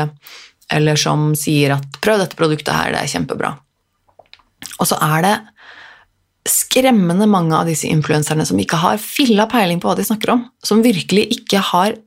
eller 0.74 0.98
som 1.00 1.36
sier 1.38 1.76
at 1.78 2.00
'prøv 2.02 2.24
dette 2.24 2.40
produktet 2.40 2.74
her, 2.74 2.92
det 2.92 3.04
er 3.04 3.14
kjempebra'. 3.14 3.54
Og 4.80 4.90
så 4.90 4.98
er 4.98 5.22
det 5.22 5.36
skremmende 6.48 7.28
mange 7.30 7.56
av 7.56 7.68
disse 7.68 7.88
influenserne 7.88 8.46
som 8.48 8.60
ikke 8.60 8.80
har 8.80 8.98
filla 9.02 9.48
peiling 9.52 9.82
på 9.84 9.90
hva 9.90 9.98
de 10.00 10.08
snakker 10.08 10.34
om, 10.34 10.46
som 10.64 10.84
virkelig 10.86 11.28
ikke 11.40 11.62
har 11.72 11.98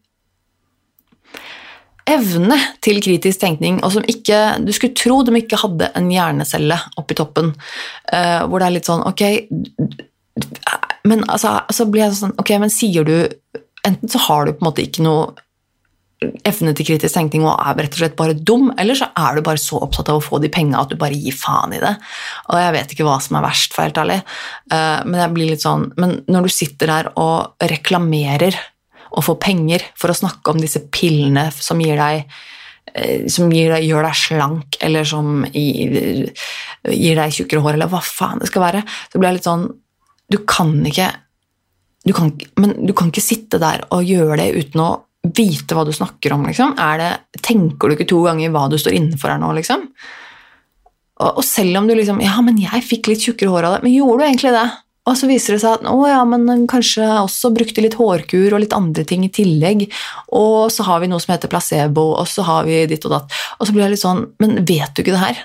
evne 2.11 2.57
til 2.83 3.01
kritisk 3.05 3.43
tenkning, 3.43 3.79
og 3.85 3.93
som 3.95 4.07
ikke 4.09 4.65
Du 4.65 4.73
skulle 4.75 4.97
tro 4.99 5.21
de 5.23 5.37
ikke 5.39 5.61
hadde 5.61 5.91
en 5.95 6.09
hjernecelle 6.11 6.79
oppi 6.99 7.15
toppen, 7.15 7.53
uh, 8.13 8.47
hvor 8.49 8.59
det 8.59 8.67
er 8.67 8.77
litt 8.79 8.89
sånn 8.89 9.05
Ok, 9.07 9.23
men 11.09 11.25
altså, 11.29 11.61
så 11.73 11.87
blir 11.89 12.05
jeg 12.07 12.19
sånn 12.19 12.35
Ok, 12.41 12.51
men 12.61 12.73
sier 12.73 13.07
du 13.09 13.15
Enten 13.87 14.11
så 14.13 14.21
har 14.27 14.45
du 14.45 14.53
på 14.53 14.61
en 14.61 14.69
måte 14.69 14.85
ikke 14.85 15.05
noe 15.07 15.31
evne 16.21 16.75
til 16.77 16.85
kritisk 16.85 17.17
tenkning 17.17 17.47
og 17.47 17.55
er 17.57 17.79
rett 17.79 17.95
og 17.95 18.03
slett 18.03 18.17
bare 18.19 18.35
dum, 18.37 18.69
eller 18.81 18.99
så 18.99 19.09
er 19.17 19.39
du 19.39 19.45
bare 19.47 19.61
så 19.61 19.79
opptatt 19.81 20.11
av 20.13 20.21
å 20.21 20.25
få 20.25 20.41
de 20.43 20.51
penga 20.53 20.83
at 20.83 20.93
du 20.93 20.99
bare 21.01 21.17
gir 21.17 21.33
faen 21.33 21.73
i 21.73 21.81
det. 21.81 21.95
Og 22.51 22.61
jeg 22.61 22.75
vet 22.77 22.93
ikke 22.93 23.07
hva 23.09 23.17
som 23.25 23.39
er 23.39 23.47
verst, 23.47 23.73
for 23.73 23.87
helt 23.87 24.01
ærlig, 24.03 24.19
eh, 24.69 25.01
men 25.07 25.17
jeg 25.23 25.35
blir 25.37 25.51
litt 25.55 25.65
sånn 25.65 25.89
Men 25.97 26.19
når 26.29 26.47
du 26.47 26.53
sitter 26.53 26.93
der 26.93 27.11
og 27.17 27.65
reklamerer 27.73 28.59
og 29.11 29.25
får 29.27 29.41
penger 29.43 29.89
for 29.99 30.13
å 30.13 30.21
snakke 30.21 30.53
om 30.53 30.61
disse 30.61 30.85
pillene 30.93 31.49
som 31.57 31.81
gir 31.83 31.97
deg 31.99 32.27
eh, 32.95 33.27
som 33.33 33.49
gir 33.49 33.73
deg, 33.73 33.89
gjør 33.89 34.11
deg 34.11 34.21
slank, 34.21 34.81
eller 34.85 35.09
som 35.09 35.47
gir, 35.49 36.29
gir 36.85 37.17
deg 37.17 37.33
tjukkere 37.33 37.65
hår, 37.65 37.79
eller 37.79 37.91
hva 37.91 38.05
faen 38.05 38.45
det 38.45 38.53
skal 38.53 38.69
være, 38.69 38.85
så 39.09 39.17
blir 39.17 39.33
jeg 39.33 39.41
litt 39.41 39.49
sånn 39.49 39.71
du 40.31 40.39
kan 40.49 40.73
ikke 40.87 41.11
du 42.05 42.15
kan, 42.17 42.31
Men 42.57 42.75
du 42.87 42.95
kan 42.97 43.11
ikke 43.11 43.23
sitte 43.23 43.59
der 43.61 43.85
og 43.93 44.07
gjøre 44.09 44.39
det 44.41 44.53
uten 44.57 44.81
å 44.81 44.91
vite 45.37 45.77
hva 45.77 45.85
du 45.85 45.93
snakker 45.93 46.33
om. 46.33 46.47
Liksom. 46.49 46.73
Det, 46.77 47.11
tenker 47.45 47.91
du 47.91 47.97
ikke 47.97 48.09
to 48.09 48.23
ganger 48.25 48.53
hva 48.55 48.69
du 48.73 48.79
står 48.81 48.97
innenfor 48.97 49.35
her 49.35 49.41
nå, 49.43 49.51
liksom? 49.59 49.85
Og, 51.21 51.29
og, 51.29 51.43
selv 51.45 51.77
om 51.77 51.89
du 51.89 51.93
liksom 51.93 52.23
Ja, 52.25 52.39
men 52.45 52.57
jeg 52.61 52.87
fikk 52.87 53.11
litt 53.11 53.27
tjukkere 53.27 53.53
hår 53.53 53.69
av 53.69 53.75
det. 53.77 53.83
Men 53.85 53.93
gjorde 53.99 54.23
du 54.23 54.27
egentlig 54.31 54.55
det? 54.57 54.69
Og 55.11 55.17
så 55.17 55.29
viser 55.29 55.57
det 55.57 55.63
seg 55.63 55.77
at 55.79 55.87
å 55.89 55.99
ja, 56.09 56.21
men 56.29 56.67
kanskje 56.71 57.05
også 57.23 57.51
brukte 57.57 57.83
litt 57.85 57.97
hårkur 57.99 58.55
og 58.55 58.63
litt 58.63 58.77
andre 58.77 59.05
ting 59.09 59.25
i 59.27 59.33
tillegg. 59.33 59.87
Og 60.37 60.71
så 60.73 60.85
har 60.87 61.01
vi 61.03 61.09
noe 61.11 61.21
som 61.23 61.35
heter 61.35 61.53
placebo, 61.53 62.11
og 62.21 62.29
så 62.29 62.45
har 62.47 62.69
vi 62.69 62.83
ditt 62.89 63.05
og 63.09 63.17
datt. 63.17 63.39
Og 63.59 63.69
så 63.69 63.75
blir 63.75 63.87
jeg 63.87 63.97
litt 63.97 64.05
sånn 64.05 64.27
Men 64.41 64.61
vet 64.69 64.93
du 64.95 65.03
ikke 65.03 65.17
det 65.17 65.25
her? 65.25 65.45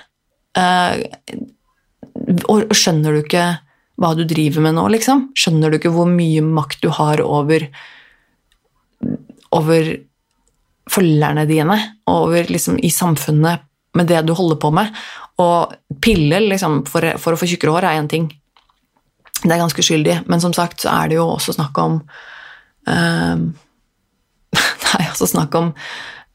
Eh, 0.56 0.92
og 2.48 2.72
skjønner 2.76 3.16
du 3.16 3.24
ikke 3.24 3.46
hva 3.96 4.12
du 4.16 4.24
driver 4.28 4.64
med 4.64 4.76
nå, 4.76 4.86
liksom? 4.92 5.30
Skjønner 5.36 5.72
du 5.72 5.78
ikke 5.78 5.92
hvor 5.94 6.08
mye 6.10 6.42
makt 6.44 6.82
du 6.84 6.90
har 6.92 7.22
over 7.24 7.68
over 9.56 9.92
følgerne 10.90 11.46
dine, 11.48 11.76
over 12.10 12.50
liksom 12.52 12.78
i 12.84 12.90
samfunnet 12.92 13.64
med 13.96 14.10
det 14.10 14.20
du 14.26 14.34
holder 14.36 14.58
på 14.60 14.70
med? 14.74 14.92
Og 15.42 15.72
piller 16.02 16.44
liksom, 16.44 16.82
for, 16.88 17.06
for 17.20 17.34
å 17.34 17.40
få 17.40 17.48
tjukkere 17.48 17.74
hår 17.74 17.88
er 17.88 18.00
én 18.02 18.10
ting. 18.10 18.28
Det 19.42 19.52
er 19.52 19.60
ganske 19.60 19.84
skyldig, 19.84 20.22
men 20.30 20.42
som 20.42 20.54
sagt 20.56 20.84
så 20.84 20.92
er 20.92 21.10
det 21.10 21.18
jo 21.18 21.26
også 21.28 21.56
snakk 21.56 21.78
om 21.82 22.00
um, 22.88 23.48
Det 24.86 24.92
er 24.94 25.10
også 25.10 25.28
snakk 25.28 25.56
om 25.58 25.72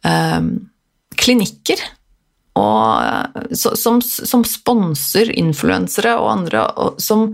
um, 0.06 0.52
klinikker 1.18 1.82
og, 2.60 3.38
som, 3.56 4.02
som 4.04 4.44
sponser 4.48 5.32
influensere 5.40 6.18
og 6.20 6.32
andre, 6.34 6.66
og, 6.76 6.98
som 7.02 7.30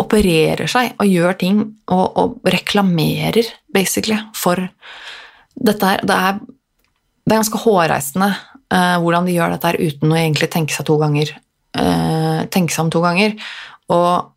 opererer 0.00 0.70
seg 0.70 0.96
og 0.98 1.10
gjør 1.10 1.36
ting 1.40 1.60
og, 1.92 2.06
og 2.18 2.48
reklamerer, 2.48 3.46
basically, 3.74 4.18
for 4.34 4.62
dette 5.54 5.92
her. 5.92 6.04
Det 6.06 6.16
er, 6.16 6.40
det 6.40 7.34
er 7.34 7.38
ganske 7.42 7.60
hårreisende 7.62 8.30
uh, 8.32 8.96
hvordan 9.02 9.28
de 9.28 9.36
gjør 9.36 9.54
dette 9.54 9.70
her 9.70 9.80
uten 9.80 10.12
å 10.12 10.18
egentlig 10.18 10.50
tenke 10.52 10.74
seg 10.74 10.88
to 10.88 10.96
ganger. 11.00 11.34
Uh, 11.76 12.46
tenke 12.50 12.74
seg 12.74 12.86
om 12.86 12.94
to 12.94 13.04
ganger. 13.04 13.36
Og 13.92 14.30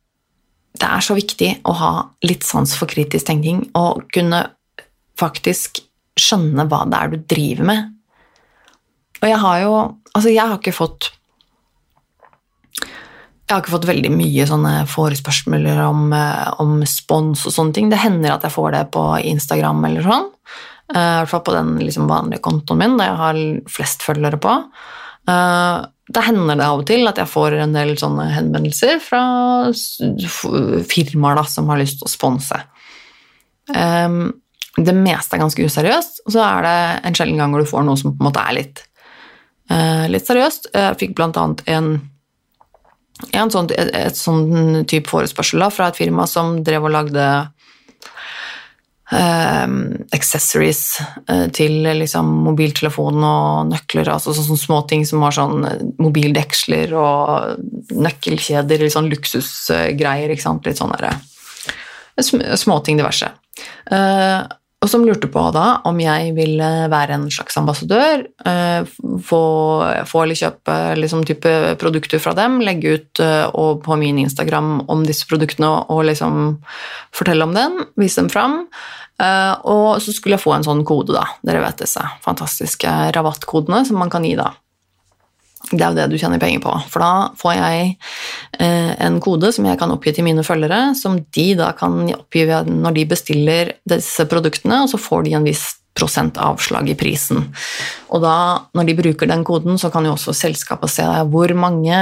det 0.77 0.89
er 0.89 1.05
så 1.05 1.15
viktig 1.17 1.49
å 1.69 1.73
ha 1.79 1.93
litt 2.25 2.45
sans 2.45 2.75
for 2.77 2.89
kritisk 2.89 3.29
tenking 3.29 3.61
og 3.77 4.05
kunne 4.13 4.41
faktisk 5.19 5.83
skjønne 6.19 6.65
hva 6.69 6.83
det 6.89 6.99
er 6.99 7.11
du 7.13 7.19
driver 7.29 7.69
med. 7.69 7.91
Og 9.23 9.29
jeg 9.31 9.43
har 9.47 9.59
jo 9.65 9.75
Altså, 10.13 10.29
jeg 10.29 10.45
har 10.45 10.59
ikke 10.59 10.75
fått 10.77 11.07
jeg 13.43 13.57
har 13.57 13.63
ikke 13.63 13.73
fått 13.73 13.87
veldig 13.89 14.09
mye 14.13 14.45
sånne 14.47 14.71
forespørsmåler 14.87 15.79
om, 15.83 16.13
eh, 16.15 16.51
om 16.63 16.77
spons 16.87 17.41
og 17.49 17.53
sånne 17.53 17.73
ting. 17.75 17.89
Det 17.91 17.99
hender 17.99 18.31
at 18.31 18.45
jeg 18.45 18.53
får 18.53 18.69
det 18.71 18.83
på 18.93 19.01
Instagram 19.19 19.83
eller 19.89 20.05
sånn. 20.05 20.29
Eh, 20.93 20.99
I 21.01 21.17
hvert 21.19 21.31
fall 21.33 21.43
på 21.49 21.55
den 21.57 21.73
liksom 21.81 22.07
vanlige 22.07 22.41
kontoen 22.45 22.79
min, 22.79 22.95
der 22.97 23.11
jeg 23.11 23.19
har 23.19 23.41
flest 23.73 24.05
følgere 24.05 24.39
på. 24.41 24.53
Uh, 25.27 25.85
da 26.11 26.23
hender 26.25 26.57
det 26.59 26.65
av 26.67 26.81
og 26.81 26.87
til 26.89 27.07
at 27.07 27.19
jeg 27.21 27.31
får 27.31 27.55
en 27.63 27.75
del 27.75 27.93
sånne 27.99 28.25
henvendelser 28.33 28.97
fra 28.99 29.21
firmaer 29.71 31.39
da, 31.39 31.45
som 31.47 31.69
har 31.71 31.79
lyst 31.79 32.01
til 32.01 32.09
å 32.09 32.11
sponse. 32.11 32.59
Um, 33.71 34.33
det 34.75 34.95
meste 34.97 35.37
er 35.37 35.43
ganske 35.45 35.63
useriøst, 35.63 36.25
og 36.25 36.35
så 36.35 36.43
er 36.43 36.65
det 36.65 36.75
en 37.07 37.15
sjelden 37.15 37.39
gang 37.39 37.53
hvor 37.53 37.63
du 37.63 37.69
får 37.69 37.85
noe 37.87 37.99
som 37.99 38.11
på 38.11 38.19
en 38.19 38.27
måte 38.27 38.43
er 38.43 38.57
litt, 38.57 38.83
litt 39.71 40.27
seriøst. 40.27 40.71
Jeg 40.75 40.97
fikk 40.99 41.19
annet 41.23 41.63
en, 41.71 41.87
en 43.31 43.53
sånn, 43.53 43.69
et, 43.71 43.89
et 43.95 44.17
sånn 44.19 44.83
type 44.89 45.09
forespørsel 45.09 45.63
da, 45.63 45.69
fra 45.73 45.87
et 45.89 45.97
firma 45.97 46.27
som 46.29 46.57
drev 46.65 46.89
og 46.89 46.95
lagde 46.97 47.27
Um, 49.13 50.05
accessories 50.15 50.95
uh, 51.29 51.45
til 51.53 51.83
liksom, 51.83 52.29
mobiltelefon 52.47 53.19
og 53.27 53.67
nøkler. 53.69 54.09
altså 54.09 54.33
Sånne 54.33 54.57
småting 54.57 55.03
som 55.05 55.21
har 55.25 55.35
sånn 55.35 55.67
eh, 55.67 55.83
mobildeksler 56.01 56.95
og 56.97 57.91
nøkkelkjeder, 57.91 58.81
litt 58.81 58.95
sånn 58.95 59.11
luksusgreier. 59.11 60.33
ikke 60.33 60.45
sant? 60.45 60.65
Litt 60.65 60.81
sånne 60.81 61.13
Småting 62.57 62.97
diverse. 63.01 63.29
Uh, 63.91 64.47
og 64.83 64.89
som 64.91 65.05
lurte 65.07 65.29
på 65.31 65.43
da 65.55 65.79
om 65.87 65.99
jeg 66.03 66.33
ville 66.35 66.69
være 66.91 67.15
en 67.15 67.29
slags 67.31 67.55
ambassadør, 67.59 68.25
få, 69.23 69.43
få 70.09 70.23
eller 70.23 70.39
kjøpe 70.39 70.75
liksom 70.99 71.23
type 71.27 71.53
produkter 71.79 72.19
fra 72.19 72.33
dem, 72.35 72.57
legge 72.65 72.97
ut 72.97 73.21
på 73.85 73.97
min 74.01 74.19
Instagram 74.19 74.81
om 74.91 75.05
disse 75.07 75.29
produktene 75.29 75.71
og 75.87 76.03
liksom 76.09 76.57
fortelle 77.15 77.47
om 77.47 77.55
den, 77.55 77.79
vise 77.95 78.19
dem 78.19 78.31
fram. 78.33 78.59
Uh, 79.21 79.53
og 79.69 79.87
så 80.01 80.13
skulle 80.13 80.35
jeg 80.39 80.43
få 80.43 80.55
en 80.55 80.65
sånn 80.65 80.81
kode, 80.87 81.13
da. 81.13 81.27
Dere 81.45 81.61
vet 81.63 81.83
disse 81.83 82.01
fantastiske 82.25 82.89
rabattkodene 83.13 83.83
som 83.87 83.99
man 84.01 84.11
kan 84.13 84.25
gi 84.25 84.33
da. 84.39 84.49
Det 85.73 85.83
er 85.83 85.93
jo 85.93 85.97
det 85.97 86.07
du 86.11 86.17
tjener 86.21 86.41
penger 86.41 86.63
på. 86.63 86.73
For 86.93 87.03
da 87.03 87.11
får 87.39 87.53
jeg 87.57 87.85
eh, 88.59 88.91
en 89.05 89.19
kode 89.23 89.51
som 89.55 89.67
jeg 89.67 89.79
kan 89.81 89.93
oppgi 89.93 90.15
til 90.15 90.27
mine 90.27 90.45
følgere, 90.45 90.93
som 90.97 91.19
de 91.35 91.47
da 91.59 91.71
kan 91.77 92.01
oppgi 92.15 92.45
når 92.69 92.97
de 92.97 93.07
bestiller 93.09 93.73
disse 93.89 94.27
produktene, 94.29 94.83
og 94.83 94.91
så 94.93 95.01
får 95.01 95.25
de 95.27 95.37
en 95.39 95.47
viss 95.47 95.71
prosent 95.93 96.39
avslag 96.41 96.89
i 96.89 96.97
prisen. 96.97 97.45
Og 98.09 98.23
da, 98.23 98.35
når 98.73 98.89
de 98.89 98.97
bruker 98.97 99.29
den 99.29 99.45
koden, 99.45 99.77
så 99.77 99.91
kan 99.93 100.05
jo 100.05 100.15
også 100.15 100.33
selskapet 100.35 100.91
se 100.91 101.05
hvor 101.29 101.53
mange 101.57 101.99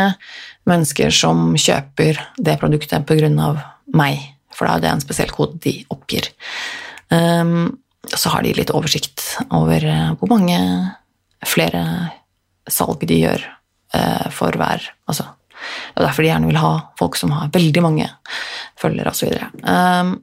mennesker 0.70 1.12
som 1.16 1.52
kjøper 1.60 2.20
det 2.40 2.58
produktet 2.62 3.08
pga. 3.08 3.52
meg. 3.92 4.20
For 4.56 4.68
da 4.68 4.78
er 4.78 4.84
det 4.84 4.92
en 4.92 5.04
spesiell 5.04 5.32
kode 5.32 5.60
de 5.64 5.82
oppgir. 5.92 6.30
Um, 7.12 7.78
så 8.08 8.32
har 8.32 8.44
de 8.44 8.54
litt 8.56 8.72
oversikt 8.72 9.24
over 9.52 9.84
uh, 9.84 10.14
hvor 10.20 10.32
mange 10.32 10.60
flere 11.48 11.84
salg 12.70 13.04
de 13.08 13.18
gjør 13.20 13.44
for 14.32 14.56
hver 14.56 14.86
altså, 15.12 15.26
Det 15.52 16.00
er 16.00 16.06
derfor 16.08 16.24
de 16.24 16.30
gjerne 16.30 16.48
vil 16.48 16.60
ha 16.62 16.74
folk 17.00 17.18
som 17.20 17.34
har 17.36 17.52
veldig 17.54 17.82
mange 17.84 18.08
følgere 18.80 19.12
osv. 19.12 19.36
Um, 19.62 20.14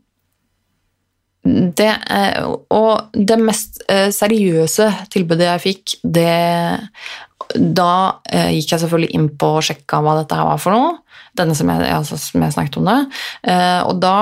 det, 1.78 1.90
uh, 2.10 2.56
og 2.74 3.12
det 3.12 3.38
mest 3.40 3.82
seriøse 3.86 4.88
tilbudet 5.12 5.46
jeg 5.46 5.64
fikk, 5.64 5.98
det 6.02 6.32
Da 7.54 7.92
gikk 8.28 8.72
jeg 8.74 8.80
selvfølgelig 8.82 9.14
inn 9.16 9.28
på 9.40 9.54
og 9.60 9.62
sjekka 9.64 10.02
hva 10.04 10.18
dette 10.18 10.36
her 10.36 10.48
var 10.48 10.58
for 10.60 10.74
noe. 10.74 10.96
Denne 11.38 11.54
som 11.56 11.70
jeg, 11.70 11.88
altså, 11.94 12.18
som 12.20 12.44
jeg 12.44 12.54
snakket 12.56 12.80
om 12.80 12.90
det. 12.90 12.98
og 13.86 14.00
da 14.02 14.18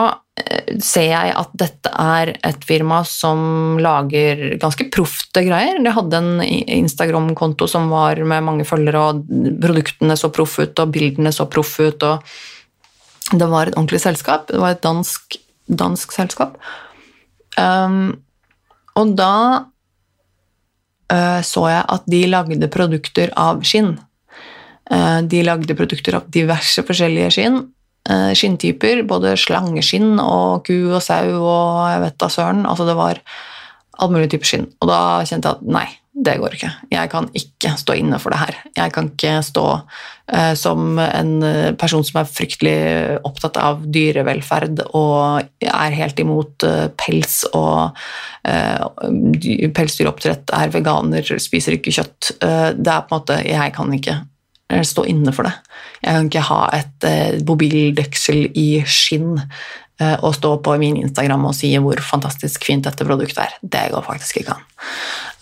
ser 0.84 1.06
jeg 1.08 1.32
at 1.32 1.52
dette 1.56 1.90
er 1.90 2.34
et 2.44 2.64
firma 2.68 2.98
som 3.08 3.78
lager 3.80 4.58
ganske 4.60 4.88
profte 4.92 5.42
greier. 5.46 5.78
De 5.80 5.92
hadde 5.96 6.20
en 6.20 6.42
Instagram-konto 6.44 7.68
som 7.70 7.88
var 7.92 8.20
med 8.20 8.44
mange 8.44 8.66
følgere, 8.68 9.00
og 9.00 9.22
produktene 9.62 10.16
så 10.18 10.30
proffe 10.34 10.66
ut, 10.68 10.82
og 10.82 10.92
bildene 10.92 11.32
så 11.32 11.48
proffe 11.48 11.88
ut. 11.88 12.04
og 12.04 13.32
Det 13.32 13.48
var 13.48 13.70
et 13.70 13.78
ordentlig 13.78 14.02
selskap. 14.04 14.50
Det 14.50 14.60
var 14.60 14.76
et 14.76 14.84
dansk, 14.84 15.38
dansk 15.66 16.12
selskap. 16.12 16.60
Um, 17.56 18.18
og 18.96 19.16
da 19.16 19.32
uh, 21.12 21.40
så 21.40 21.64
jeg 21.72 21.84
at 21.96 22.10
de 22.12 22.26
lagde 22.28 22.68
produkter 22.72 23.32
av 23.40 23.64
skinn. 23.64 23.96
Uh, 24.90 25.22
de 25.26 25.42
lagde 25.42 25.74
produkter 25.78 26.18
av 26.18 26.28
diverse 26.30 26.84
forskjellige 26.86 27.32
skinn 27.38 27.64
Eh, 28.06 28.32
skinntyper. 28.38 29.02
Både 29.08 29.34
slangeskinn 29.40 30.16
og 30.22 30.66
ku 30.68 30.76
og 30.94 31.02
sau 31.02 31.26
og 31.40 31.86
jeg 31.90 32.02
vet 32.04 32.18
da 32.22 32.30
søren. 32.30 32.66
Altså 32.68 32.86
det 32.86 32.98
var 32.98 33.22
all 33.98 34.12
mulig 34.12 34.30
type 34.30 34.46
skinn. 34.46 34.68
Og 34.80 34.90
da 34.90 35.00
kjente 35.26 35.50
jeg 35.50 35.58
at 35.58 35.72
nei, 35.74 35.86
det 36.14 36.36
går 36.38 36.54
ikke. 36.54 36.70
Jeg 36.92 37.10
kan 37.10 37.26
ikke 37.36 37.72
stå 37.80 37.96
inne 37.98 38.20
for 38.22 38.32
det 38.32 38.38
her. 38.44 38.60
Jeg 38.76 38.92
kan 38.94 39.08
ikke 39.10 39.32
stå 39.44 39.64
uh, 39.74 40.54
som 40.56 41.00
en 41.02 41.32
person 41.80 42.04
som 42.06 42.20
er 42.22 42.30
fryktelig 42.30 42.76
opptatt 43.26 43.58
av 43.60 43.82
dyrevelferd 43.92 44.84
og 44.86 45.48
er 45.66 45.98
helt 45.98 46.22
imot 46.22 46.68
uh, 46.68 46.86
pels 47.00 47.42
og 47.56 47.98
uh, 48.46 48.86
pelsdyroppdrett, 49.76 50.54
er 50.56 50.72
veganer, 50.72 51.36
spiser 51.42 51.76
ikke 51.80 51.96
kjøtt. 51.98 52.36
det 52.40 52.92
er 52.92 53.04
på 53.04 53.12
en 53.12 53.18
måte 53.18 53.42
Jeg 53.44 53.76
kan 53.76 53.92
ikke 53.96 54.20
stå 54.66 55.04
inne 55.06 55.32
for 55.34 55.46
det. 55.46 55.54
Jeg 56.02 56.12
kan 56.12 56.28
ikke 56.30 56.46
ha 56.48 56.60
et 56.74 57.06
eh, 57.06 57.38
mobildøksel 57.46 58.48
i 58.58 58.68
skinn 58.82 59.36
eh, 59.38 60.16
og 60.16 60.34
stå 60.36 60.56
på 60.64 60.76
min 60.80 60.98
Instagram 61.00 61.46
og 61.48 61.54
si 61.56 61.70
hvor 61.82 62.00
fantastisk 62.02 62.66
fint 62.66 62.86
dette 62.86 63.06
produktet 63.06 63.44
er. 63.46 63.56
Det 63.62 63.86
går 63.94 64.06
faktisk 64.06 64.42
ikke 64.42 64.56
an. 64.56 64.64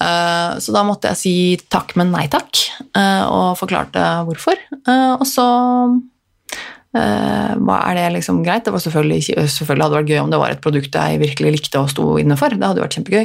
Eh, 0.04 0.56
så 0.60 0.74
da 0.76 0.84
måtte 0.86 1.12
jeg 1.12 1.20
si 1.20 1.36
takk, 1.72 1.96
men 2.00 2.12
nei 2.14 2.26
takk, 2.32 2.66
eh, 2.96 3.24
og 3.24 3.56
forklarte 3.60 4.02
hvorfor. 4.28 4.60
Eh, 4.82 5.12
og 5.18 5.28
så 5.28 5.46
Uh, 6.94 7.58
er 7.58 7.96
det 7.96 8.02
liksom 8.14 8.36
greit? 8.46 8.62
Det 8.62 8.70
selvfølgelig, 8.70 9.24
selvfølgelig 9.50 9.82
hadde 9.82 9.94
det 9.96 9.98
vært 9.98 10.10
gøy 10.12 10.18
om 10.22 10.28
det 10.30 10.38
var 10.38 10.52
et 10.54 10.60
produkt 10.62 10.94
jeg 10.94 11.18
virkelig 11.18 11.50
likte 11.56 11.80
og 11.82 11.88
sto 11.90 12.04
inne 12.22 12.36
for. 12.38 12.54
Det 12.54 12.62
hadde 12.62 12.84
vært 12.84 12.94
kjempegøy. 12.94 13.24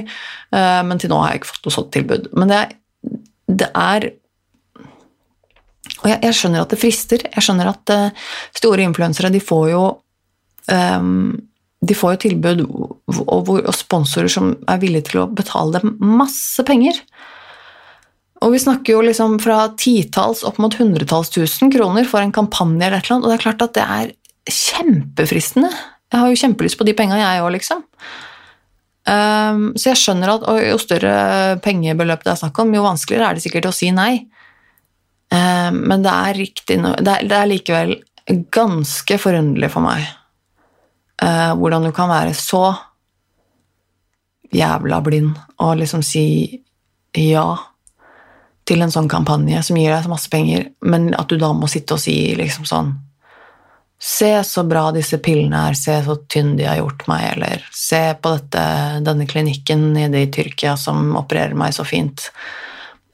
Men 0.89 0.97
til 0.97 1.13
nå 1.13 1.19
har 1.21 1.35
jeg 1.35 1.43
ikke 1.43 1.51
fått 1.51 1.67
noe 1.67 1.75
sånt 1.75 1.91
tilbud. 1.93 2.25
Men 2.33 2.49
det, 2.49 2.63
det 3.61 3.69
er 3.69 4.07
og 5.99 6.07
jeg, 6.07 6.19
jeg, 6.23 6.35
skjønner 6.37 6.63
at 6.63 6.73
det 6.73 6.79
frister. 6.79 7.23
Jeg 7.27 7.43
skjønner 7.45 7.71
at 7.73 7.93
uh, 7.93 8.27
store 8.55 8.85
influensere 8.87 9.31
de 9.33 9.41
får 9.43 9.65
jo 9.73 9.83
um, 10.71 11.33
de 11.79 11.95
får 11.95 12.15
jo 12.15 12.21
tilbud 12.25 12.63
og, 12.67 13.49
og, 13.49 13.67
sponsorer 13.75 14.31
som 14.31 14.51
er 14.67 14.81
villige 14.81 15.11
til 15.11 15.21
å 15.21 15.29
betale 15.31 15.79
dem 15.79 15.95
masse 16.19 16.63
penger. 16.67 16.97
Og 18.43 18.53
vi 18.55 18.61
snakker 18.63 18.95
jo 18.95 19.03
liksom 19.03 19.37
fra 19.43 19.61
titalls 19.79 20.45
opp 20.47 20.59
mot 20.63 20.75
hundretalls 20.79 21.31
tusen 21.31 21.71
kroner 21.71 22.07
for 22.07 22.23
en 22.23 22.35
kampanje 22.35 22.87
eller 22.87 22.99
et 22.99 23.09
eller 23.09 23.23
og 23.23 23.31
det 23.31 23.37
er 23.37 23.45
klart 23.45 23.63
at 23.63 23.75
det 23.75 23.85
er 23.85 24.13
kjempefristende. 24.49 25.71
Jeg 26.09 26.23
har 26.23 26.31
jo 26.31 26.41
kjempelyst 26.41 26.79
på 26.79 26.87
de 26.87 26.95
penga, 26.97 27.19
jeg 27.19 27.43
òg, 27.43 27.51
liksom. 27.57 27.83
Um, 29.09 29.69
så 29.79 29.91
jeg 29.91 29.99
skjønner 30.01 30.33
at 30.35 30.45
jo 30.65 30.79
større 30.81 31.59
pengebeløp 31.63 32.23
det 32.25 32.33
er 32.33 32.41
snakk 32.43 32.59
om, 32.61 32.73
jo 32.75 32.85
vanskeligere 32.85 33.29
er 33.29 33.37
det 33.37 33.45
sikkert 33.45 33.69
å 33.69 33.75
si 33.75 33.91
nei. 33.95 34.25
Um, 35.29 35.83
men 35.91 36.01
det 36.01 36.11
er, 36.11 36.33
riktig, 36.33 36.79
det, 37.05 37.17
er, 37.29 37.49
likevel 37.49 37.99
ganske 38.49 39.17
forunderlig 39.21 39.69
for 39.69 39.85
meg 39.85 40.01
uh, 41.21 41.53
hvordan 41.53 41.85
du 41.85 41.91
kan 41.93 42.09
være 42.09 42.33
så 42.37 42.63
jævla 44.49 44.97
blind 45.05 45.35
og 45.61 45.75
liksom 45.77 46.01
si 46.05 46.23
ja 47.13 47.45
til 48.69 48.81
en 48.81 48.93
sånn 48.93 49.09
kampanje 49.09 49.61
som 49.65 49.77
gir 49.77 49.93
deg 49.93 50.01
så 50.05 50.11
masse 50.11 50.33
penger, 50.33 50.71
men 50.85 51.11
at 51.17 51.29
du 51.29 51.37
da 51.41 51.51
må 51.53 51.69
sitte 51.69 51.97
og 51.97 52.03
si 52.03 52.17
liksom 52.39 52.67
sånn 52.69 52.91
Se 53.99 54.31
så 54.47 54.61
bra 54.63 54.93
disse 54.95 55.17
pillene 55.19 55.65
er, 55.67 55.75
se 55.75 55.97
så 56.05 56.13
tynn 56.31 56.53
de 56.55 56.63
har 56.63 56.77
gjort 56.79 57.01
meg, 57.11 57.25
eller 57.33 57.65
se 57.75 57.99
på 58.15 58.31
dette, 58.31 58.61
denne 59.03 59.25
klinikken 59.27 59.89
nede 59.91 60.21
i 60.23 60.29
Tyrkia 60.31 60.77
som 60.79 61.17
opererer 61.19 61.57
meg 61.59 61.75
så 61.75 61.83
fint. 61.83 62.29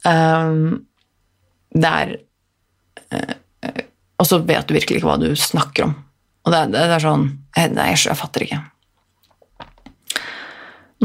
Um, 0.05 0.85
det 1.75 1.91
er 1.91 2.13
uh, 3.11 3.81
Og 4.21 4.27
så 4.29 4.39
vet 4.47 4.67
du 4.67 4.75
virkelig 4.77 5.01
ikke 5.01 5.09
hva 5.09 5.19
du 5.21 5.29
snakker 5.39 5.89
om. 5.89 5.95
Og 6.45 6.53
det, 6.53 6.61
det, 6.73 6.85
det 6.87 6.97
er 6.97 7.03
sånn 7.03 7.27
Nei, 7.55 7.91
jeg, 7.93 8.01
jeg 8.09 8.19
fatter 8.19 8.43
ikke. 8.43 8.61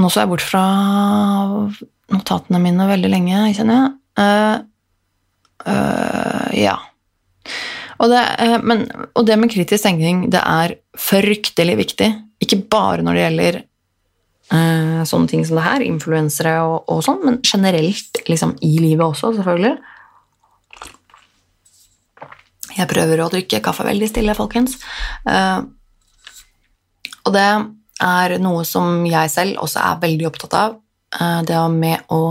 Nå 0.01 0.09
så 0.11 0.25
jeg 0.25 0.31
bort 0.33 0.45
fra 0.45 0.65
notatene 2.11 2.59
mine 2.63 2.87
veldig 2.89 3.11
lenge, 3.11 3.43
kjenner 3.55 3.77
jeg. 3.79 3.91
Uh, 4.19 4.57
uh, 5.71 6.49
ja. 6.59 6.75
Og 8.01 8.11
det, 8.11 8.25
uh, 8.43 8.57
men, 8.67 8.83
og 9.15 9.29
det, 9.29 9.39
med 9.39 9.53
kritisk 9.53 9.87
tenkning, 9.87 10.25
det 10.33 10.43
er 10.43 10.75
fryktelig 10.99 11.77
viktig. 11.85 12.11
Ikke 12.43 12.59
bare 12.73 13.07
når 13.07 13.19
det 13.19 13.27
gjelder 13.27 13.61
sånne 14.51 15.31
ting 15.31 15.45
som 15.47 15.61
det 15.61 15.63
her, 15.63 15.83
influensere 15.87 16.57
og, 16.67 16.89
og 16.91 17.05
sånn, 17.07 17.21
men 17.23 17.37
generelt 17.47 18.19
liksom, 18.27 18.57
i 18.67 18.73
livet 18.83 19.05
også, 19.05 19.29
selvfølgelig. 19.37 19.77
Jeg 22.81 22.91
prøver 22.91 23.21
å 23.21 23.29
drikke 23.33 23.61
kaffe 23.65 23.85
veldig 23.85 24.09
stille, 24.09 24.37
folkens. 24.39 24.79
og 27.21 27.33
det 27.35 27.49
er 28.01 28.35
noe 28.41 28.65
som 28.65 29.05
jeg 29.05 29.31
selv 29.31 29.61
også 29.61 29.83
er 29.85 30.01
veldig 30.03 30.27
opptatt 30.31 30.57
av. 30.57 30.79
Det 31.45 31.61
med 31.75 32.09
å 32.17 32.23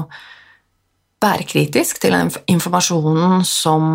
være 1.23 1.47
kritisk 1.47 1.99
til 2.01 2.15
den 2.15 2.31
informasjonen 2.51 3.43
som 3.47 3.89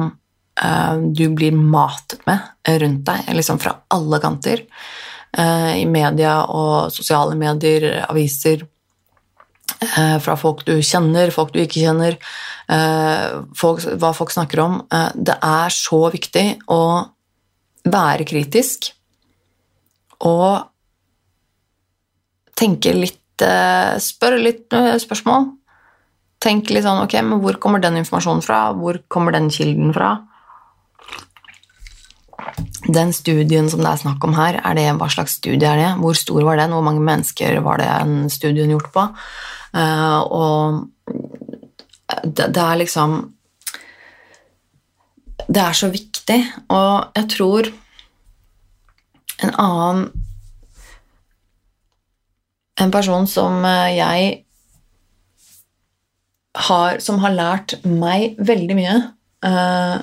uh, 0.60 0.94
du 0.98 1.26
blir 1.36 1.56
matet 1.56 2.24
med 2.28 2.44
rundt 2.82 3.04
deg, 3.08 3.32
liksom 3.36 3.60
fra 3.62 3.78
alle 3.94 4.20
kanter. 4.22 4.64
Uh, 5.34 5.72
I 5.80 5.86
media 5.88 6.42
og 6.46 6.92
sosiale 6.94 7.36
medier, 7.38 8.04
aviser, 8.06 8.64
uh, 8.64 8.73
fra 10.24 10.36
folk 10.38 10.64
du 10.68 10.76
kjenner, 10.84 11.32
folk 11.34 11.52
du 11.54 11.60
ikke 11.62 11.82
kjenner, 11.82 12.16
folk, 13.56 13.82
hva 14.00 14.12
folk 14.16 14.32
snakker 14.32 14.60
om. 14.62 14.78
det 15.14 15.36
er 15.44 15.74
så 15.74 15.98
viktig 16.12 16.44
å 16.72 16.82
være 17.84 18.24
kritisk 18.28 18.92
og 20.24 20.70
tenke 22.56 22.94
litt 22.96 23.20
Spørre 23.34 24.38
litt 24.38 24.70
spørsmål 25.02 25.48
Tenk 26.44 26.68
litt 26.70 26.84
sånn 26.84 27.00
Ok, 27.02 27.16
men 27.26 27.40
hvor 27.42 27.56
kommer 27.62 27.82
den 27.82 27.98
informasjonen 27.98 28.44
fra? 28.44 28.68
Hvor 28.78 29.00
kommer 29.10 29.34
den 29.34 29.48
kilden 29.50 29.90
fra? 29.96 30.12
Den 32.84 33.14
studien 33.16 33.70
som 33.72 33.80
det 33.80 33.90
er 33.90 34.02
snakk 34.04 34.24
om 34.26 34.36
her, 34.36 34.60
er 34.60 34.76
det, 34.76 34.86
hva 35.00 35.08
slags 35.10 35.38
studie 35.40 35.66
er 35.66 35.80
det? 35.80 35.90
Hvor 36.02 36.16
stor 36.18 36.44
var 36.44 36.60
den? 36.60 36.74
Hvor 36.76 36.84
mange 36.84 37.02
mennesker 37.04 37.58
var 37.64 37.80
det 37.80 37.88
en 37.88 38.28
studien 38.32 38.70
gjort 38.74 38.90
på? 38.92 39.06
Uh, 39.74 40.20
og 40.30 40.90
det, 42.22 42.46
det, 42.54 42.62
er 42.62 42.76
liksom 42.78 43.16
Det 45.48 45.62
er 45.62 45.72
så 45.74 45.88
viktig, 45.90 46.38
og 46.70 47.16
jeg 47.16 47.30
tror 47.34 47.70
en 49.42 49.54
annen 49.58 50.04
En 52.78 52.90
person 52.94 53.26
som 53.26 53.64
jeg 53.66 54.44
har, 56.54 56.98
som 57.02 57.18
har 57.22 57.34
lært 57.34 57.74
meg 57.86 58.34
veldig 58.38 58.76
mye. 58.78 58.96
Uh, 59.46 60.02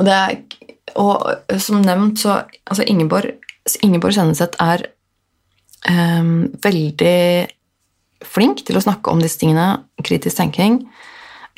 og, 0.00 0.08
er, 0.08 0.36
og 0.96 1.58
som 1.60 1.80
nevnt, 1.84 2.20
så 2.20 2.42
altså 2.66 2.84
Ingeborg, 2.88 3.32
Ingeborg 3.82 4.16
Senneset 4.16 4.56
er 4.60 4.84
um, 5.88 6.52
veldig 6.64 7.48
flink 8.28 8.64
til 8.66 8.78
å 8.78 8.84
snakke 8.84 9.12
om 9.12 9.22
disse 9.22 9.40
tingene, 9.40 9.82
kritisk 10.04 10.38
tenking. 10.38 10.80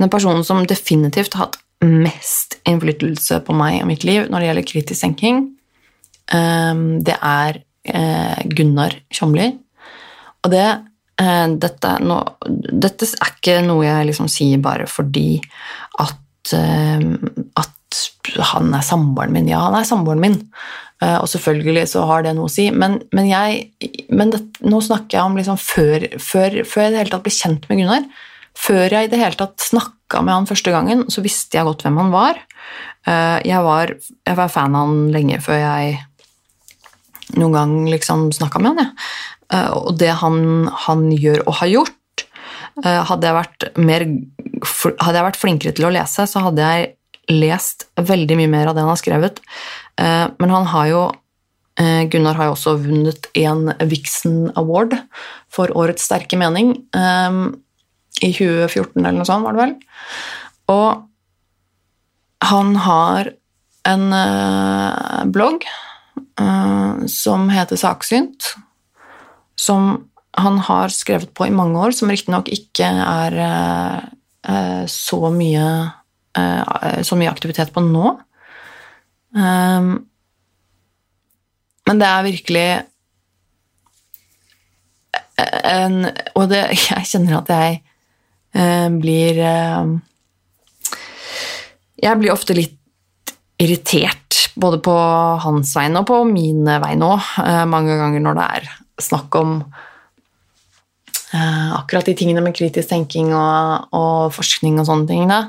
Den 0.00 0.10
personen 0.12 0.44
som 0.46 0.64
definitivt 0.68 1.36
har 1.36 1.48
hatt 1.48 1.60
mest 1.84 2.58
innflytelse 2.68 3.42
på 3.44 3.54
meg 3.56 3.82
og 3.82 3.90
mitt 3.90 4.06
liv 4.08 4.30
når 4.30 4.40
det 4.40 4.48
gjelder 4.48 4.66
kritisk 4.70 5.04
tenking, 5.04 5.44
um, 6.32 6.84
det 7.04 7.18
er 7.18 7.60
uh, 7.60 8.40
Gunnar 8.48 8.96
Tjomli. 9.12 9.50
Og 10.44 10.52
det 10.52 10.66
Eh, 11.20 11.48
dette, 11.62 11.92
no, 12.02 12.16
dette, 12.50 13.06
er 13.06 13.36
ikke 13.36 13.60
noe 13.62 13.84
jeg 13.86 14.08
liksom 14.08 14.26
sier 14.32 14.58
bare 14.62 14.88
fordi 14.90 15.38
at, 16.02 16.54
eh, 16.56 17.04
at 17.60 18.00
han 18.50 18.72
er 18.74 18.82
samboeren 18.82 19.36
min. 19.36 19.46
Ja, 19.52 19.60
han 19.68 19.78
er 19.78 19.86
samboeren 19.86 20.24
min, 20.24 20.34
eh, 20.34 20.83
og 21.02 21.26
selvfølgelig 21.28 21.88
så 21.90 22.04
har 22.08 22.22
det 22.24 22.30
noe 22.36 22.46
å 22.48 22.52
si. 22.52 22.68
Men, 22.72 22.94
men, 23.12 23.26
jeg, 23.28 23.98
men 24.14 24.30
det, 24.32 24.38
nå 24.64 24.78
snakker 24.80 25.18
jeg 25.18 25.26
om 25.26 25.34
liksom 25.36 25.58
før, 25.60 26.06
før, 26.22 26.60
før, 26.64 26.86
jeg 26.86 26.92
i 26.92 26.94
det 26.94 27.00
hele 27.02 27.12
tatt 27.12 27.26
ble 27.26 27.34
kjent 27.34 27.66
med 27.68 27.80
Gunnar. 27.82 28.06
Før 28.56 28.86
jeg 28.86 29.08
i 29.08 29.10
det 29.12 29.20
hele 29.20 29.36
tatt 29.36 29.60
snakka 29.60 30.22
med 30.24 30.32
han 30.32 30.48
første 30.48 30.72
gangen, 30.72 31.04
så 31.12 31.24
visste 31.24 31.58
jeg 31.58 31.66
godt 31.68 31.84
hvem 31.84 31.98
han 32.00 32.14
var. 32.14 32.40
Jeg 33.44 33.60
var, 33.66 33.92
jeg 33.98 34.38
var 34.38 34.54
fan 34.54 34.78
av 34.78 34.86
han 34.86 35.12
lenge 35.12 35.42
før 35.44 35.60
jeg 35.60 35.98
noen 37.38 37.56
gang 37.56 37.74
liksom 37.90 38.28
snakka 38.32 38.62
med 38.62 38.74
han. 38.74 38.86
Ja. 38.86 39.14
Eh, 39.52 39.70
og 39.76 39.98
det 40.00 40.12
han, 40.20 40.68
han, 40.86 41.06
gjør 41.12 41.44
og 41.44 41.58
har 41.60 41.70
gjort 41.72 42.26
eh, 42.84 43.00
hadde 43.08 43.28
jeg, 43.28 43.36
vært 43.36 43.66
mer, 43.76 44.06
hadde 45.02 45.16
jeg 45.18 45.28
vært 45.28 45.40
flinkere 45.40 45.76
til 45.76 45.88
å 45.88 45.94
lese, 45.94 46.26
så 46.30 46.44
hadde 46.46 46.68
jeg 46.68 46.92
lest 47.32 47.86
veldig 47.96 48.36
mye 48.36 48.52
mer 48.52 48.68
av 48.68 48.76
det 48.76 48.84
han 48.84 48.92
har 48.92 49.00
skrevet. 49.00 49.40
Eh, 50.00 50.26
men 50.38 50.56
han 50.58 50.72
har 50.72 50.90
jo 50.92 51.04
Gunnar 51.74 52.36
har 52.38 52.46
jo 52.46 52.52
også 52.54 52.76
vunnet 52.84 53.24
en 53.34 53.72
Vixen 53.90 54.44
Award 54.54 54.92
for 55.50 55.72
Årets 55.74 56.04
sterke 56.06 56.38
mening 56.38 56.68
i 56.94 58.28
2014 58.30 58.92
eller 59.00 59.16
noe 59.16 59.26
sånt, 59.26 59.42
var 59.42 59.56
det 59.56 59.64
vel. 59.64 59.72
Og 60.70 61.02
han 62.46 62.70
har 62.84 63.32
en 63.90 65.26
blogg 65.34 65.66
som 67.10 67.50
heter 67.50 67.82
Saksynt, 67.82 68.52
som 69.58 69.96
han 70.36 70.58
har 70.58 70.88
skrevet 70.88 71.34
på 71.34 71.46
i 71.46 71.54
mange 71.54 71.78
år, 71.78 71.94
som 71.94 72.10
riktignok 72.10 72.50
ikke 72.52 72.86
er 72.86 73.36
eh, 73.44 74.84
så, 74.90 75.20
mye, 75.30 75.66
eh, 76.38 77.02
så 77.06 77.18
mye 77.18 77.30
aktivitet 77.30 77.70
på 77.74 77.82
nå. 77.84 78.16
Um, 79.34 80.06
men 81.88 82.00
det 82.00 82.08
er 82.08 82.26
virkelig 82.28 82.68
en 85.38 86.04
Og 86.34 86.48
det, 86.50 86.62
jeg 86.90 87.08
kjenner 87.10 87.40
at 87.40 87.52
jeg 87.52 87.80
eh, 88.54 88.88
blir 88.92 89.40
eh, 89.42 89.94
Jeg 92.04 92.20
blir 92.20 92.34
ofte 92.34 92.56
litt 92.56 92.80
irritert, 93.62 94.50
både 94.58 94.80
på 94.82 94.92
hans 95.44 95.70
vegne 95.78 96.00
og 96.02 96.08
på 96.08 96.16
mine 96.26 96.74
vegne 96.82 97.06
òg, 97.14 97.28
eh, 97.44 97.60
mange 97.70 97.94
ganger 98.00 98.24
når 98.24 98.38
det 98.38 98.46
er 98.58 98.66
snakk 99.04 99.36
om 99.40 99.58
akkurat 101.34 102.06
de 102.06 102.12
tingene 102.14 102.42
med 102.44 102.54
kritisk 102.54 102.92
tenking 102.92 103.32
og, 103.34 103.86
og 103.94 104.34
forskning 104.34 104.76
og 104.78 104.86
sånne 104.86 105.08
ting, 105.08 105.24
da, 105.26 105.40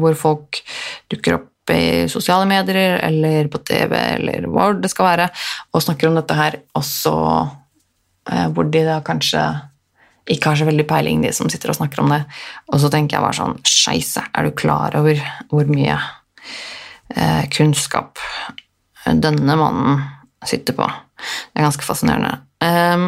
hvor 0.00 0.16
folk 0.18 0.58
dukker 1.12 1.36
opp 1.36 1.52
i 1.74 2.08
sosiale 2.10 2.46
medier 2.48 2.98
eller 3.04 3.48
på 3.52 3.60
TV 3.66 3.94
eller 3.94 4.48
hvor 4.50 4.76
det 4.80 4.90
skal 4.92 5.10
være, 5.10 5.30
og 5.72 5.84
snakker 5.84 6.10
om 6.10 6.18
dette 6.18 6.36
her, 6.38 6.60
også 6.78 7.14
uh, 7.14 8.46
hvor 8.54 8.70
de 8.72 8.84
da 8.86 9.00
kanskje 9.06 9.42
ikke 10.28 10.50
har 10.50 10.60
så 10.60 10.68
veldig 10.68 10.84
peiling, 10.88 11.22
de 11.24 11.32
som 11.32 11.48
sitter 11.48 11.72
og 11.72 11.78
snakker 11.78 12.02
om 12.02 12.12
det. 12.12 12.20
Og 12.68 12.82
så 12.82 12.90
tenker 12.92 13.16
jeg 13.16 13.24
bare 13.24 13.38
sånn 13.38 13.54
Skeise, 13.64 14.26
er 14.28 14.44
du 14.44 14.52
klar 14.52 14.92
over 14.98 15.22
hvor 15.48 15.70
mye 15.72 15.96
kunnskap 17.54 18.20
denne 19.08 19.54
mannen 19.56 20.02
sitter 20.44 20.76
på? 20.76 20.84
Det 21.16 21.62
er 21.62 21.64
ganske 21.64 21.86
fascinerende. 21.86 22.34
Um, 22.60 23.06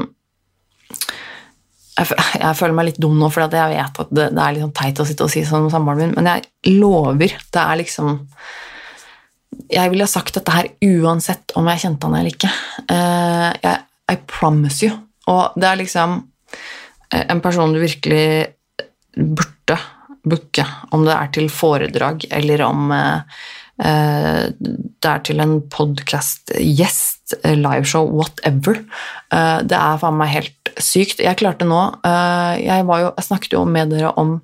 jeg, 1.99 2.17
jeg, 2.45 2.57
føler 2.59 2.77
meg 2.77 2.91
litt 2.91 3.03
dum 3.03 3.19
nå, 3.19 3.31
for 3.33 3.47
jeg 3.47 3.75
vet 3.75 4.03
at 4.05 4.15
det, 4.15 4.31
det 4.37 4.43
er 4.45 4.57
litt 4.57 4.67
sånn 4.67 4.79
teit 4.81 5.03
å 5.03 5.07
sitte 5.09 5.27
og 5.27 5.33
si 5.33 5.45
sånn 5.47 5.69
om 5.69 5.73
samboeren 5.73 6.11
min, 6.11 6.17
men 6.19 6.31
jeg 6.31 6.77
lover 6.81 7.37
Det 7.51 7.63
er 7.63 7.81
liksom 7.83 8.19
jeg 9.71 9.91
ville 9.93 10.07
sagt 10.09 10.35
dette 10.35 10.53
her 10.55 10.69
uansett 10.83 11.53
om 11.59 11.67
jeg 11.71 11.83
kjente 11.83 12.07
han 12.07 12.17
eller 12.19 12.33
ikke. 12.33 12.51
Uh, 12.91 13.51
jeg, 13.63 13.77
I 14.11 14.17
promise 14.31 14.87
you. 14.87 14.95
Og 15.31 15.59
det 15.61 15.69
er 15.69 15.79
liksom 15.79 16.17
eh, 17.13 17.25
en 17.31 17.43
person 17.45 17.71
du 17.75 17.79
virkelig 17.79 18.49
burde 19.15 19.77
booke, 20.27 20.65
om 20.91 21.05
det 21.07 21.15
er 21.15 21.31
til 21.35 21.49
foredrag 21.53 22.27
eller 22.35 22.65
om 22.67 22.91
eh, 22.95 23.39
det 23.81 25.09
er 25.09 25.23
til 25.25 25.41
en 25.41 25.55
podkast-gjest, 25.73 27.35
liveshow, 27.57 28.11
whatever. 28.13 28.83
Det 29.31 29.79
er 29.79 30.01
faen 30.03 30.19
meg 30.21 30.35
helt 30.35 30.73
sykt. 30.77 31.23
Jeg 31.25 31.39
klarte 31.41 31.65
nå 31.65 31.79
Jeg, 32.05 32.85
jo, 32.85 33.09
jeg 33.17 33.25
snakket 33.25 33.57
jo 33.57 33.65
med 33.65 33.95
dere 33.95 34.13
om 34.21 34.37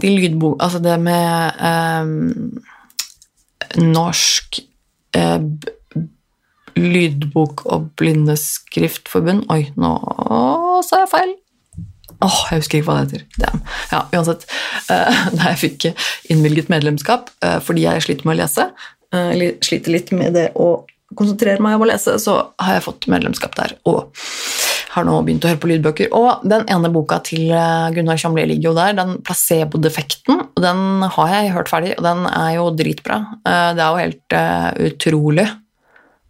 de 0.00 0.14
lydbo... 0.16 0.54
Altså 0.58 0.80
det 0.82 0.96
med 1.04 1.60
um, 1.60 2.62
Norsk 3.92 4.62
uh, 5.16 5.44
lydbok- 6.76 7.66
og 7.66 7.90
blindeskriftforbund 8.00 9.46
Oi, 9.52 9.62
nå 9.76 9.94
sa 10.86 11.04
jeg 11.04 11.12
feil! 11.12 11.36
Åh, 12.20 12.28
oh, 12.28 12.40
jeg 12.52 12.60
husker 12.60 12.80
ikke 12.80 12.90
hva 12.90 12.98
det 13.00 13.04
heter. 13.06 13.26
Damn. 13.40 13.60
Ja, 13.88 14.02
uansett. 14.12 14.46
Eh, 14.92 15.20
da 15.36 15.52
jeg 15.52 15.60
fikk 15.62 15.86
innvilget 16.32 16.72
medlemskap 16.72 17.30
eh, 17.44 17.58
fordi 17.64 17.86
jeg 17.86 18.04
sliter 18.04 18.28
med 18.28 18.36
å 18.36 18.40
lese, 18.42 18.66
eh, 19.14 19.28
eller 19.34 19.54
sliter 19.64 19.94
litt 19.94 20.12
med 20.16 20.36
det 20.36 20.50
å 20.60 20.72
konsentrere 21.16 21.62
meg 21.64 21.78
om 21.78 21.86
å 21.86 21.88
lese, 21.90 22.18
så 22.22 22.36
har 22.60 22.76
jeg 22.76 22.84
fått 22.84 23.08
medlemskap 23.10 23.56
der. 23.58 23.74
Og 23.88 24.12
har 24.90 25.06
nå 25.06 25.16
begynt 25.24 25.46
å 25.46 25.50
høre 25.50 25.62
på 25.62 25.70
lydbøker. 25.70 26.10
Og 26.18 26.44
den 26.50 26.66
ene 26.70 26.90
boka 26.92 27.20
til 27.26 27.50
Gunnar 27.94 28.18
Kjamli 28.18 28.44
ligger 28.50 28.70
jo 28.70 28.76
der, 28.76 28.94
den 28.98 29.16
Placebo-defekten. 29.26 30.44
Den 30.60 31.04
har 31.16 31.34
jeg 31.34 31.52
hørt 31.54 31.70
ferdig, 31.70 31.92
og 31.96 32.06
den 32.06 32.24
er 32.30 32.56
jo 32.56 32.68
dritbra. 32.74 33.20
Det 33.46 33.84
er 33.84 33.86
jo 33.86 34.00
helt 34.02 34.36
utrolig 34.90 35.46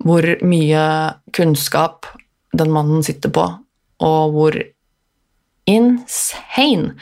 hvor 0.05 0.29
mye 0.45 0.85
kunnskap 1.37 2.09
den 2.57 2.73
mannen 2.75 3.05
sitter 3.05 3.33
på, 3.33 3.47
og 4.05 4.37
hvor 4.37 4.57
insane 5.71 6.95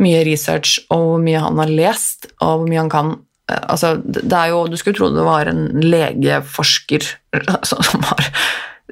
mye 0.00 0.24
research 0.26 0.80
og 0.90 1.04
hvor 1.08 1.22
mye 1.22 1.42
han 1.42 1.60
har 1.62 1.70
lest, 1.70 2.28
og 2.40 2.60
hvor 2.60 2.68
mye 2.70 2.82
han 2.82 2.92
kan 2.92 3.16
Altså, 3.44 3.98
det 4.00 4.32
er 4.32 4.54
jo 4.54 4.62
Du 4.72 4.76
skulle 4.80 4.96
tro 4.96 5.10
det 5.12 5.24
var 5.26 5.50
en 5.50 5.66
legeforsker 5.84 7.04
som 7.70 8.06
har 8.08 8.30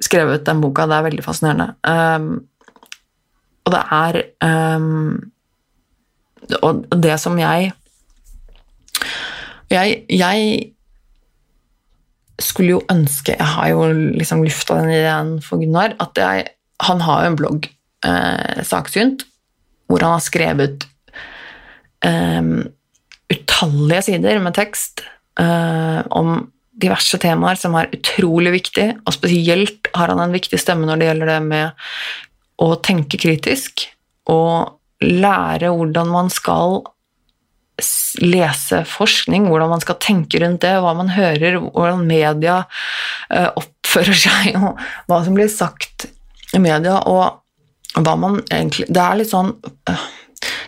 skrevet 0.02 0.44
den 0.44 0.60
boka. 0.60 0.84
Det 0.84 0.98
er 0.98 1.06
veldig 1.06 1.24
fascinerende. 1.24 1.70
Um, 1.88 2.44
og 3.64 3.72
det 3.72 3.80
er 3.96 4.18
um, 4.44 5.32
Og 6.60 6.84
det 7.02 7.16
som 7.22 7.38
jeg 7.38 7.72
Jeg, 9.70 10.04
jeg 10.10 10.72
skulle 12.42 12.74
jo 12.74 12.82
ønske 12.90 13.36
Jeg 13.38 13.46
har 13.54 13.68
jo 13.70 13.86
liksom 13.92 14.42
lufta 14.44 14.80
den 14.82 14.90
ideen 14.90 15.36
for 15.42 15.62
Gunnar. 15.62 15.96
at 16.00 16.18
jeg, 16.18 16.46
Han 16.82 17.00
har 17.00 17.24
jo 17.24 17.30
en 17.30 17.36
blogg, 17.36 17.70
eh, 18.06 18.62
Saksynt, 18.66 19.26
hvor 19.90 20.04
han 20.04 20.16
har 20.16 20.24
skrevet 20.24 20.86
eh, 22.04 22.42
utallige 23.32 24.06
sider 24.10 24.42
med 24.42 24.56
tekst 24.58 25.04
eh, 25.40 26.00
om 26.10 26.46
diverse 26.82 27.18
temaer 27.20 27.58
som 27.60 27.76
er 27.78 27.90
utrolig 27.94 28.54
viktig, 28.56 28.88
og 29.04 29.14
spesielt 29.14 29.90
har 29.96 30.12
han 30.12 30.22
en 30.24 30.34
viktig 30.34 30.60
stemme 30.60 30.88
når 30.88 31.00
det 31.00 31.10
gjelder 31.10 31.32
det 31.34 31.40
med 31.46 31.84
å 32.62 32.72
tenke 32.84 33.20
kritisk 33.20 33.86
og 34.30 34.78
lære 35.02 35.72
hvordan 35.74 36.10
man 36.12 36.30
skal 36.32 36.82
lese 38.22 38.82
forskning, 38.86 39.48
hvordan 39.48 39.72
man 39.72 39.82
skal 39.82 39.98
tenke 40.02 40.40
rundt 40.42 40.62
det, 40.64 40.74
hva 40.84 40.92
man 40.96 41.10
hører, 41.12 41.58
hvordan 41.64 42.04
media 42.06 42.58
eh, 43.32 43.48
oppfører 43.48 44.18
seg, 44.24 44.58
og 44.60 44.80
hva 45.08 45.22
som 45.24 45.36
blir 45.36 45.50
sagt 45.50 46.06
i 46.52 46.60
media, 46.62 47.00
og 47.08 47.41
hva 48.00 48.16
man 48.16 48.40
egentlig 48.48 48.86
Det 48.88 49.00
er 49.02 49.18
litt 49.20 49.32
sånn 49.32 49.52
eh, 49.90 50.04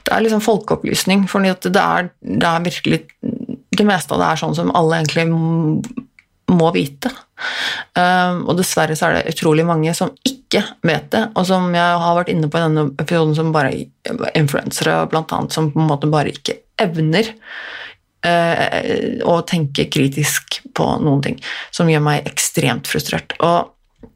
det 0.05 0.13
er 0.13 0.23
liksom 0.23 0.43
folkeopplysning, 0.45 1.25
for 1.31 1.43
det 1.43 1.55
det 1.65 1.81
er 1.81 2.65
virkelig 2.65 3.01
det 3.75 3.87
meste 3.89 4.15
av 4.15 4.21
det 4.21 4.27
er 4.29 4.41
sånn 4.43 4.57
som 4.57 4.73
alle 4.77 5.01
egentlig 5.01 5.25
må 6.53 6.69
vite. 6.75 7.11
Um, 7.97 8.45
og 8.45 8.59
dessverre 8.59 8.97
så 8.99 9.09
er 9.09 9.17
det 9.17 9.33
utrolig 9.35 9.65
mange 9.67 9.95
som 9.97 10.13
ikke 10.29 10.63
vet 10.87 11.09
det, 11.15 11.23
og 11.35 11.47
som 11.49 11.71
jeg 11.75 12.03
har 12.05 12.19
vært 12.19 12.31
inne 12.35 12.51
på 12.51 12.61
i 12.61 12.67
denne 12.67 12.85
episoden, 13.01 13.35
som 13.39 13.55
bare 13.55 13.73
influensere, 14.37 15.01
blant 15.11 15.33
annet, 15.35 15.57
som 15.57 15.73
på 15.73 15.81
en 15.81 15.91
måte 15.91 16.11
bare 16.13 16.35
ikke 16.35 16.59
evner 16.85 17.33
uh, 18.29 19.25
å 19.31 19.41
tenke 19.49 19.89
kritisk 19.93 20.61
på 20.77 20.91
noen 21.03 21.25
ting, 21.25 21.41
som 21.75 21.91
gjør 21.91 22.05
meg 22.05 22.29
ekstremt 22.31 22.91
frustrert. 22.91 23.35
Og 23.41 24.13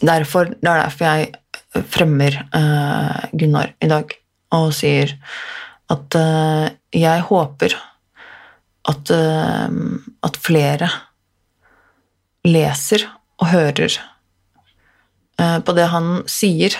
derfor, 0.00 0.54
det 0.54 0.70
er 0.70 0.84
derfor 0.86 1.10
jeg 1.10 1.32
fremmer 1.70 2.36
uh, 2.54 3.26
Gunnar 3.32 3.74
i 3.80 3.88
dag 3.90 4.12
og 4.56 4.72
sier 4.74 5.14
at 5.90 6.18
uh, 6.18 6.66
jeg 6.94 7.26
håper 7.28 7.76
at, 8.90 9.12
uh, 9.14 9.68
at, 10.26 10.38
flere 10.40 10.88
leser 12.46 13.04
og 13.40 13.52
hører 13.52 14.00
på 15.64 15.72
det 15.72 15.86
han 15.88 16.08
sier, 16.28 16.74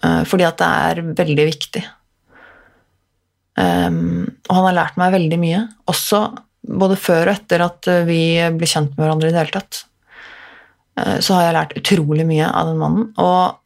fordi 0.00 0.44
at 0.46 0.56
det 0.56 0.66
er 0.88 1.00
veldig 1.18 1.44
viktig. 1.44 1.82
Og 3.60 4.54
han 4.56 4.66
har 4.68 4.76
lært 4.78 4.96
meg 4.96 5.12
veldig 5.12 5.38
mye, 5.42 5.58
også 5.92 6.22
både 6.80 6.96
før 6.96 7.28
og 7.28 7.34
etter 7.34 7.64
at 7.66 7.90
vi 8.08 8.22
ble 8.56 8.70
kjent 8.70 8.94
med 8.94 9.02
hverandre 9.04 9.28
i 9.28 9.34
det 9.34 9.42
hele 9.42 9.56
tatt. 9.58 9.82
Så 10.96 11.36
har 11.36 11.44
jeg 11.44 11.56
lært 11.58 11.76
utrolig 11.82 12.24
mye 12.30 12.48
av 12.48 12.70
den 12.70 12.80
mannen. 12.80 13.10
Og 13.20 13.60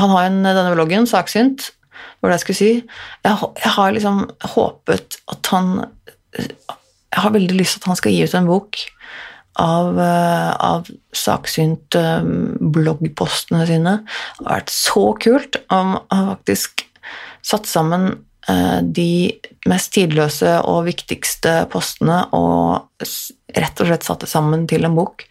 han 0.00 0.14
har 0.14 0.28
en, 0.28 0.40
denne 0.46 0.72
vloggen, 0.74 1.08
Saksynt, 1.08 1.70
hvor 2.20 2.32
jeg 2.32 2.42
skulle 2.42 2.58
si 2.58 2.70
jeg, 2.80 3.32
jeg, 3.32 3.72
har 3.76 3.92
liksom 3.92 4.22
håpet 4.54 5.18
at 5.32 5.50
han 5.52 5.70
Jeg 6.36 7.20
har 7.24 7.34
veldig 7.34 7.56
lyst 7.58 7.76
til 7.76 7.82
at 7.82 7.90
han 7.90 7.98
skal 7.98 8.14
gi 8.14 8.24
ut 8.24 8.36
en 8.38 8.48
bok 8.48 8.80
av, 9.60 10.00
eh, 10.00 10.50
av 10.54 10.88
saksynt 11.16 11.96
eh, 11.98 12.22
bloggpostene 12.60 13.66
sine. 13.68 13.96
Det 14.38 14.46
har 14.46 14.60
vært 14.60 14.72
så 14.72 15.04
kult 15.20 15.58
om 15.74 15.96
han 16.12 16.28
faktisk 16.36 16.84
satt 17.46 17.68
sammen 17.68 18.12
eh, 18.48 18.78
de 18.82 19.12
mest 19.68 19.92
tidløse 19.96 20.54
og 20.70 20.86
viktigste 20.88 21.64
postene 21.72 22.22
og 22.36 22.86
rett 23.56 23.82
og 23.82 23.90
slett 23.90 24.06
satte 24.06 24.30
sammen 24.30 24.68
til 24.70 24.86
en 24.86 24.96
bok. 24.96 25.26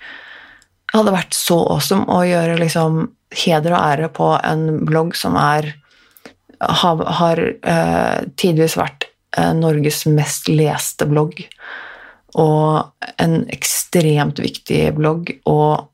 Hadde 0.94 1.14
vært 1.14 1.36
så 1.38 1.60
awesome 1.70 2.10
å 2.10 2.24
gjøre 2.26 2.58
liksom 2.62 3.04
heder 3.44 3.76
og 3.76 3.84
ære 3.84 4.10
på 4.16 4.32
en 4.42 4.86
blogg 4.90 5.14
som 5.18 5.38
er 5.38 5.74
har, 6.60 7.04
har 7.06 7.40
eh, 7.40 8.18
tidvis 8.36 8.76
vært 8.80 9.08
eh, 9.38 9.54
Norges 9.56 10.06
mest 10.12 10.50
leste 10.52 11.08
blogg. 11.10 11.40
Og 12.40 13.06
en 13.18 13.38
ekstremt 13.54 14.42
viktig 14.44 14.82
blogg. 14.98 15.32
Og 15.50 15.88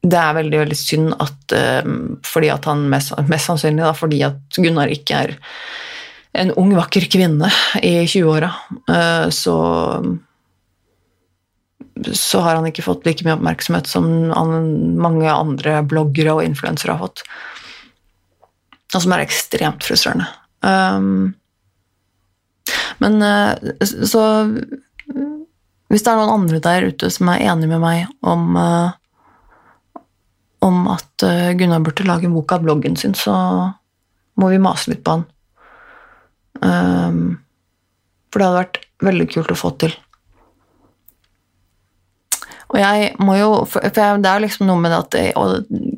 det 0.00 0.16
er 0.16 0.36
veldig 0.40 0.62
veldig 0.64 0.80
synd 0.80 1.14
at 1.20 1.56
eh, 1.56 1.92
fordi 2.26 2.50
at 2.52 2.66
han 2.70 2.88
mest, 2.92 3.14
mest 3.28 3.52
sannsynlig 3.52 3.84
da, 3.84 3.94
fordi 3.96 4.22
at 4.26 4.60
Gunnar 4.60 4.92
ikke 4.92 5.24
er 5.26 5.36
en 6.40 6.52
ung, 6.60 6.72
vakker 6.78 7.08
kvinne 7.10 7.48
i 7.82 8.04
20-åra, 8.06 8.50
eh, 8.86 9.26
så 9.34 9.56
så 12.16 12.40
har 12.44 12.58
han 12.58 12.66
ikke 12.68 12.84
fått 12.86 13.06
like 13.06 13.26
mye 13.26 13.36
oppmerksomhet 13.36 13.88
som 13.90 14.06
mange 15.00 15.30
andre 15.30 15.80
bloggere 15.86 16.36
og 16.38 16.44
influensere 16.46 16.96
har 16.96 17.02
fått 17.08 17.24
og 18.94 19.04
som 19.04 19.14
er 19.14 19.24
ekstremt 19.24 19.86
frustrerende. 19.86 20.26
Um, 20.60 21.34
men 23.00 23.22
uh, 23.24 23.54
så 23.80 24.22
Hvis 25.90 26.04
det 26.04 26.10
er 26.12 26.18
noen 26.20 26.34
andre 26.34 26.60
der 26.62 26.84
ute 26.92 27.08
som 27.10 27.30
er 27.32 27.46
enig 27.50 27.70
med 27.70 27.80
meg 27.82 28.10
om, 28.22 28.54
uh, 28.54 28.92
om 30.62 30.84
at 30.92 31.24
uh, 31.26 31.50
Gunnar 31.58 31.82
burde 31.82 32.06
lage 32.06 32.28
en 32.28 32.36
bok 32.36 32.52
av 32.54 32.66
bloggen 32.66 32.98
sin, 32.98 33.16
så 33.18 33.34
må 34.38 34.50
vi 34.52 34.60
mase 34.62 34.92
litt 34.92 35.02
på 35.06 35.16
han. 35.18 35.24
Um, 36.60 37.24
for 38.30 38.38
det 38.38 38.46
hadde 38.46 38.60
vært 38.60 38.80
veldig 39.02 39.26
kult 39.34 39.50
å 39.50 39.58
få 39.58 39.72
til. 39.82 39.96
Og 42.70 42.78
jeg 42.78 43.14
må 43.18 43.34
jo 43.34 43.50
For 43.66 43.82
det 43.82 44.30
er 44.30 44.42
liksom 44.44 44.68
noe 44.68 44.78
med 44.78 44.94
at 44.94 45.16
jeg, 45.18 45.34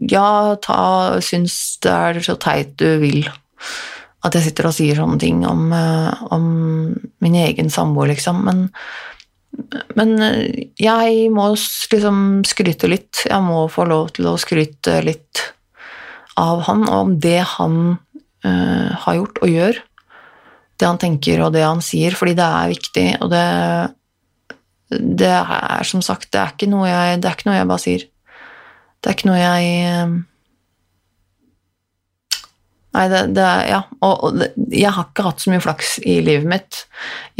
Ja, 0.08 0.56
ta 0.56 1.20
Syns 1.24 1.78
det 1.84 1.92
er 1.92 2.22
så 2.24 2.38
teit 2.40 2.76
du 2.80 2.96
vil 3.02 3.26
at 4.22 4.36
jeg 4.36 4.46
sitter 4.46 4.68
og 4.68 4.74
sier 4.76 4.98
sånne 4.98 5.18
ting 5.18 5.40
om, 5.48 5.72
eh, 5.74 6.20
om 6.30 6.44
min 7.24 7.38
egen 7.42 7.72
samboer, 7.74 8.12
liksom. 8.12 8.44
Men, 8.46 8.60
men 9.98 10.12
eh, 10.22 10.68
jeg 10.78 11.24
må 11.34 11.48
liksom 11.56 12.20
skryte 12.46 12.90
litt. 12.90 13.24
Jeg 13.26 13.42
må 13.42 13.64
få 13.72 13.88
lov 13.90 14.12
til 14.14 14.30
å 14.30 14.36
skryte 14.38 15.00
litt 15.02 15.42
av 16.38 16.62
han, 16.68 16.86
og 16.86 17.00
om 17.00 17.16
det 17.20 17.40
han 17.58 17.74
uh, 18.46 18.88
har 19.02 19.18
gjort 19.18 19.40
og 19.44 19.50
gjør, 19.52 19.80
det 20.80 20.86
han 20.88 21.00
tenker 21.02 21.42
og 21.44 21.50
det 21.52 21.66
han 21.66 21.82
sier, 21.84 22.16
fordi 22.16 22.32
det 22.38 22.46
er 22.46 22.70
viktig, 22.72 23.04
og 23.20 23.28
det 23.34 23.42
Det 25.00 25.30
er 25.30 25.86
som 25.88 26.02
sagt, 26.04 26.30
det 26.34 26.40
er 26.40 26.52
ikke 26.54 26.70
noe 26.72 26.90
jeg, 26.90 27.22
det 27.22 27.30
er 27.30 27.38
ikke 27.38 27.50
noe 27.50 27.58
jeg 27.58 27.70
bare 27.70 27.84
sier. 27.84 28.06
Det 29.02 29.10
er 29.10 29.16
ikke 29.18 29.30
noe 29.30 29.40
jeg 29.40 29.72
eh, 29.88 30.14
Nei, 32.92 33.06
det, 33.08 33.20
det 33.36 33.44
er 33.44 33.68
Ja. 33.70 33.82
Og, 34.04 34.16
og 34.26 34.40
det, 34.40 34.50
jeg 34.68 34.92
har 34.92 35.06
ikke 35.08 35.24
hatt 35.24 35.40
så 35.40 35.52
mye 35.52 35.62
flaks 35.64 35.94
i 36.04 36.18
livet 36.24 36.48
mitt. 36.48 36.82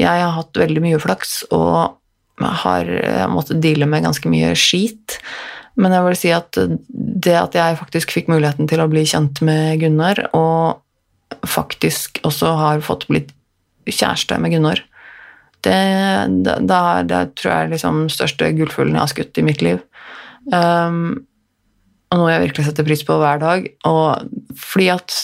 Jeg 0.00 0.08
har 0.08 0.32
hatt 0.38 0.56
veldig 0.56 0.84
mye 0.84 1.00
flaks 1.02 1.42
og 1.52 1.98
har 2.42 2.88
måttet 3.30 3.60
deale 3.62 3.86
med 3.86 4.06
ganske 4.06 4.30
mye 4.32 4.54
skit. 4.58 5.18
Men 5.80 5.94
jeg 5.94 6.04
vil 6.06 6.18
si 6.18 6.32
at 6.34 6.56
det 6.56 7.36
at 7.38 7.56
jeg 7.56 7.78
faktisk 7.80 8.12
fikk 8.12 8.30
muligheten 8.32 8.68
til 8.68 8.82
å 8.82 8.88
bli 8.92 9.04
kjent 9.08 9.40
med 9.44 9.80
Gunnar, 9.80 10.20
og 10.36 11.46
faktisk 11.48 12.20
også 12.28 12.52
har 12.58 12.82
fått 12.84 13.06
blitt 13.08 13.32
kjæreste 13.88 14.36
med 14.42 14.52
Gunnar, 14.54 14.82
det, 15.62 15.80
det, 16.46 16.56
det, 16.68 16.78
er, 16.78 17.28
tror 17.38 17.52
jeg 17.52 17.66
er 17.66 17.74
liksom 17.74 18.06
største 18.12 18.50
gullfuglen 18.56 18.96
jeg 18.98 19.04
har 19.04 19.12
skutt 19.12 19.38
i 19.38 19.44
mitt 19.46 19.62
liv. 19.64 19.82
Um, 20.50 21.22
og 22.12 22.20
noe 22.20 22.32
jeg 22.32 22.42
virkelig 22.42 22.66
setter 22.66 22.86
pris 22.86 23.04
på 23.08 23.16
hver 23.20 23.40
dag. 23.40 23.68
Og 23.88 24.58
fordi 24.58 24.88
at 24.92 25.14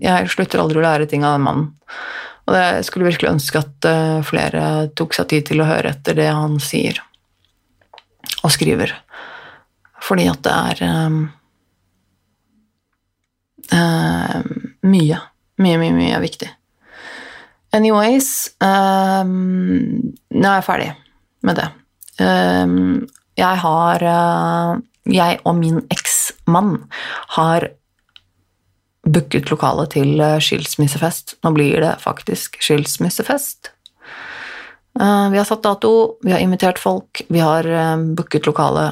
jeg 0.00 0.30
slutter 0.32 0.62
aldri 0.62 0.80
å 0.80 0.86
lære 0.86 1.08
ting 1.10 1.26
av 1.26 1.36
den 1.36 1.46
mannen. 1.46 1.66
Og 2.44 2.56
jeg 2.56 2.84
skulle 2.88 3.08
virkelig 3.08 3.32
ønske 3.34 3.60
at 3.60 3.88
uh, 3.88 4.20
flere 4.24 4.64
tok 4.96 5.16
seg 5.16 5.30
tid 5.32 5.48
til 5.50 5.64
å 5.64 5.68
høre 5.68 5.94
etter 5.94 6.16
det 6.16 6.30
han 6.30 6.58
sier 6.62 7.00
og 8.44 8.52
skriver. 8.52 8.92
Fordi 10.04 10.26
at 10.28 10.42
det 10.44 10.52
er 10.52 10.82
um, 11.08 11.22
uh, 13.72 14.40
mye, 14.84 15.20
mye, 15.64 15.78
mye, 15.80 15.94
mye 15.96 16.20
viktig. 16.24 16.50
Anyways 17.74 18.54
um, 18.62 20.14
Nå 20.30 20.48
er 20.48 20.58
jeg 20.60 20.66
ferdig 20.66 20.90
med 21.44 21.58
det. 21.58 21.68
Um, 22.22 23.04
jeg 23.36 23.60
har 23.64 24.04
uh, 24.06 24.82
Jeg 25.10 25.40
og 25.44 25.58
min 25.58 25.82
eksmann 25.92 26.76
har 27.36 27.68
booket 29.04 29.50
lokale 29.52 29.84
til 29.92 30.22
skilsmissefest. 30.40 31.36
Nå 31.44 31.50
blir 31.52 31.76
det 31.84 31.96
faktisk 32.00 32.56
skilsmissefest. 32.64 33.68
Vi 34.94 35.36
har 35.36 35.44
satt 35.44 35.60
dato, 35.66 35.90
vi 36.24 36.32
har 36.32 36.40
invitert 36.40 36.80
folk, 36.80 37.20
vi 37.28 37.42
har 37.42 37.68
booket 38.16 38.46
lokale 38.48 38.86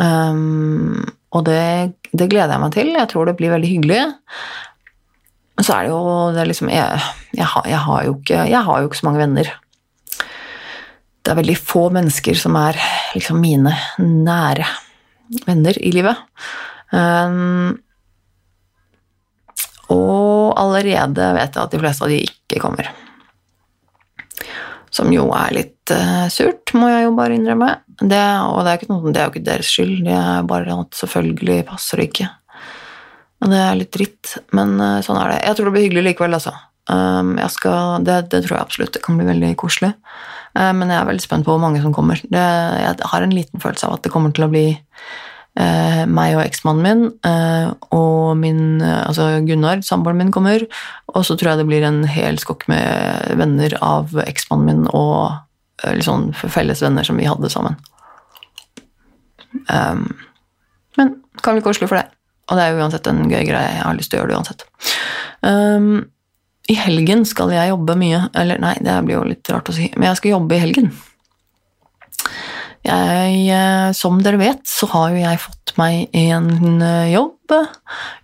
Um, 0.00 1.04
og 1.34 1.44
det, 1.46 1.94
det, 2.12 2.28
gleder 2.30 2.54
jeg 2.54 2.62
meg 2.62 2.74
til. 2.74 2.92
Jeg 2.94 3.10
tror 3.10 3.28
det 3.28 3.36
blir 3.38 3.54
veldig 3.54 3.70
hyggelig. 3.70 4.02
Så 5.62 5.70
er 5.76 5.86
det 5.86 5.92
jo 5.92 6.00
det 6.34 6.40
er 6.42 6.50
liksom 6.50 6.70
jeg, 6.72 7.04
jeg, 7.36 7.46
har, 7.46 7.68
jeg, 7.70 7.82
har 7.86 8.08
ikke, 8.10 8.40
jeg, 8.50 8.62
har, 8.66 8.80
jo 8.80 8.88
ikke, 8.90 8.98
så 8.98 9.06
mange 9.06 9.22
venner. 9.22 9.52
Det 11.24 11.32
er 11.32 11.38
veldig 11.38 11.56
få 11.60 11.86
mennesker 11.94 12.36
som 12.38 12.58
er 12.60 12.80
liksom 13.14 13.38
mine 13.40 13.72
nære 14.02 14.66
venner 15.46 15.78
i 15.80 15.92
livet. 15.94 16.18
Um, 16.90 17.78
og 19.94 20.54
allerede 20.58 21.30
vet 21.38 21.56
jeg 21.56 21.62
at 21.62 21.72
de 21.72 21.80
fleste 21.80 22.04
av 22.04 22.12
de 22.12 22.20
ikke 22.26 22.60
kommer. 22.62 22.90
Som 24.94 25.10
jo 25.14 25.26
er 25.34 25.54
litt 25.54 25.94
uh, 25.94 26.26
surt, 26.30 26.74
må 26.76 26.90
jeg 26.90 27.06
jo 27.06 27.16
bare 27.16 27.38
innrømme. 27.38 27.70
Det, 28.02 28.24
og 28.50 28.64
det 28.66 28.74
er, 28.74 28.86
noe, 28.90 29.12
det 29.14 29.20
er, 29.20 29.28
jo 29.28 29.34
ikke 29.34 29.48
deres 29.48 29.70
skyld, 29.70 29.96
det 30.06 30.18
er 30.18 30.46
bare 30.50 30.80
at 30.82 30.98
selvfølgelig 30.98 31.62
passer 31.70 32.02
det 32.02 32.10
ikke. 32.10 32.28
Men 33.42 33.52
det 33.52 33.64
er 33.64 33.80
litt 33.80 33.92
dritt. 33.96 34.36
Men 34.56 34.76
uh, 34.80 35.00
sånn 35.04 35.18
er 35.20 35.34
det. 35.34 35.42
Jeg 35.48 35.58
tror 35.58 35.68
det 35.68 35.74
blir 35.76 35.86
hyggelig 35.88 36.06
likevel, 36.10 36.38
altså. 36.38 36.54
Um, 36.84 37.34
skal, 37.48 38.04
det, 38.04 38.20
det, 38.32 38.44
tror 38.44 38.58
jeg 38.58 38.64
absolutt. 38.66 38.94
Det 38.96 39.04
kan 39.04 39.18
bli 39.18 39.28
veldig 39.28 39.52
koselig. 39.60 39.94
Uh, 40.54 40.72
men 40.76 40.90
jeg 40.92 41.00
er 41.00 41.10
veldig 41.10 41.24
spent 41.24 41.46
på 41.46 41.54
hvor 41.54 41.62
mange 41.62 41.82
som 41.84 41.94
kommer. 41.96 42.20
Det, 42.22 42.48
jeg 42.84 43.12
har 43.12 43.24
en 43.24 43.36
liten 43.36 43.62
følelse 43.62 43.88
av 43.88 43.98
at 43.98 44.06
det 44.06 44.12
kommer 44.14 44.34
til 44.34 44.48
å 44.48 44.52
bli 44.52 44.66
Uh, 45.54 46.02
meg 46.10 46.32
og 46.34 46.40
eksmannen 46.42 46.82
min 46.82 47.02
uh, 47.22 47.68
og 47.94 48.32
min 48.40 48.80
uh, 48.82 49.04
altså 49.06 49.28
Gunnar, 49.46 49.84
samboeren 49.86 50.18
min, 50.18 50.32
kommer. 50.34 50.64
Og 51.14 51.22
så 51.22 51.36
tror 51.38 51.52
jeg 51.52 51.60
det 51.60 51.66
blir 51.68 51.86
en 51.86 52.00
hel 52.10 52.40
skokk 52.42 52.66
med 52.66 53.36
venner 53.38 53.76
av 53.78 54.16
eksmannen 54.24 54.66
min 54.66 54.88
og 54.90 55.30
liksom, 55.86 56.32
felles 56.50 56.82
venner 56.82 57.06
som 57.06 57.22
vi 57.22 57.30
hadde 57.30 57.52
sammen. 57.54 57.78
Um, 59.70 60.08
men 60.98 61.14
kan 61.38 61.54
bli 61.54 61.62
koselig 61.62 61.92
for 61.92 62.02
det. 62.02 62.08
Og 62.48 62.58
det 62.58 62.64
er 62.64 62.74
jo 62.74 62.82
uansett 62.84 63.08
en 63.10 63.22
gøy 63.28 63.44
greie. 63.48 63.70
Jeg 63.76 63.84
har 63.84 63.96
lyst 63.96 64.12
til 64.12 64.18
å 64.18 64.22
gjøre 64.22 64.32
det 64.32 64.38
uansett. 64.40 64.66
Um, 65.44 65.88
I 66.68 66.76
helgen 66.76 67.24
skal 67.28 67.52
jeg 67.54 67.72
jobbe 67.72 67.96
mye. 68.00 68.26
Eller 68.36 68.60
nei, 68.62 68.74
det 68.84 68.98
blir 69.06 69.18
jo 69.18 69.26
litt 69.28 69.50
rart 69.52 69.70
å 69.72 69.76
si, 69.76 69.90
men 69.96 70.10
jeg 70.10 70.20
skal 70.20 70.36
jobbe 70.36 70.58
i 70.58 70.64
helgen. 70.64 70.92
Jeg, 72.84 73.36
eh, 73.48 73.90
som 73.96 74.18
dere 74.20 74.40
vet, 74.40 74.66
så 74.68 74.86
har 74.92 75.14
jo 75.14 75.22
jeg 75.22 75.40
fått 75.40 75.72
meg 75.80 76.12
en 76.12 76.82
eh, 76.84 77.14
jobb, 77.14 77.54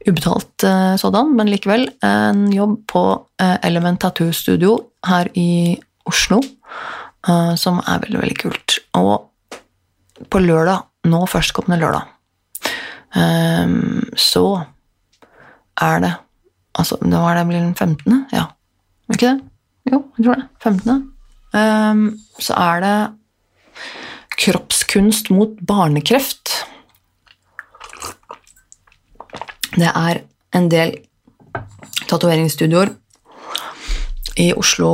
ubetalt 0.05 0.67
eh, 0.69 0.97
sådan, 1.01 1.33
men 1.37 1.49
likevel, 1.49 1.87
en 2.05 2.47
jobb 2.53 2.77
på 2.91 3.05
Element 3.41 4.03
Tattoo 4.03 4.35
Studio 4.37 4.77
her 5.09 5.31
i 5.39 5.79
Oslo, 6.09 6.43
som 7.61 7.79
er 7.89 8.03
veldig, 8.03 8.19
veldig 8.21 8.37
kult. 8.41 8.75
Og 8.99 10.29
på 10.33 10.43
lørdag, 10.45 10.85
nå 11.09 11.21
førstkommende 11.31 11.81
lørdag, 11.81 12.09
så 13.11 14.45
er 15.81 16.03
det 16.05 16.13
Altså, 16.79 16.97
det 17.03 17.19
var 17.19 17.35
det 17.35 17.49
blir 17.49 17.59
den 17.59 17.75
15., 17.75 18.27
ja. 18.33 18.45
Ikke 19.11 19.27
det? 19.27 19.41
Jo, 19.91 19.99
jeg 20.17 20.25
tror 20.25 20.39
det. 20.39 20.45
15. 20.63 21.01
Så 22.39 22.55
er 22.55 22.81
det 22.85 22.95
Kroppskunst 24.39 25.33
mot 25.35 25.59
barnekreft. 25.67 26.55
Det 29.75 29.91
er 29.91 30.23
en 30.57 30.71
del 30.71 30.95
tatoveringsstudioer 32.11 32.95
i 34.41 34.51
Oslo 34.57 34.91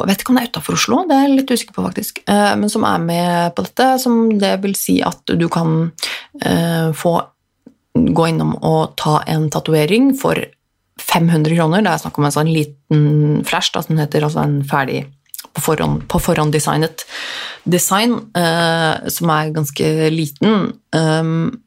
Jeg 0.00 0.08
vet 0.08 0.22
ikke 0.22 0.32
om 0.32 0.38
det 0.38 0.44
er 0.44 0.52
utafor 0.52 0.76
Oslo, 0.78 1.00
det 1.08 1.16
er 1.16 1.26
jeg 1.26 1.34
litt 1.34 1.52
usikker 1.52 1.76
på, 1.76 1.84
faktisk. 1.84 2.22
Eh, 2.30 2.52
men 2.56 2.70
som 2.72 2.86
er 2.88 3.02
med 3.02 3.56
på 3.56 3.64
dette. 3.66 3.88
Som 4.00 4.38
det 4.40 4.54
vil 4.62 4.76
si 4.78 5.00
at 5.04 5.34
du 5.36 5.48
kan 5.52 5.90
eh, 6.40 6.94
få 6.96 7.18
gå 8.14 8.28
innom 8.30 8.56
og 8.64 8.96
ta 9.00 9.20
en 9.30 9.48
tatovering 9.52 10.12
for 10.18 10.40
500 11.02 11.54
kroner. 11.56 11.84
Det 11.84 11.92
er 11.92 12.02
snakk 12.02 12.18
om 12.18 12.26
en 12.28 12.34
sånn 12.34 12.50
liten 12.50 13.06
flash 13.48 13.74
da, 13.74 13.84
som 13.84 14.00
heter 14.00 14.26
altså 14.26 14.42
en 14.44 14.60
ferdig 14.68 15.04
på 15.54 15.64
forhånd, 15.64 16.04
på 16.10 16.20
forhånd 16.22 16.54
designet 16.54 17.04
design, 17.68 18.18
uh, 18.36 19.08
som 19.10 19.32
er 19.34 19.54
ganske 19.54 19.90
liten, 20.14 20.72
um, 20.94 21.60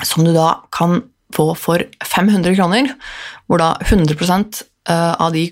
som 0.00 0.26
du 0.26 0.32
da 0.34 0.52
kan 0.74 1.02
få 1.34 1.52
for 1.58 1.84
500 2.02 2.56
kroner, 2.56 2.90
hvor 3.46 3.62
da 3.62 3.74
100 3.84 4.16
uh, 4.18 4.64
eh, 4.90 5.14
av 5.22 5.34
de 5.34 5.44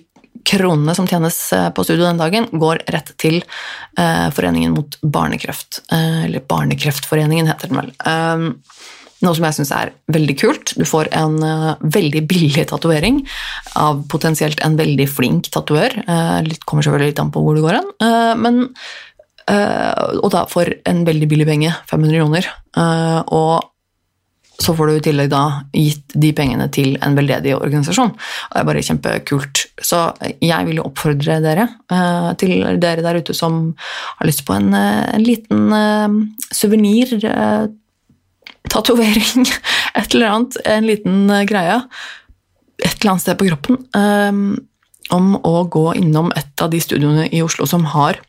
kronene 0.49 0.95
som 0.97 1.09
tjenes 1.09 1.37
på 1.77 1.85
studio 1.87 2.07
den 2.07 2.21
dagen, 2.21 2.49
går 2.53 2.83
rett 2.95 3.13
til 3.21 3.43
uh, 4.01 4.29
Foreningen 4.35 4.73
mot 4.77 4.97
barnekreft. 5.03 5.83
eller 5.93 6.45
Barnekreftforeningen, 6.49 7.51
heter 7.51 7.71
den 7.71 7.83
vel. 7.83 7.93
Um, 8.05 8.49
noe 9.25 9.35
som 9.35 9.49
jeg 9.49 9.57
syns 9.57 9.73
er 9.75 9.91
veldig 10.15 10.37
kult. 10.39 10.73
Du 10.79 10.85
får 10.87 11.11
en 11.19 11.39
uh, 11.43 11.81
veldig 11.83 12.23
billig 12.31 12.69
tatovering 12.71 13.25
av 13.79 14.05
potensielt 14.13 14.63
en 14.65 14.79
veldig 14.79 15.09
flink 15.11 15.51
tatoør. 15.55 15.97
Uh, 16.07 16.47
kommer 16.69 16.87
selvfølgelig 16.87 17.15
litt 17.15 17.23
an 17.23 17.33
på 17.35 17.43
hvor 17.43 17.59
det 17.59 17.65
går 17.67 17.81
hen. 17.81 17.93
Uh, 18.03 18.35
men 18.39 18.67
Og 19.49 20.29
da 20.29 20.43
for 20.45 20.69
en 20.69 20.99
veldig 21.07 21.27
billig 21.31 21.47
penge, 21.49 21.71
500 21.89 22.19
kroner. 22.21 22.49
og 23.33 23.65
så 24.59 24.75
får 24.75 24.89
du 24.89 24.93
i 24.97 25.03
tillegg 25.07 25.29
da 25.31 25.43
gitt 25.71 26.15
de 26.19 26.33
pengene 26.35 26.67
til 26.75 26.97
en 27.05 27.15
veldedig 27.15 27.53
organisasjon. 27.55 28.11
Og 28.11 28.55
det 28.55 28.63
er 28.63 28.67
bare 28.67 28.83
kjempekult. 28.83 29.61
Så 29.79 30.01
jeg 30.43 30.67
vil 30.67 30.81
jo 30.81 30.87
oppfordre 30.89 31.39
dere, 31.45 31.69
til 32.43 32.65
dere 32.83 33.05
der 33.07 33.21
ute 33.23 33.37
som 33.39 33.61
har 34.19 34.27
lyst 34.27 34.43
på 34.49 34.57
en, 34.59 34.75
en 34.75 35.23
liten 35.23 35.71
suvenir 36.51 37.15
tatovering, 38.69 39.47
et 39.99 40.15
eller 40.15 40.33
annet, 40.33 40.59
en 40.67 40.89
liten 40.89 41.21
uh, 41.31 41.45
greie 41.49 41.79
et 42.79 43.01
eller 43.01 43.15
annet 43.15 43.25
sted 43.25 43.39
på 43.41 43.49
kroppen 43.49 43.79
om 45.15 45.29
å 45.47 45.53
gå 45.73 45.85
innom 45.99 46.29
et 46.37 46.63
av 46.63 46.71
de 46.71 46.79
studioene 46.83 47.25
i 47.35 47.41
Oslo 47.43 47.67
som 47.67 47.87
har, 47.95 48.21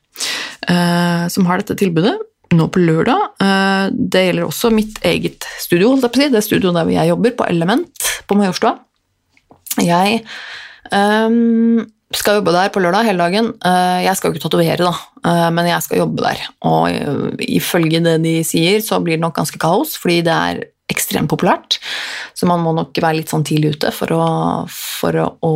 uh, 0.72 1.26
som 1.30 1.46
har 1.50 1.62
dette 1.62 1.78
tilbudet 1.78 2.16
nå 2.56 2.70
på 2.74 2.82
lørdag. 2.82 3.36
Uh, 3.41 3.93
det 3.93 4.26
gjelder 4.28 4.47
også 4.47 4.74
mitt 4.74 5.00
eget 5.06 5.47
studio, 5.62 5.93
holdt 5.93 6.08
jeg 6.08 6.14
på 6.14 6.22
å 6.22 6.24
si, 6.24 6.34
det 6.34 6.45
studioet 6.45 6.80
der 6.80 6.93
jeg 6.95 7.14
jobber, 7.14 7.38
på 7.38 7.47
Element 7.50 8.10
på 8.30 8.38
Majorstua. 8.38 8.78
Jeg 9.80 10.24
um, 10.91 11.86
skal 12.16 12.39
jobbe 12.39 12.54
der 12.56 12.72
på 12.74 12.82
lørdag 12.82 13.06
hele 13.06 13.22
dagen. 13.22 13.52
Eh, 13.66 14.02
jeg 14.08 14.18
skal 14.18 14.30
jo 14.30 14.36
ikke 14.36 14.45
tatovere, 14.47 14.82
da, 14.82 14.93
eh, 15.30 15.50
men 15.54 15.70
jeg 15.70 15.86
skal 15.86 16.02
jobbe 16.02 16.26
der. 16.26 16.41
Og 16.66 16.89
eh, 16.89 17.45
ifølge 17.60 18.02
det 18.06 18.16
de 18.24 18.39
sier, 18.47 18.82
så 18.82 18.97
blir 19.04 19.20
det 19.20 19.26
nok 19.26 19.38
ganske 19.38 19.62
kaos, 19.62 19.93
fordi 20.00 20.24
det 20.26 20.34
er 20.34 20.64
ekstremt 20.90 21.30
populært. 21.32 21.78
Så 22.38 22.48
man 22.50 22.62
må 22.64 22.74
nok 22.76 22.98
være 22.98 23.20
litt 23.20 23.32
sånn 23.32 23.46
tidlig 23.48 23.76
ute 23.76 23.92
for 23.94 24.14
å, 24.16 24.24
for 24.70 25.16
å, 25.22 25.52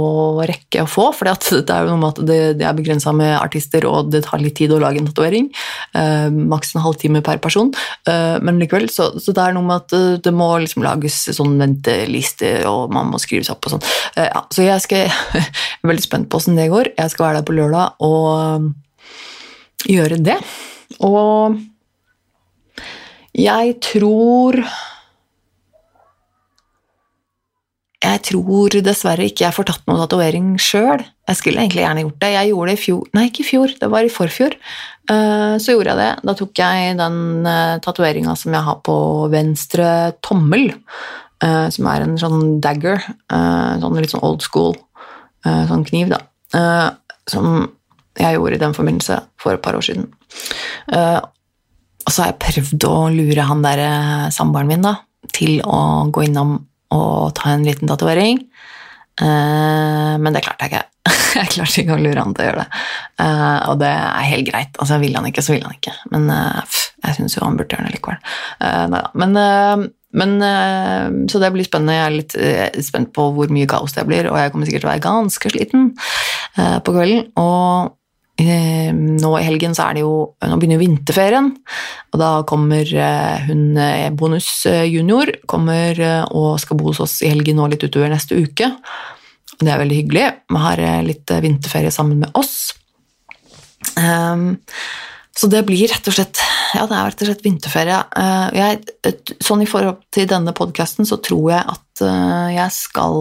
rekke 0.45 0.83
å 0.83 0.89
få. 0.89 1.07
For 1.15 1.29
det 1.29 1.61
er 1.73 1.85
jo 1.85 1.93
noe 1.93 2.01
med 2.01 2.09
at 2.11 2.21
det, 2.27 2.39
det 2.59 2.67
er 2.67 2.77
begrensa 2.77 3.13
med 3.15 3.35
artister, 3.39 3.87
og 3.89 4.11
det 4.13 4.23
tar 4.27 4.43
litt 4.43 4.57
tid 4.59 4.73
å 4.75 4.81
lage 4.83 5.01
en 5.01 5.09
tatovering. 5.09 5.49
Eh, 5.97 6.27
maks 6.53 6.75
en 6.75 6.85
halvtime 6.85 7.23
per 7.25 7.41
person. 7.43 7.73
Eh, 8.09 8.37
men 8.45 8.61
likevel, 8.61 8.89
så, 8.93 9.11
så, 9.17 9.33
det 9.35 9.47
er 9.47 9.57
noe 9.57 9.67
med 9.67 9.81
at 9.81 9.93
det, 9.95 10.03
det 10.27 10.35
må 10.35 10.49
liksom 10.63 10.85
lages 10.85 11.19
sånn 11.33 11.57
venteliste, 11.61 12.55
og 12.69 12.93
man 12.93 13.11
må 13.13 13.21
skrives 13.21 13.51
opp 13.53 13.65
og 13.67 13.77
sånn. 13.77 13.85
Eh, 14.15 14.29
ja, 14.29 14.45
så 14.53 14.67
jeg, 14.67 14.85
skal, 14.85 15.05
jeg 15.39 15.43
er 15.81 15.93
veldig 15.93 16.07
spent 16.07 16.29
på 16.29 16.41
åssen 16.41 16.59
det 16.59 16.71
går. 16.73 16.93
Jeg 16.97 17.13
skal 17.13 17.29
være 17.29 17.41
der 17.41 17.49
på 17.49 17.57
lørdag 17.57 18.03
og 18.05 18.73
gjøre 19.89 20.21
det. 20.23 20.39
Og 21.03 21.61
jeg 23.33 23.77
tror 23.81 24.59
Jeg 28.03 28.19
tror 28.27 28.73
dessverre 28.83 29.29
ikke 29.29 29.45
jeg 29.45 29.55
får 29.55 29.67
tatt 29.69 29.85
noe 29.87 30.01
tatovering 30.01 30.53
sjøl. 30.59 31.03
Jeg 31.29 31.39
skulle 31.39 31.61
egentlig 31.63 31.85
gjerne 31.85 32.03
gjort 32.03 32.19
det. 32.19 32.31
Jeg 32.33 32.49
gjorde 32.49 32.69
det 32.69 32.75
i 32.75 32.81
fjor 32.81 33.03
Nei, 33.15 33.27
ikke 33.29 33.43
i 33.43 33.47
fjor, 33.47 33.75
det 33.79 33.89
var 33.93 34.03
i 34.03 34.11
forfjor. 34.11 34.57
Eh, 35.11 35.53
så 35.59 35.75
gjorde 35.75 35.93
jeg 35.93 35.99
det. 35.99 36.09
Da 36.27 36.35
tok 36.39 36.61
jeg 36.61 36.97
den 36.99 37.19
eh, 37.49 37.75
tatoveringa 37.83 38.35
som 38.39 38.55
jeg 38.55 38.67
har 38.67 38.81
på 38.83 38.95
venstre 39.31 39.87
tommel, 40.23 40.73
eh, 41.43 41.67
som 41.75 41.89
er 41.91 42.05
en 42.05 42.17
sånn 42.19 42.57
dagger, 42.63 43.03
sånn 43.29 43.99
litt 43.99 44.15
sånn 44.15 44.25
old 44.25 44.43
school 44.45 44.75
sånn 45.43 45.81
kniv, 45.83 46.07
da, 46.07 46.21
som 47.27 47.65
jeg 48.15 48.37
gjorde 48.37 48.55
i 48.55 48.61
den 48.61 48.75
forbindelse 48.77 49.17
for 49.43 49.57
et 49.57 49.63
par 49.65 49.75
år 49.75 49.83
siden. 49.83 50.05
Og 50.87 52.07
så 52.07 52.23
har 52.23 52.29
jeg 52.29 52.37
prøvd 52.45 52.85
å 52.87 52.93
lure 53.11 53.47
han 53.49 53.65
der 53.65 53.81
samboeren 54.31 54.71
min 54.71 54.87
da, 54.87 54.93
til 55.35 55.59
å 55.67 56.07
gå 56.15 56.23
innom 56.29 56.61
og 56.93 57.33
ta 57.39 57.53
en 57.53 57.65
liten 57.67 57.89
tatovering. 57.89 58.41
Uh, 59.21 60.17
men 60.17 60.33
det 60.33 60.41
klarte 60.45 60.65
jeg 60.65 60.73
ikke. 60.73 60.85
jeg 61.39 61.51
klarte 61.53 61.81
ikke 61.83 61.97
å 61.97 62.01
lure 62.01 62.21
han 62.23 62.33
til 62.33 62.45
å 62.45 62.47
gjøre 62.47 62.63
det. 62.63 62.83
Uh, 63.21 63.59
og 63.71 63.81
det 63.83 63.91
er 63.93 64.29
helt 64.31 64.47
greit. 64.49 64.79
Altså, 64.79 64.99
Vil 65.03 65.17
han 65.17 65.27
ikke, 65.29 65.43
så 65.45 65.55
vil 65.55 65.65
han 65.67 65.75
ikke. 65.77 65.93
Men 66.13 66.29
uh, 66.33 66.79
jeg 67.03 67.19
syns 67.19 67.37
jo 67.37 67.43
han 67.45 67.59
burde 67.59 67.75
gjøre 67.75 67.89
det 67.89 67.97
likevel. 67.97 68.21
Nei, 68.93 69.01
men, 69.19 69.33
men 70.15 71.25
Så 71.27 71.41
det 71.43 71.49
blir 71.51 71.67
spennende. 71.67 71.97
Jeg 71.97 72.05
er 72.05 72.13
litt 72.15 72.85
spent 72.87 73.11
på 73.11 73.25
hvor 73.35 73.51
mye 73.51 73.67
kaos 73.67 73.91
det 73.97 74.05
blir, 74.07 74.29
og 74.31 74.39
jeg 74.39 74.53
kommer 74.53 74.69
sikkert 74.69 74.85
til 74.85 74.87
å 74.87 74.93
være 74.93 75.03
ganske 75.03 75.51
sliten 75.51 75.89
på 76.55 76.95
kvelden. 76.95 77.25
Og 77.43 77.91
nå 78.43 79.31
i 79.39 79.45
helgen 79.45 79.75
så 79.75 79.87
er 79.87 79.97
det 79.97 80.03
jo 80.03 80.13
Nå 80.43 80.57
begynner 80.59 80.77
jo 80.77 80.83
vinterferien, 80.83 81.49
og 82.13 82.19
da 82.21 82.29
kommer 82.49 82.83
eh, 82.85 83.45
hun 83.47 83.77
eh, 83.79 84.09
Bonus 84.13 84.49
eh, 84.69 84.85
junior 84.89 85.31
kommer 85.49 85.99
og 86.29 86.59
skal 86.61 86.79
bo 86.79 86.91
hos 86.91 87.01
oss 87.03 87.19
i 87.23 87.31
helgen 87.31 87.59
nå 87.59 87.67
litt 87.71 87.83
utover 87.85 88.11
neste 88.11 88.37
uke. 88.37 88.69
Det 89.59 89.69
er 89.69 89.79
veldig 89.79 89.99
hyggelig. 90.01 90.25
Vi 90.49 90.61
har 90.63 90.81
litt 91.05 91.29
vinterferie 91.43 91.91
sammen 91.93 92.19
med 92.23 92.33
oss. 92.37 92.73
Så 95.33 95.49
det 95.49 95.61
blir 95.67 95.87
rett 95.91 96.07
og 96.09 96.15
slett 96.15 96.41
ja, 96.73 96.87
det 96.89 96.97
er 96.97 97.07
rett 97.11 97.21
og 97.21 97.29
slett 97.29 97.45
vinterferie. 97.45 97.99
Jeg, 98.57 98.81
sånn 99.45 99.61
I 99.63 99.69
forhold 99.69 100.01
til 100.13 100.27
denne 100.29 100.55
podkasten 100.57 101.07
så 101.07 101.19
tror 101.23 101.51
jeg 101.53 101.63
at 101.75 102.03
jeg 102.55 102.75
skal 102.75 103.19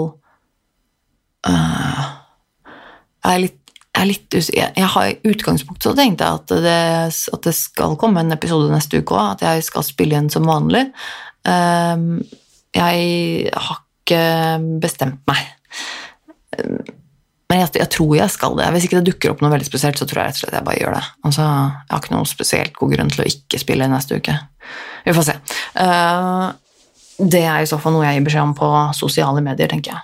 Jeg 3.22 3.34
er 3.34 3.42
litt 3.44 3.61
jeg 3.92 4.88
har 4.94 5.08
I 5.08 5.18
utgangspunktet 5.28 5.84
så 5.84 5.92
tenkte 5.96 6.24
jeg 6.24 6.40
at 6.40 6.54
det, 6.64 6.76
at 7.36 7.42
det, 7.44 7.54
skal 7.54 7.98
komme 8.00 8.22
en 8.22 8.32
episode 8.32 8.72
neste 8.72 9.02
uke 9.02 9.14
òg, 9.14 9.36
at 9.36 9.44
jeg 9.44 9.66
skal 9.68 9.84
spille 9.86 10.16
igjen 10.16 10.30
som 10.32 10.48
vanlig. 10.48 10.86
Ehm, 11.48 12.22
jeg 12.74 13.52
har 13.52 13.82
ikke 14.02 14.22
bestemt 14.82 15.20
meg. 15.28 15.44
Men 17.52 17.60
jeg, 17.60 17.74
jeg, 17.82 17.88
tror 17.92 18.14
jeg 18.16 18.32
skal 18.32 18.56
det. 18.56 18.70
Hvis 18.72 18.88
ikke 18.88 19.02
det 19.02 19.12
dukker 19.12 19.34
opp 19.34 19.44
noe 19.44 19.52
veldig 19.52 19.68
spesielt, 19.68 20.00
så 20.00 20.08
tror 20.08 20.22
jeg 20.22 20.32
rett 20.32 20.40
og 20.40 20.44
slett 20.46 20.56
jeg 20.56 20.66
bare 20.70 20.80
gjør 20.80 20.96
det. 20.96 21.04
Altså, 21.28 21.42
jeg 21.44 21.92
har 21.92 22.02
ikke 22.02 22.14
noe 22.14 22.30
spesielt 22.30 22.74
god 22.78 22.96
grunn 22.96 23.12
til 23.12 23.24
å 23.24 23.28
ikke 23.28 23.60
spille 23.60 23.90
neste 23.92 24.18
uke. 24.18 24.38
Vi 25.04 25.16
får 25.18 25.28
se. 25.28 25.36
Ehm, 25.84 26.48
det 27.20 27.44
er 27.44 27.60
i 27.60 27.68
så 27.68 27.76
fall 27.78 27.94
noe 27.94 28.06
jeg 28.08 28.18
gir 28.18 28.26
beskjed 28.30 28.48
om 28.48 28.56
på 28.56 28.72
sosiale 28.96 29.44
medier, 29.44 29.68
tenker 29.70 29.92
jeg. 29.94 30.02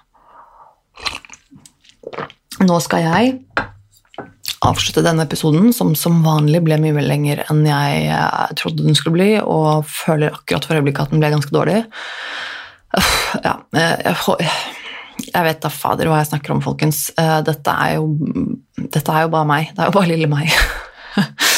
Nå 2.68 2.76
skal 2.84 3.06
jeg 3.06 3.38
avslutte 4.66 5.04
denne 5.06 5.24
episoden, 5.26 5.70
som 5.74 5.94
som 5.98 6.22
vanlig 6.24 6.60
ble 6.66 6.78
mye 6.82 7.04
lenger 7.04 7.44
enn 7.48 7.64
jeg 7.66 8.08
eh, 8.14 8.54
trodde 8.58 8.86
den 8.86 8.96
skulle 8.98 9.18
bli, 9.18 9.30
og 9.40 9.86
føler 9.90 10.34
akkurat 10.34 10.66
for 10.66 10.78
øyeblikket 10.78 11.06
at 11.06 11.14
den 11.14 11.22
ble 11.22 11.32
ganske 11.36 11.54
dårlig. 11.54 11.82
Ja, 13.44 13.58
eh, 13.76 14.12
jeg, 15.28 15.42
vet 15.44 15.60
da 15.62 15.70
fader 15.72 16.08
hva 16.08 16.22
jeg 16.22 16.30
snakker 16.30 16.54
om, 16.54 16.62
folkens. 16.64 17.08
Eh, 17.20 17.38
dette 17.46 17.74
er 17.74 17.98
jo, 17.98 18.08
dette 18.80 19.14
er 19.14 19.26
jo 19.26 19.32
bare 19.34 19.48
meg. 19.50 19.72
Det 19.74 19.84
er 19.84 19.90
jo 19.90 19.96
bare 19.98 20.10
lille 20.10 20.30
meg. 20.30 20.52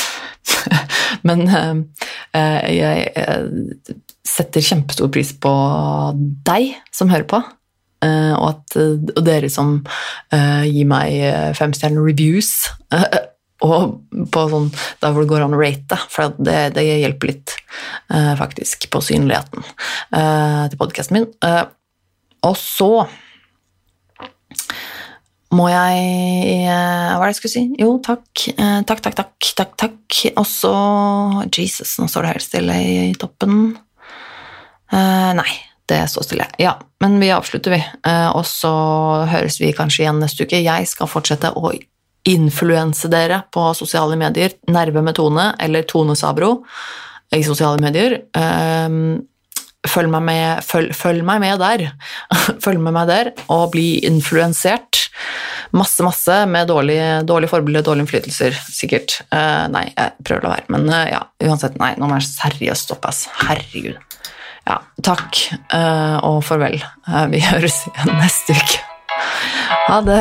Men 1.27 1.45
jeg 2.33 3.11
setter 4.25 4.65
kjempestor 4.65 5.11
pris 5.13 5.33
på 5.37 5.53
deg 6.49 6.73
som 6.95 7.11
hører 7.13 7.27
på. 7.29 7.41
Uh, 8.01 8.33
og, 8.33 8.47
at, 8.55 8.77
og, 9.13 9.19
dere 9.27 9.51
som 9.53 9.75
uh, 10.33 10.65
gir 10.65 10.89
meg 10.89 11.53
femstjerne 11.59 12.01
reviews. 12.01 12.71
og 13.67 13.99
på 14.33 14.45
sånn, 14.49 14.71
der 15.03 15.13
hvor 15.13 15.27
det 15.27 15.31
går 15.35 15.45
an 15.45 15.57
å 15.57 15.61
rate, 15.61 15.99
for 16.09 16.33
det, 16.41 16.71
det 16.79 16.87
hjelper 16.87 17.29
litt, 17.29 17.53
faktisk, 18.41 18.87
på 18.89 19.03
synligheten 19.05 19.67
til 20.09 20.79
podkasten 20.81 21.19
min. 21.19 21.27
og 22.49 22.57
så 22.57 22.89
må 25.53 25.69
jeg 25.69 26.01
Hva 26.65 27.21
er 27.21 27.21
det 27.21 27.31
jeg 27.35 27.41
skulle 27.43 27.53
si? 27.53 27.67
Jo, 27.85 27.93
takk. 28.01 28.47
Takk, 28.89 29.05
takk, 29.05 29.21
takk. 29.21 29.53
takk, 29.61 29.77
takk. 29.85 30.21
Og 30.41 30.47
så 30.49 30.75
Jesus, 31.53 31.99
nå 32.01 32.09
står 32.09 32.25
det 32.25 32.37
helt 32.39 32.49
stille 32.49 32.81
i 32.81 33.11
toppen. 33.21 33.75
nei 34.89 35.53
det 35.91 36.01
står 36.11 36.27
stille. 36.27 36.47
Ja, 36.63 36.77
men 37.03 37.19
vi 37.21 37.33
avslutter, 37.35 37.75
vi. 37.75 37.81
Eh, 38.07 38.29
og 38.31 38.45
så 38.49 38.73
høres 39.31 39.61
vi 39.61 39.75
kanskje 39.77 40.07
igjen 40.07 40.23
neste 40.23 40.47
uke. 40.47 40.63
Jeg 40.63 40.89
skal 40.91 41.11
fortsette 41.11 41.53
å 41.59 41.73
influense 42.29 43.09
dere 43.11 43.43
på 43.53 43.71
sosiale 43.77 44.19
medier. 44.21 44.55
Nerve 44.71 45.03
med 45.05 45.17
Tone, 45.19 45.51
eller 45.61 45.87
Tone 45.89 46.17
Sabro, 46.19 46.59
i 47.35 47.43
sosiale 47.47 47.81
medier. 47.83 48.19
Ehm, 48.37 49.21
følg 49.89 50.13
meg 50.13 50.27
med, 50.27 50.65
følg, 50.67 50.93
følg 50.97 51.25
meg 51.27 51.41
med 51.45 51.63
der. 51.63 51.87
følg 52.65 52.83
med 52.85 52.97
meg 52.97 53.09
der, 53.11 53.33
og 53.49 53.71
bli 53.75 54.03
influensert. 54.09 55.07
Masse, 55.77 56.03
masse 56.03 56.35
med 56.51 56.69
dårlige 56.71 57.21
dårlig 57.29 57.51
forbilde, 57.53 57.85
dårlige 57.87 58.09
innflytelser, 58.09 58.57
sikkert. 58.75 59.21
Uh, 59.31 59.69
nei, 59.73 59.87
jeg 59.95 60.27
prøver 60.27 60.43
å 60.43 60.49
la 60.49 60.55
være, 60.59 60.71
men 60.75 60.89
uh, 60.91 61.05
ja, 61.13 61.25
uansett, 61.47 61.79
nei, 61.81 61.93
nå 62.01 62.11
må 62.11 62.19
jeg 62.19 62.33
seriøst 62.33 62.91
stoppe, 62.91 63.13
ass. 63.13 63.29
Herregud. 63.47 64.10
Ja, 64.69 64.81
takk 65.03 65.41
eh, 65.73 66.17
og 66.27 66.45
farvel. 66.45 66.83
Eh, 67.09 67.27
vi 67.33 67.41
høres 67.45 67.83
igjen 67.89 68.17
neste 68.21 68.59
uke. 68.59 68.85
Ha 69.89 70.01
det. 70.07 70.21